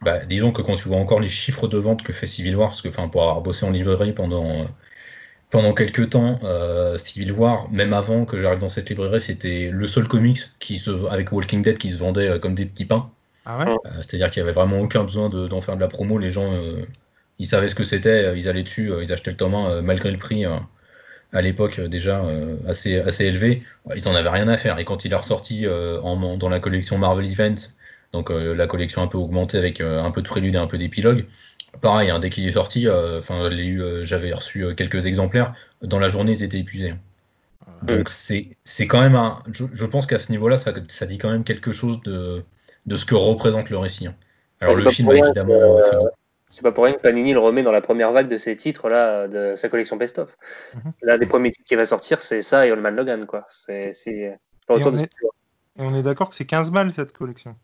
[0.00, 2.68] Bah, disons que quand tu vois encore les chiffres de vente que fait Civil War,
[2.68, 4.64] parce que pour avoir bossé en librairie pendant euh,
[5.50, 9.86] pendant quelques temps, euh, Civil War, même avant que j'arrive dans cette librairie, c'était le
[9.86, 13.10] seul comics qui se avec Walking Dead qui se vendait euh, comme des petits pains.
[13.44, 13.72] Ah ouais?
[13.86, 16.18] Euh, C'est-à-dire qu'il y avait vraiment aucun besoin de- d'en faire de la promo.
[16.18, 16.84] Les gens, euh,
[17.38, 20.16] ils savaient ce que c'était, ils allaient dessus, ils achetaient le tome 1, malgré le
[20.18, 20.44] prix
[21.32, 22.24] à l'époque déjà
[22.66, 23.62] assez, assez élevé.
[23.94, 24.78] Ils en avaient rien à faire.
[24.78, 27.74] Et quand il est ressorti en- dans la collection Marvel Events,
[28.12, 31.26] donc la collection un peu augmentée avec un peu de prélude et un peu d'épilogue,
[31.80, 35.54] pareil, hein, dès qu'il est sorti, euh, enfin, euh, j'avais reçu euh, quelques exemplaires.
[35.82, 36.94] Dans la journée, ils étaient épuisés.
[37.82, 39.42] Donc c'est c'est quand même un.
[39.52, 42.42] Je, je pense qu'à ce niveau-là, ça, ça dit quand même quelque chose de,
[42.86, 44.06] de ce que représente le récit.
[44.06, 44.14] hein.
[44.60, 45.80] Alors C'est le pas film pour a rien évidemment.
[46.48, 48.88] C'est pas pour rien que Panini le remet dans la première vague de ses titres
[48.88, 50.36] là, de sa collection Best of.
[50.74, 50.92] Mhm.
[51.02, 53.44] L'un des premiers titres qui va sortir, c'est ça et Old Man Logan, quoi.
[53.48, 54.38] C'est, c'est
[54.68, 55.32] le retour on de est- Civil War.
[55.78, 57.56] Et on est d'accord que c'est 15 balles cette collection.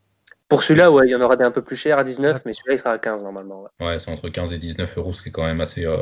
[0.53, 2.53] Pour celui-là, ouais, il y en aura des un peu plus cher à 19, mais
[2.53, 3.62] celui-là, il sera à 15 normalement.
[3.81, 3.87] ouais.
[3.87, 5.97] Ouais, c'est entre 15 et 19 euros, ce qui est quand même assez euh,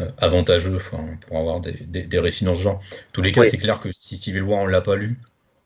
[0.00, 2.76] euh, avantageux enfin, pour avoir des, des, des récits dans ce genre.
[2.76, 3.48] En tous les cas, Oui.
[3.50, 5.18] c'est clair que si Civil War on l'a pas lu,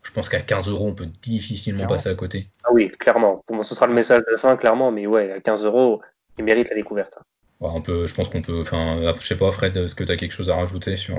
[0.02, 1.94] je pense qu'à 15 euros on peut difficilement Clairement.
[1.96, 2.48] passer à côté.
[2.64, 3.42] Ah oui, clairement.
[3.46, 6.00] Pour moi, ce sera le message de fin, clairement, mais ouais, à 15 euros,
[6.38, 7.18] il mérite la découverte.
[7.60, 8.60] Ouais, on peut, je pense qu'on peut.
[8.60, 11.16] Enfin, je sais pas, Fred, est-ce que tu as quelque chose à rajouter sur,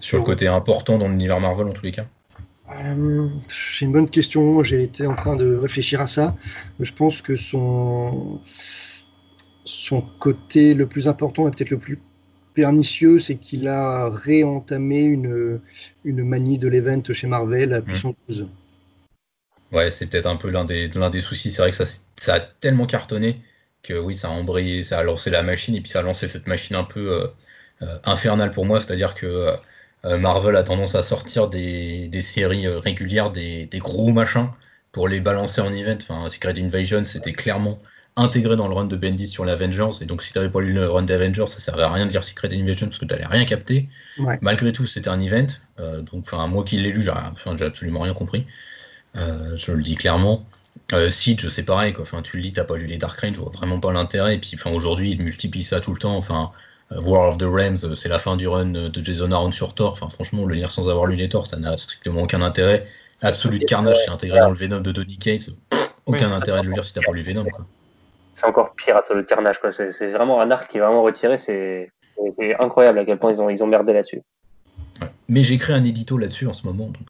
[0.00, 2.06] sur le côté important dans l'univers Marvel en tous les cas?
[2.78, 4.62] Euh, c'est une bonne question.
[4.62, 6.36] J'ai été en train de réfléchir à ça.
[6.80, 8.40] Je pense que son,
[9.64, 12.00] son côté le plus important et peut-être le plus
[12.54, 15.60] pernicieux, c'est qu'il a réentamé une,
[16.04, 18.48] une manie de l'event chez Marvel à puissance 12.
[19.72, 21.50] Ouais, c'est peut-être un peu l'un des, l'un des soucis.
[21.50, 21.86] C'est vrai que ça,
[22.16, 23.40] ça a tellement cartonné
[23.82, 26.28] que oui, ça a embrayé, ça a lancé la machine et puis ça a lancé
[26.28, 27.26] cette machine un peu euh,
[27.82, 28.80] euh, infernale pour moi.
[28.80, 29.52] C'est-à-dire que euh,
[30.04, 34.48] Marvel a tendance à sortir des, des séries euh, régulières, des, des gros machins
[34.90, 35.98] pour les balancer en event.
[36.00, 37.78] Enfin, Secret Invasion, c'était clairement
[38.14, 40.02] intégré dans le run de Bendis sur l'Avengers.
[40.02, 42.24] Et donc, si t'avais pas lu le run d'Avengers, ça servait à rien de lire
[42.24, 43.88] Secret Invasion parce que t'allais rien capter.
[44.18, 44.38] Ouais.
[44.42, 45.46] Malgré tout, c'était un event.
[45.80, 47.12] Euh, donc, enfin, moi qui l'ai lu, j'ai
[47.64, 48.46] absolument rien compris.
[49.16, 50.46] Euh, je le dis clairement.
[50.92, 52.02] Euh, Siege, c'est pareil, quoi.
[52.02, 54.34] Enfin, tu le lis, t'as pas lu les Dark Reign, je vois vraiment pas l'intérêt.
[54.34, 56.16] Et puis, enfin, aujourd'hui, il multiplie ça tout le temps.
[56.16, 56.50] Enfin, euh,
[57.04, 59.74] War of the Realms, euh, c'est la fin du run euh, de Jason Aaron sur
[59.74, 59.92] Thor.
[59.92, 62.86] Enfin, franchement, le lire sans avoir lu les Thor, ça n'a strictement aucun intérêt.
[63.20, 65.50] Absolute Carnage, c'est intégré dans le Venom de Donny Cates.
[66.06, 67.46] Aucun Oui, intérêt de le lire si t'as pas lu Venom.
[68.34, 69.70] C'est encore pire à le carnage, quoi.
[69.70, 71.38] C'est, vraiment un arc qui est vraiment retiré.
[71.38, 71.90] C'est,
[72.58, 74.22] incroyable à quel point ils ont, ils ont merdé là-dessus.
[75.00, 75.08] Ouais.
[75.28, 77.06] Mais j'ai créé un édito là-dessus en ce moment, donc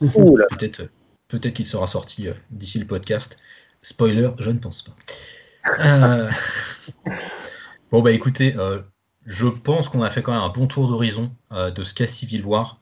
[0.50, 0.82] peut-être
[1.28, 3.36] peut-être qu'il sera sorti euh, d'ici le podcast.
[3.82, 4.92] Spoiler, je ne pense pas.
[5.84, 6.28] Euh,
[7.90, 8.80] Bon bah écoutez, euh,
[9.28, 12.06] je pense qu'on a fait quand même un bon tour d'horizon euh, de ce qu'est
[12.06, 12.80] Civil War.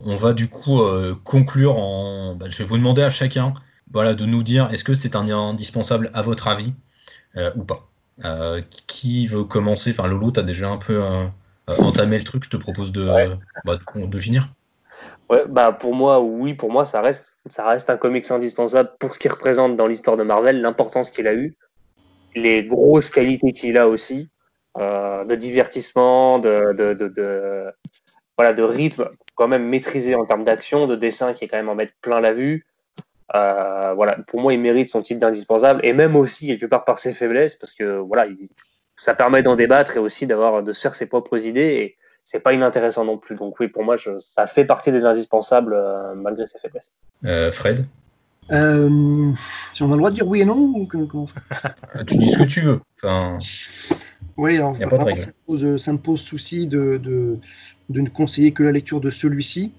[0.00, 2.34] On va du coup euh, conclure en.
[2.34, 3.52] bah, je vais vous demander à chacun
[3.92, 6.72] voilà, de nous dire est-ce que c'est un indispensable à votre avis
[7.36, 7.86] euh, ou pas?
[8.86, 9.90] Qui veut commencer?
[9.90, 11.00] Enfin Lolo, t'as déjà un peu
[11.68, 13.28] entamé le truc, je te propose de, Ouais.
[13.64, 14.48] bah, de, de finir.
[15.28, 19.14] Ouais, bah pour moi, oui, pour moi, ça reste, ça reste un comics indispensable pour
[19.14, 21.54] ce qu'il représente dans l'histoire de Marvel, l'importance qu'il a eu,
[22.34, 24.30] les grosses qualités qu'il a aussi,
[24.78, 27.66] de divertissement, de, de, de, de-
[28.36, 31.68] voilà, de rythme quand même maîtrisé en termes d'action, de dessin qui est quand même
[31.68, 32.66] en mettre plein la vue.
[33.34, 36.98] Euh, voilà, pour moi, il mérite son titre d'indispensable et même aussi quelque part par
[36.98, 38.48] ses faiblesses parce que voilà, il-
[38.96, 42.40] ça permet d'en débattre et aussi d'avoir de se faire ses propres idées et c'est
[42.40, 43.36] pas inintéressant non plus.
[43.36, 46.92] Donc oui, pour moi, je- ça fait partie des indispensables euh, malgré ses faiblesses.
[47.24, 47.84] Euh, Fred,
[48.50, 49.32] Euh,
[49.74, 52.04] si on a le droit de dire oui et non ou que- comment on fait?
[52.06, 52.80] Tu dis ce que tu veux.
[53.02, 53.36] Enfin,
[54.38, 57.38] Oui, alors vraiment, ça, me pose, ça me pose souci de, de,
[57.88, 59.72] de ne conseiller que la lecture de celui-ci.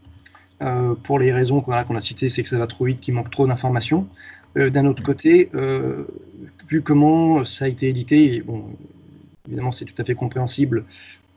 [1.05, 3.47] pour les raisons qu'on a citées, c'est que ça va trop vite, qu'il manque trop
[3.47, 4.07] d'informations.
[4.55, 5.49] D'un autre côté,
[6.67, 8.65] vu comment ça a été édité, bon,
[9.47, 10.83] évidemment c'est tout à fait compréhensible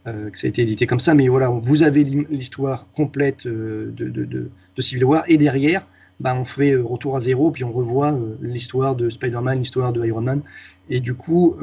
[0.05, 4.24] que ça a été édité comme ça, mais voilà, vous avez l'histoire complète de, de,
[4.24, 4.51] de,
[4.82, 5.86] Civil War, et derrière,
[6.19, 10.23] bah, on fait retour à zéro, puis on revoit l'histoire de Spider-Man, l'histoire de Iron
[10.23, 10.43] Man,
[10.90, 11.57] et du coup,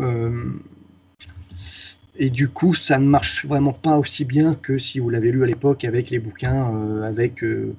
[2.22, 5.42] et du coup, ça ne marche vraiment pas aussi bien que si vous l'avez lu
[5.42, 7.74] à l'époque avec les bouquins, euh, avec euh,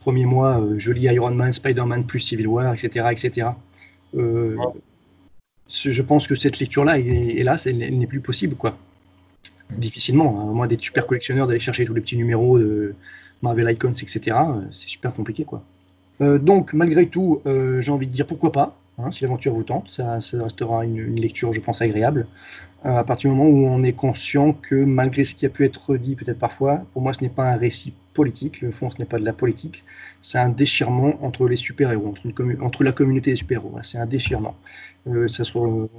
[0.00, 3.06] premier mois, euh, joli Iron Man, Spider-Man plus Civil War, etc.
[3.10, 3.48] etc.
[4.12, 8.54] je pense que cette lecture-là, hélas, elle, elle n'est plus possible.
[8.54, 8.76] quoi.
[9.70, 12.94] Difficilement, hein, moins d'être super collectionneur, d'aller chercher tous les petits numéros de
[13.40, 14.36] Marvel Icons, etc.
[14.72, 15.44] C'est super compliqué.
[15.44, 15.64] quoi.
[16.20, 18.78] donc, malgré tout, j'ai envie de dire pourquoi pas.
[18.96, 22.28] Hein, si l'aventure vous tente, ça, restera une, lecture, je pense, agréable.
[22.84, 25.64] Euh, à partir du moment où on est conscient que malgré ce qui a pu
[25.64, 28.98] être dit peut-être parfois, pour moi ce n'est pas un récit politique, le fond ce
[28.98, 29.84] n'est pas de la politique,
[30.20, 32.14] c'est un déchirement entre les super-héros,
[32.60, 34.54] entre, la communauté des super-héros, c'est un déchirement.
[35.08, 35.42] Euh, ça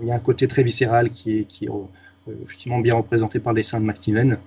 [0.01, 3.61] il y a un côté très viscéral qui est, euh, effectivement bien représenté par les
[3.61, 4.37] dessin de McTiven.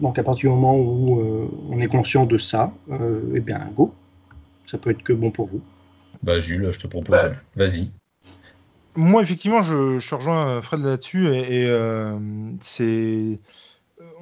[0.00, 2.72] Donc à partir du moment où on est conscient de ça,
[3.34, 3.92] eh bien go,
[4.66, 5.60] ça peut être que bon pour vous.
[6.22, 7.16] Bah Jules, je te propose,
[7.56, 7.90] vas-y.
[8.96, 12.18] Moi, effectivement, je, je rejoins Fred là-dessus et, euh,
[12.60, 13.38] c'est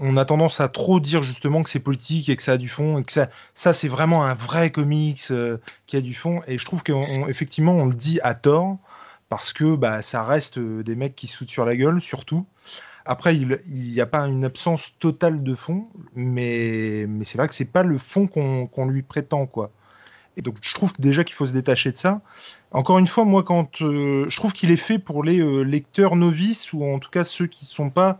[0.00, 2.68] on a tendance à trop dire justement que c'est politique et que ça a du
[2.68, 6.42] fond et que ça, ça c'est vraiment un vrai comics euh, qui a du fond
[6.46, 8.78] et je trouve qu'effectivement on, on, le dit à tort
[9.28, 12.46] parce que bah, ça reste euh, des mecs qui se foutent sur la gueule surtout.
[13.08, 15.86] Après, il n'y a pas une absence totale de fond,
[16.16, 19.70] mais, mais c'est vrai que c'est pas le fond qu'on lui prétend quoi.
[20.36, 22.20] Et donc je trouve déjà qu'il faut se détacher de ça.
[22.72, 26.16] Encore une fois, moi, quand euh, je trouve qu'il est fait pour les euh, lecteurs
[26.16, 28.18] novices ou en tout cas ceux qui sont pas,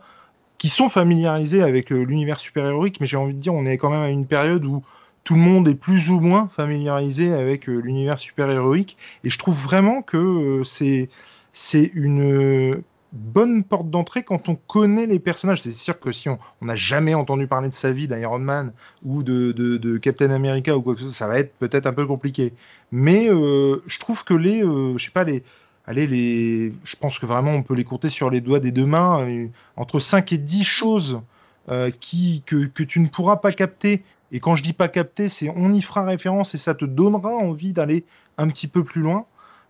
[0.57, 3.89] qui sont familiarisés avec euh, l'univers super-héroïque, mais j'ai envie de dire, on est quand
[3.89, 4.83] même à une période où
[5.23, 8.95] tout le monde est plus ou moins familiarisé avec l'univers super-héroïque,
[9.25, 11.09] et je trouve vraiment que c'est
[11.51, 12.81] c'est une
[13.13, 15.61] bonne porte d'entrée quand on connaît les personnages.
[15.61, 18.73] C'est sûr que si on n'a jamais entendu parler de sa vie d'Iron Man
[19.03, 22.05] ou de, Captain America ou quoi que ce soit, ça va être peut-être un peu
[22.05, 22.53] compliqué.
[22.91, 25.43] Mais euh, je trouve que les, euh, je sais pas, les,
[25.85, 28.85] allez, les, je pense que vraiment on peut les compter sur les doigts des deux
[28.85, 31.21] mains, euh, entre 5 et 10 choses
[31.99, 34.01] qui, que, que tu ne pourras pas capter.
[34.31, 37.29] Et quand je dis pas capter, c'est on y fera référence et ça te donnera
[37.29, 38.05] envie d'aller
[38.37, 39.25] un petit peu plus loin.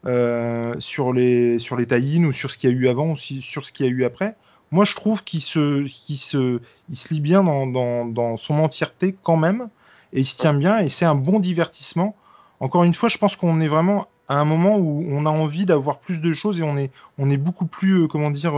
[0.07, 1.85] Euh, sur les sur les
[2.25, 4.05] ou sur ce qu'il y a eu avant ou sur ce qu'il y a eu
[4.05, 4.35] après.
[4.71, 9.15] Moi, je trouve qu'il se, qu'il se, il se lit bien dans, dans, son entièreté
[9.23, 9.69] quand même,
[10.13, 12.15] et il se tient bien, et c'est un bon divertissement.
[12.59, 15.65] Encore une fois, je pense qu'on est vraiment à un moment où on a envie
[15.65, 18.53] d'avoir plus de choses et on est, on est beaucoup plus, euh, comment dire,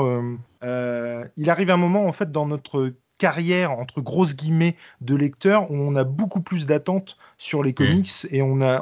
[0.63, 5.69] euh, il arrive un moment en fait dans notre carrière entre grosses guillemets de lecteur
[5.69, 7.75] où on a beaucoup plus d'attentes sur les mmh.
[7.75, 8.81] comics et on a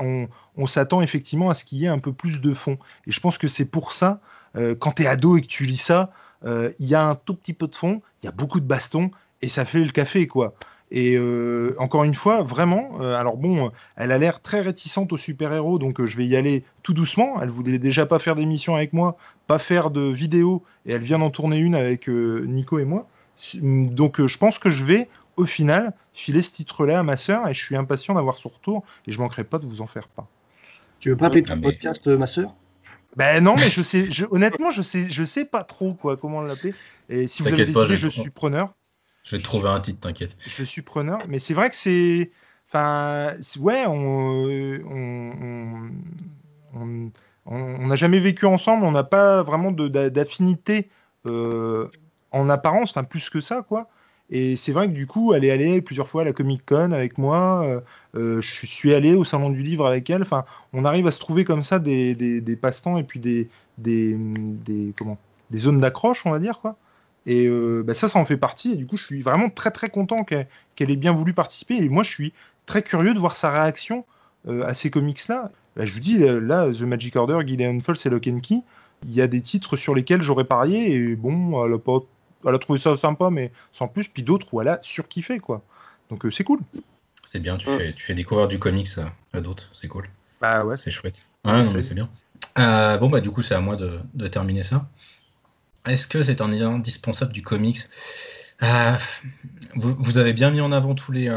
[0.55, 2.77] on, s'attend effectivement à ce qu'il y ait un peu plus de fond.
[3.05, 4.21] Et je pense que c'est pour ça
[4.55, 6.11] euh, quand tu es ado et que tu lis ça,
[6.45, 8.65] euh, il y a un tout petit peu de fond, il y a beaucoup de
[8.65, 9.11] bastons
[9.41, 10.53] et ça fait le café quoi.
[10.89, 15.79] Et euh, encore une fois, vraiment, alors bon, elle a l'air très réticente aux super-héros,
[15.79, 17.41] donc je vais y aller tout doucement.
[17.41, 21.19] Elle voulait déjà pas faire d'émission avec moi, pas faire de vidéo, et elle vient
[21.19, 23.05] d'en tourner une avec Nico et moi.
[23.61, 27.53] Donc je pense que je vais au final filer ce titre-là à ma sœur et
[27.53, 30.27] je suis impatient d'avoir son retour et je manquerai pas de vous en faire pas.
[30.99, 32.55] Tu veux pas appeler ton podcast euh, ma sœur?
[33.15, 36.73] Ben non, mais je sais, honnêtement, je sais, je sais pas trop quoi, comment l'appeler.
[37.09, 38.73] Et si vous avez des idées, je, suis preneur.
[39.23, 40.35] Je vais te trouver un titre, t'inquiète.
[40.39, 42.31] Je suis preneur, mais c'est vrai que c'est,
[42.67, 44.79] enfin, ouais, on,
[47.47, 50.89] on n'a jamais vécu ensemble, on n'a pas vraiment d'affinité
[51.25, 51.89] euh,
[52.31, 53.89] en apparence, enfin plus que ça, quoi.
[54.29, 56.91] Et c'est vrai que du coup, elle est allée plusieurs fois à la Comic Con
[56.91, 57.63] avec moi.
[57.63, 57.79] Euh,
[58.15, 60.21] euh, je suis allé au salon du livre avec elle.
[60.21, 60.43] Enfin,
[60.73, 63.47] on arrive à se trouver comme ça des, des, passe-temps et puis des,
[65.55, 66.75] zones d'accroche, on va dire quoi.
[67.25, 68.73] Et euh, bah, ça, ça en fait partie.
[68.73, 71.77] Et du coup, je suis vraiment très très content qu'elle ait bien voulu participer.
[71.77, 72.33] Et moi, je suis
[72.65, 74.05] très curieux de voir sa réaction
[74.47, 75.51] à ces comics-là.
[75.77, 78.61] Bah, je vous dis, là, The Magic Order, Gideon Falls et Lock and Key,
[79.05, 80.93] il y a des titres sur lesquels j'aurais parié.
[80.93, 81.99] Et bon, elle a pas
[82.45, 84.07] elle a trouvé ça sympa, mais sans plus.
[84.07, 85.61] Puis d'autres où elle a surkiffé, quoi.
[86.09, 86.59] Donc euh, c'est cool.
[87.23, 88.87] C'est bien, tu, fais, tu fais découvrir du comics
[89.33, 90.09] à, d'autres, c'est cool.
[90.39, 90.77] Bah ouais.
[90.77, 91.23] C'est chouette.
[91.43, 92.09] Ouais, non, mais c'est bien.
[92.57, 94.87] Euh, bon, bah du coup, c'est à moi de, terminer ça.
[95.85, 97.79] Est-ce que c'est un indispensable du comics?
[98.63, 98.93] Euh,
[99.75, 101.29] vous, avez bien mis en avant tous les,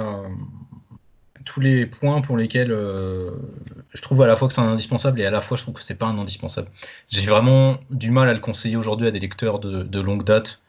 [1.45, 5.27] tous les points pour lesquels je trouve à la fois que c'est un indispensable et
[5.27, 6.69] à la fois je trouve que c'est pas un indispensable.
[7.09, 10.69] J'ai vraiment du mal à le conseiller aujourd'hui à des lecteurs de longue date euh,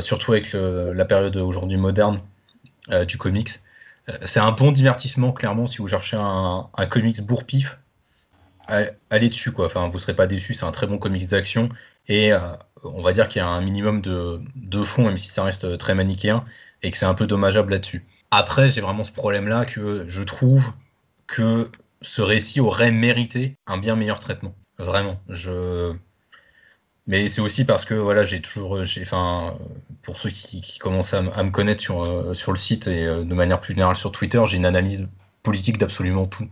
[0.00, 2.20] surtout avec la période aujourd'hui moderne
[2.90, 3.60] euh, du comics.
[4.24, 7.78] c'est un bon divertissement, clairement, si vous cherchez un, comics bourre-pif.
[8.68, 9.66] Allez dessus, quoi.
[9.66, 10.54] Enfin, vous serez pas déçus.
[10.54, 11.68] C'est un très bon comics d'action.
[12.08, 12.32] Et
[12.84, 15.78] on va dire qu'il y a un minimum de, de fond, même si ça reste
[15.78, 16.44] très manichéen,
[16.82, 18.06] et que c'est un peu dommageable là-dessus.
[18.30, 20.72] Après, j'ai vraiment ce problème-là que je trouve
[21.26, 24.54] que ce récit aurait mérité un bien meilleur traitement.
[24.78, 25.20] Vraiment.
[25.28, 25.92] Je...
[27.06, 29.58] Mais c'est aussi parce que voilà, j'ai toujours, enfin,
[30.02, 33.34] pour ceux qui, commencent à, me connaître sur, euh, sur le site et euh, de
[33.34, 35.08] manière plus générale sur Twitter, j'ai une analyse
[35.42, 36.48] politique d'absolument tout.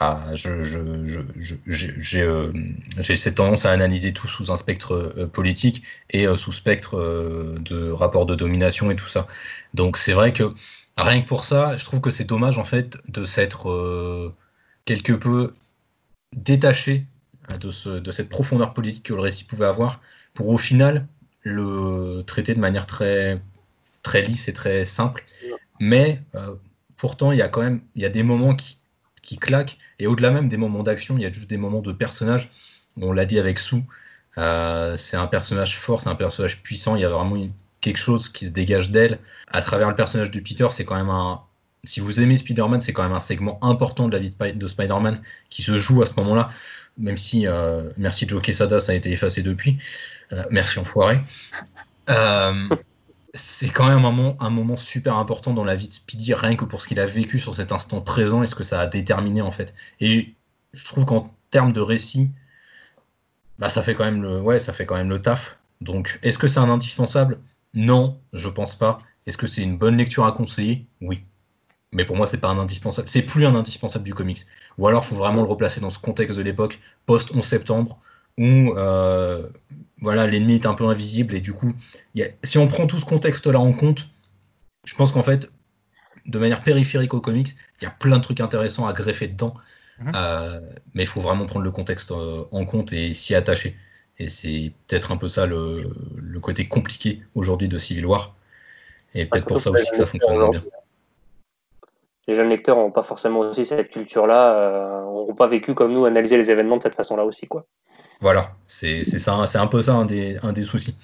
[0.00, 1.04] Ah, euh,
[2.96, 6.96] j'ai cette tendance à analyser tout sous un spectre politique et sous spectre
[7.60, 9.26] de rapport de domination et tout ça.
[9.74, 10.54] Donc c'est vrai que
[10.96, 14.32] rien que pour ça, je trouve que c'est dommage en fait de s'être
[14.84, 15.54] quelque peu
[16.32, 17.06] détaché
[17.48, 20.00] hein, de, de, cette profondeur politique que le récit pouvait avoir,
[20.34, 21.06] pour au final
[21.42, 23.40] le traiter de manière très,
[24.02, 25.24] très lisse et très simple.
[25.80, 26.54] Mais euh,
[26.96, 28.78] pourtant, il y a quand même il y a des moments qui,
[29.22, 31.92] qui claquent, et au-delà même des moments d'action, il y a juste des moments de
[31.92, 32.50] personnage.
[33.00, 33.84] On l'a dit avec Sue,
[34.38, 37.36] euh, c'est un personnage fort, c'est un personnage puissant, il y a vraiment
[37.80, 39.18] quelque chose qui se dégage d'elle.
[39.48, 41.42] À travers le personnage de Peter, c'est quand même un,
[41.84, 45.20] si vous aimez Spider-Man, c'est quand même un segment important de la vie de, Spider-Man
[45.48, 46.50] qui se joue à ce moment-là,
[46.98, 49.78] même si, euh, merci Joe Quesada, ça a été effacé depuis.
[50.32, 51.20] Euh, merci enfoiré.
[52.10, 52.68] Euh,
[53.34, 56.82] c'est quand même un moment, super important dans la vie de Speedy, rien que pour
[56.82, 59.50] ce qu'il a vécu sur cet instant présent et ce que ça a déterminé en
[59.50, 59.74] fait.
[60.00, 60.34] Et
[60.72, 62.30] je trouve qu'en termes de récit,
[63.58, 65.58] bah, ça fait quand même le, ouais, ça fait quand même le taf.
[65.80, 67.38] Donc, est-ce que c'est un indispensable?
[67.74, 68.98] Non, je pense pas.
[69.26, 70.86] Est-ce que c'est une bonne lecture à conseiller?
[71.00, 71.22] Oui
[71.92, 74.46] mais pour moi c'est pas un indispensable c'est plus un indispensable du comics.
[74.78, 77.98] Ou alors il faut vraiment le replacer dans ce contexte de l'époque post 11 septembre
[78.36, 79.48] où euh,
[80.00, 81.72] voilà l'ennemi est un peu invisible et du coup
[82.44, 84.08] si on prend tout ce contexte là en compte
[84.84, 85.50] je pense qu'en fait
[86.26, 89.54] de manière périphérique au comics il y a plein de trucs intéressants à greffer dedans.
[90.00, 90.12] Mhm.
[90.14, 90.60] euh,
[90.94, 93.76] mais il faut vraiment prendre le contexte euh, en compte et s'y attacher.
[94.20, 98.36] Et c'est peut-être un peu ça le, le côté compliqué aujourd'hui de Civil War.
[99.14, 100.62] Et peut-être pour ça aussi que ça fonctionne bien
[102.28, 106.04] les jeunes lecteurs n'ont pas forcément aussi cette culture-là, euh, n'ont pas vécu comme nous
[106.04, 107.66] analyser les événements de cette façon-là aussi, quoi.
[108.20, 110.96] Voilà, c'est ça, c'est un peu ça un des, un des soucis.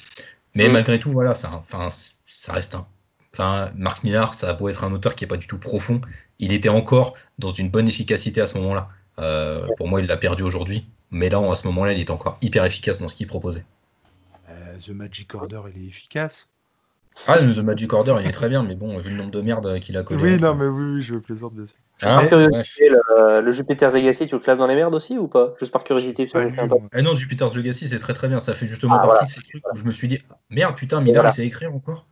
[0.55, 0.72] Mais mm.
[0.72, 2.86] malgré tout, voilà, ça, enfin, ça reste un.
[3.32, 6.01] Enfin, Marc Millard, ça beau être un auteur qui est pas du tout profond,
[6.38, 8.88] il était encore dans une bonne efficacité à ce moment-là.
[9.18, 12.38] Euh, pour moi, il l'a perdu aujourd'hui, mais là, à ce moment-là, il est encore
[12.42, 13.64] hyper efficace dans ce qu'il proposait.
[14.51, 16.48] Euh, The Magic Order, il est efficace.
[17.27, 19.81] Ah, The Magic Order, il est très bien, mais bon, vu le nombre de merde
[19.81, 20.23] qu'il a collé.
[20.23, 21.77] Oui, non, mais oui, je plaisante bien sûr.
[22.03, 25.55] Ah, le, le, Jupiter's Legacy, tu le classes dans les merdes aussi ou pas?
[25.59, 26.27] Juste par curiosité.
[26.35, 28.41] ah non, Jupiter's Legacy, c'est très très bien.
[28.41, 31.01] Ça fait justement ah, partie de ces trucs où je me suis dit, merde, putain,
[31.01, 32.07] Miller, il sait écrire encore?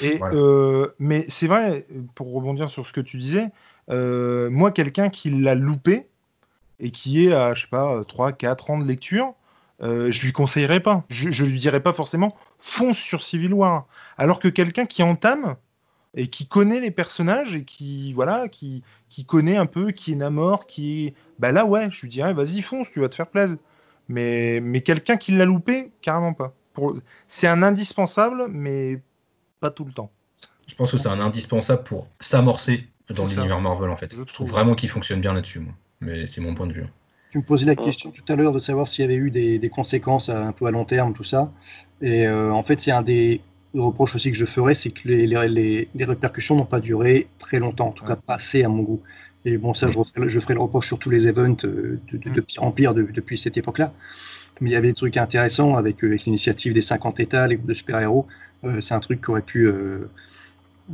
[0.00, 3.48] Et, euh, mais c'est vrai, pour rebondir sur ce que tu disais,
[3.90, 6.08] euh, moi, quelqu'un qui l'a loupé
[6.80, 9.34] et qui est à, je sais pas, 3-4 ans de lecture,
[9.82, 11.04] euh, je lui conseillerais pas.
[11.08, 13.86] Je, je lui dirais pas forcément fonce sur Civil War.
[14.16, 15.56] Alors que quelqu'un qui entame
[16.14, 20.16] et qui connaît les personnages et qui voilà qui, qui connaît un peu qui est
[20.16, 23.28] Namor qui est bah là ouais je lui dirais vas-y fonce tu vas te faire
[23.28, 23.56] plaisir.
[24.08, 26.54] Mais mais quelqu'un qui l'a loupé carrément pas.
[26.74, 26.94] Pour...
[27.28, 29.02] c'est un indispensable mais
[29.60, 30.10] pas tout le temps.
[30.68, 34.14] Je pense que c'est un indispensable pour s'amorcer dans l'univers Marvel en fait.
[34.14, 34.48] Je trouve.
[34.48, 35.74] vraiment qu'il fonctionne bien là-dessus moi.
[36.00, 36.86] Mais c'est mon point de vue
[37.32, 39.70] tu me posais la question tout à l'heure de savoir s'il y avait eu des,
[39.70, 41.50] conséquences un peu à long terme, tout ça.
[42.02, 43.40] Et euh, en fait, c'est un des
[43.72, 47.88] reproches aussi que je ferais, c'est que les, les, répercussions n'ont pas duré très longtemps,
[47.88, 49.00] en tout cas pas assez à mon goût.
[49.46, 52.30] Et bon, ça, je, je ferai le reproche sur tous les events euh, de, de,
[52.34, 53.94] de pire en pire depuis cette époque-là.
[54.60, 57.70] Mais il y avait des trucs intéressants avec, euh, l'initiative des 50 États, les groupes
[57.70, 58.26] de super-héros.
[58.82, 59.70] c'est un truc qui aurait pu,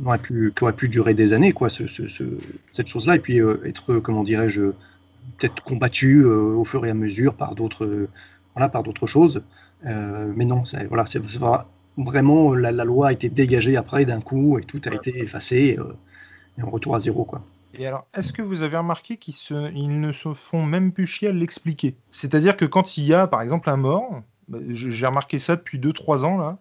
[0.05, 2.23] aurait pu, qui aurait pu durer des années, quoi, ce, ce,
[2.71, 3.17] cette chose-là.
[3.17, 4.71] Et puis être, comment dirais-je,
[5.39, 8.07] peut-être combattu euh, au fur et à mesure par d'autres
[8.55, 9.43] voilà, par d'autres choses.
[9.85, 11.21] Euh, mais non, voilà, c'est
[11.97, 15.93] vraiment la, loi a été dégagée après d'un coup et tout a été effacé euh,
[16.57, 17.41] et on retourne à zéro quoi.
[17.75, 19.35] Et alors, est-ce que vous avez remarqué qu'ils
[19.75, 21.95] ils ne se font même plus chier à l'expliquer?
[22.09, 25.77] C'est-à-dire que quand il y a, par exemple, un mort, bah, j'ai remarqué ça depuis
[25.77, 26.57] 2-3 ans là,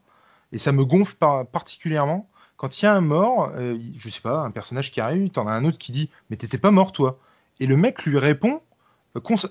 [0.52, 1.16] et ça me gonfle
[1.50, 2.28] particulièrement.
[2.58, 5.52] Quand il y a un mort, je sais pas, un personnage qui arrive, t'en as
[5.52, 7.18] un autre qui dit, mais t'étais pas mort toi.
[7.60, 8.60] Et le mec lui répond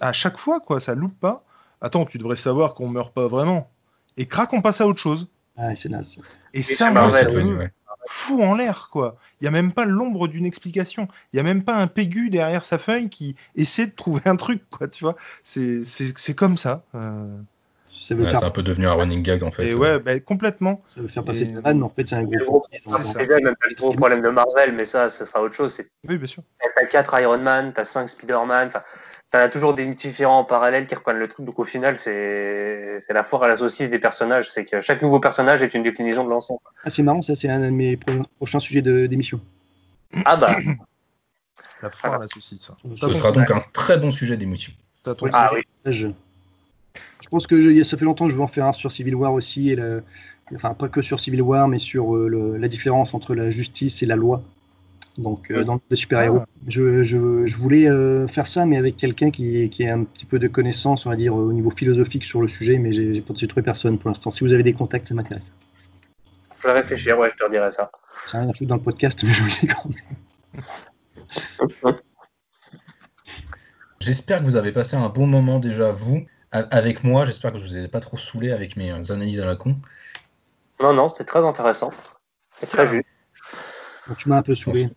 [0.01, 1.43] à chaque fois, quoi, ça loupe pas.
[1.81, 3.69] Attends, tu devrais savoir qu'on meurt pas vraiment.
[4.17, 5.27] Et crac, on passe à autre chose.
[5.57, 6.17] Ah, c'est naze.
[6.53, 7.27] Et, ça, moi, c'est
[8.09, 9.17] fou en l'air, quoi.
[9.41, 11.07] Il y a même pas l'ombre d'une explication.
[11.33, 14.37] Il y a même pas un pégu derrière sa feuille qui essaie de trouver un
[14.37, 14.87] truc, quoi.
[14.87, 16.83] Tu vois, c'est comme ça.
[16.95, 17.37] Euh.
[17.99, 19.69] Ça veut Ouais, faire, c'est un peu devenu un running gag en fait.
[19.69, 20.81] Et ouais, bah, complètement.
[20.85, 22.63] ça veut faire passer Et- de vanne, mais en fait, c'est un gros.
[22.87, 25.81] C'est même le gros problème de Marvel, mais ça, ça sera autre chose.
[26.07, 26.43] Oui, bien sûr.
[26.75, 28.83] t'as 4 Iron Man, t'as 5 Spider-Man, enfin,
[29.31, 31.45] t'as toujours des différents en parallèle qui reprennent le truc.
[31.45, 34.49] Donc au final, c'est la foire à la saucisse des personnages.
[34.49, 36.55] C'est que chaque nouveau personnage est une déclinaison de l'ancien.
[36.83, 39.41] Ah, c'est marrant, ça, c'est un de mes pro- prochains sujets de- d'émission.
[40.25, 40.55] Ah bah,
[41.81, 42.71] La foire à la saucisse.
[43.01, 44.37] Ce sera donc un très bon sujet
[45.15, 45.61] ton ah oui.
[47.21, 49.15] Je, pense que je- ça fait longtemps que je veux en faire un sur Civil
[49.15, 50.03] War aussi, et le-
[50.55, 54.01] enfin pas que sur Civil War, mais sur euh, le- la différence entre la justice
[54.03, 54.41] et la loi.
[55.17, 56.41] Donc euh, dans le super-héros.
[56.67, 60.25] Je, je- je voulais euh, faire ça, mais avec quelqu'un qui, qui a un petit
[60.25, 63.63] peu de connaissances, on va dire, au niveau philosophique sur le sujet, mais j'ai trouvé
[63.63, 64.29] personne pour l'instant.
[64.31, 65.51] Si vous avez des contacts, ça m'intéresse.
[66.61, 67.89] Je vais réfléchir, ouais, je te redirai ça.
[68.27, 69.89] Ça rien dans le podcast, mais je vous le dis quand
[71.85, 71.93] même.
[73.99, 77.25] J'espère que vous avez passé un bon moment déjà, vous, avec moi.
[77.25, 79.75] J'espère que je vous ai pas trop saoulé avec mes euh, analyses à la con.
[80.81, 81.89] Non, non, c'était très intéressant.
[82.61, 83.05] Et très juste.
[84.17, 84.89] Tu m'as un peu saoulé.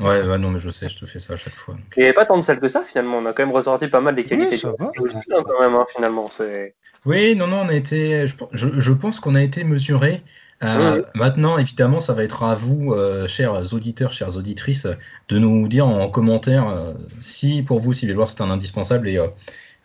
[0.00, 1.74] Ouais, ouais, non, mais je sais, je te fais ça à chaque fois.
[1.74, 1.84] donc.
[1.96, 3.18] Il n'y avait pas tant de sel que ça, finalement.
[3.18, 4.50] On a quand même ressorti pas mal des qualités.
[4.52, 4.90] Oui, ça va.
[4.98, 6.28] Aussi, hein, quand même, hein, finalement.
[6.28, 6.74] C'est...
[7.04, 8.26] Oui, non, non, on a été.
[8.26, 10.22] Je, pense qu'on a été mesuré.
[10.64, 11.02] Euh, Oui.
[11.14, 14.86] Maintenant, évidemment, ça va être à vous, euh, chers auditeurs, chères auditrices,
[15.28, 19.18] de nous dire en commentaire euh, si pour vous Civil War c'est un indispensable et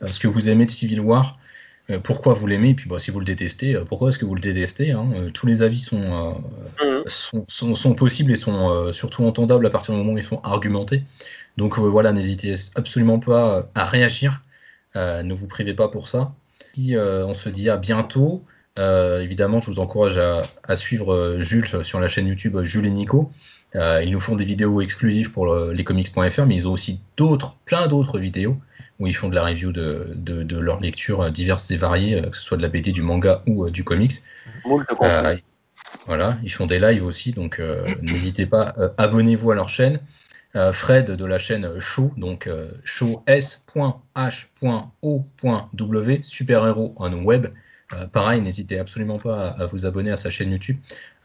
[0.05, 1.37] ce que vous aimez de Civil War,
[1.89, 4.25] euh, pourquoi vous l'aimez, et puis bah, si vous le détestez, euh, pourquoi est-ce que
[4.25, 4.91] vous le détestez.
[4.91, 5.07] hein.
[5.15, 6.01] Euh, tous les avis sont,
[6.81, 7.03] euh, Mhm.
[7.07, 10.23] sont, sont, sont possibles et sont euh, surtout entendables à partir du moment où ils
[10.23, 11.03] sont argumentés.
[11.57, 14.41] Donc euh, voilà, n'hésitez absolument pas euh, à réagir.
[14.95, 16.33] Euh, ne vous privez pas pour ça.
[16.91, 18.43] Euh, on se dit à bientôt.
[18.77, 22.63] Euh, évidemment, je vous encourage à, à suivre euh, Jules sur la chaîne YouTube euh,
[22.63, 23.31] Jules et Nico.
[23.75, 27.55] Euh, ils nous font des vidéos exclusives pour le- lescomics.fr, mais ils ont aussi d'autres,
[27.65, 28.57] plein d'autres vidéos
[28.99, 32.15] où ils font de la review de, de, de leurs lectures euh, diverses et variées,
[32.15, 34.21] euh, que ce soit de la BD, du manga ou euh, du comics.
[35.01, 35.37] Euh,
[36.05, 39.99] voilà, ils font des lives aussi, donc euh, n'hésitez pas, euh, abonnez-vous à leur chaîne.
[40.73, 42.49] Fred de la chaîne Show, donc
[42.83, 43.69] show s.h.o.w,
[46.23, 47.47] super-héros en web.
[48.11, 50.77] Pareil, n'hésitez absolument pas à, à vous abonner à sa chaîne YouTube.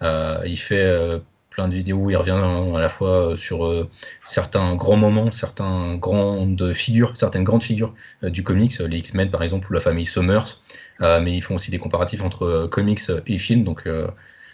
[0.02, 1.18] Il fait
[1.52, 3.88] plein de vidéos où il revient à la fois sur euh,
[4.24, 9.42] certains grands moments, certaines grandes figures, certaines grandes figures euh, du comics, les X-Men par
[9.42, 10.60] exemple, ou la famille Summers.
[11.00, 14.08] Euh, mais ils font aussi des comparatifs entre euh, comics et films, donc euh,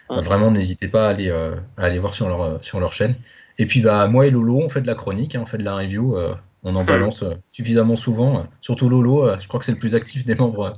[0.09, 3.15] vraiment n'hésitez pas à aller, euh, à aller voir sur leur, euh, sur leur chaîne.
[3.57, 5.65] Et puis bah moi et Lolo, on fait de la chronique, hein, on fait de
[5.65, 6.33] la review, euh,
[6.63, 8.39] on en balance euh, suffisamment souvent.
[8.39, 10.71] euh, surtout Lolo, euh, je crois que c'est le plus actif des membres euh,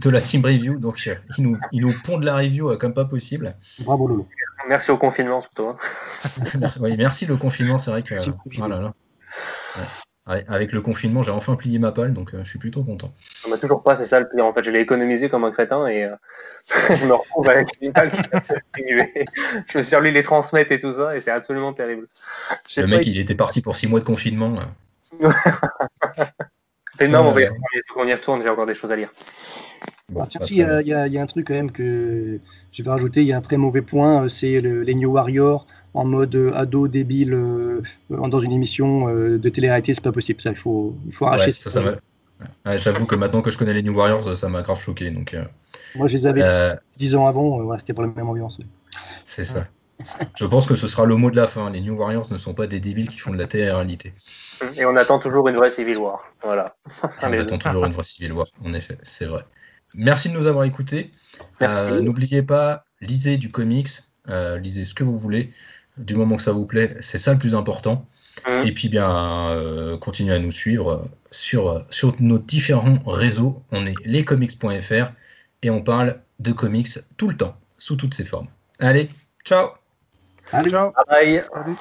[0.00, 2.76] de la team review, donc euh, il, nous, il nous pond de la review euh,
[2.76, 3.54] comme pas possible.
[3.80, 4.26] Bravo Lolo.
[4.68, 5.68] Merci au confinement, surtout.
[5.68, 5.76] hein.
[6.58, 8.92] merci, oui, merci le confinement, c'est vrai que là là.
[9.76, 9.82] Ouais.
[10.26, 13.10] Ouais, Avec le confinement, j'ai enfin plié ma palle, donc euh, je suis plutôt content.
[13.46, 14.44] On m'a toujours pas, c'est ça le pire.
[14.44, 16.14] En fait, je l'ai économisé comme un crétin et euh,
[16.94, 18.82] je me retrouve avec une balle qui.
[19.72, 22.06] Je me suis relu les transmettre et tout ça et c'est absolument terrible.
[22.76, 24.54] Le mec, il était parti pour six mois de confinement.
[24.56, 24.64] euh.
[26.98, 28.92] C'est énorme, on va y Euh, il faut qu'on y retourne, j'ai encore des choses
[28.92, 29.10] à lire.
[30.08, 32.38] Bon, Ah, tiens, si, il y, y y a un truc quand même que
[32.72, 35.10] je vais rajouter, il y a un très mauvais point, euh, c'est le- les New
[35.10, 37.80] Warriors en mode euh, ado débile euh,
[38.10, 41.46] dans une émission euh, de télé-réalité, c'est pas possible, ça, il faut, il faut arracher
[41.46, 41.96] Ouais, ça, ça m'a-
[42.66, 45.10] Ouais, J'avoue que maintenant que je connais les New Warriors, ça m'a grave choqué.
[45.10, 45.44] Donc, euh,
[45.94, 48.58] Moi je les avais euh, 10 ans avant, euh, c'était pour la même ambiance.
[49.24, 49.66] c'est ça.
[50.34, 51.70] Je pense que ce sera le mot de la fin.
[51.70, 54.14] Les New Warriors ne sont pas des débiles qui font de la télé-réalité.
[54.76, 56.24] Et on attend toujours une vraie Civil War.
[56.42, 56.74] Voilà.
[57.22, 59.44] On attend toujours une vraie Civil War, en effet, c'est vrai.
[59.94, 61.10] Merci de nous avoir écoutés.
[61.60, 61.92] Merci.
[61.92, 63.88] Euh, N'oubliez pas, lisez du comics,
[64.28, 65.52] euh, lisez ce que vous voulez,
[65.96, 68.06] du moment que ça vous plaît, c'est ça le plus important.
[68.46, 68.66] Mhm.
[68.66, 73.62] Et puis bien, euh, continuez à nous suivre sur, sur nos différents réseaux.
[73.72, 75.10] On est lescomics.fr
[75.62, 78.48] et on parle de comics tout le temps, sous toutes ses formes.
[78.78, 79.10] Allez,
[79.44, 79.70] ciao
[80.52, 80.70] Allez.
[80.70, 80.92] Ciao.
[81.08, 81.42] Bye.
[81.52, 81.76] Salut.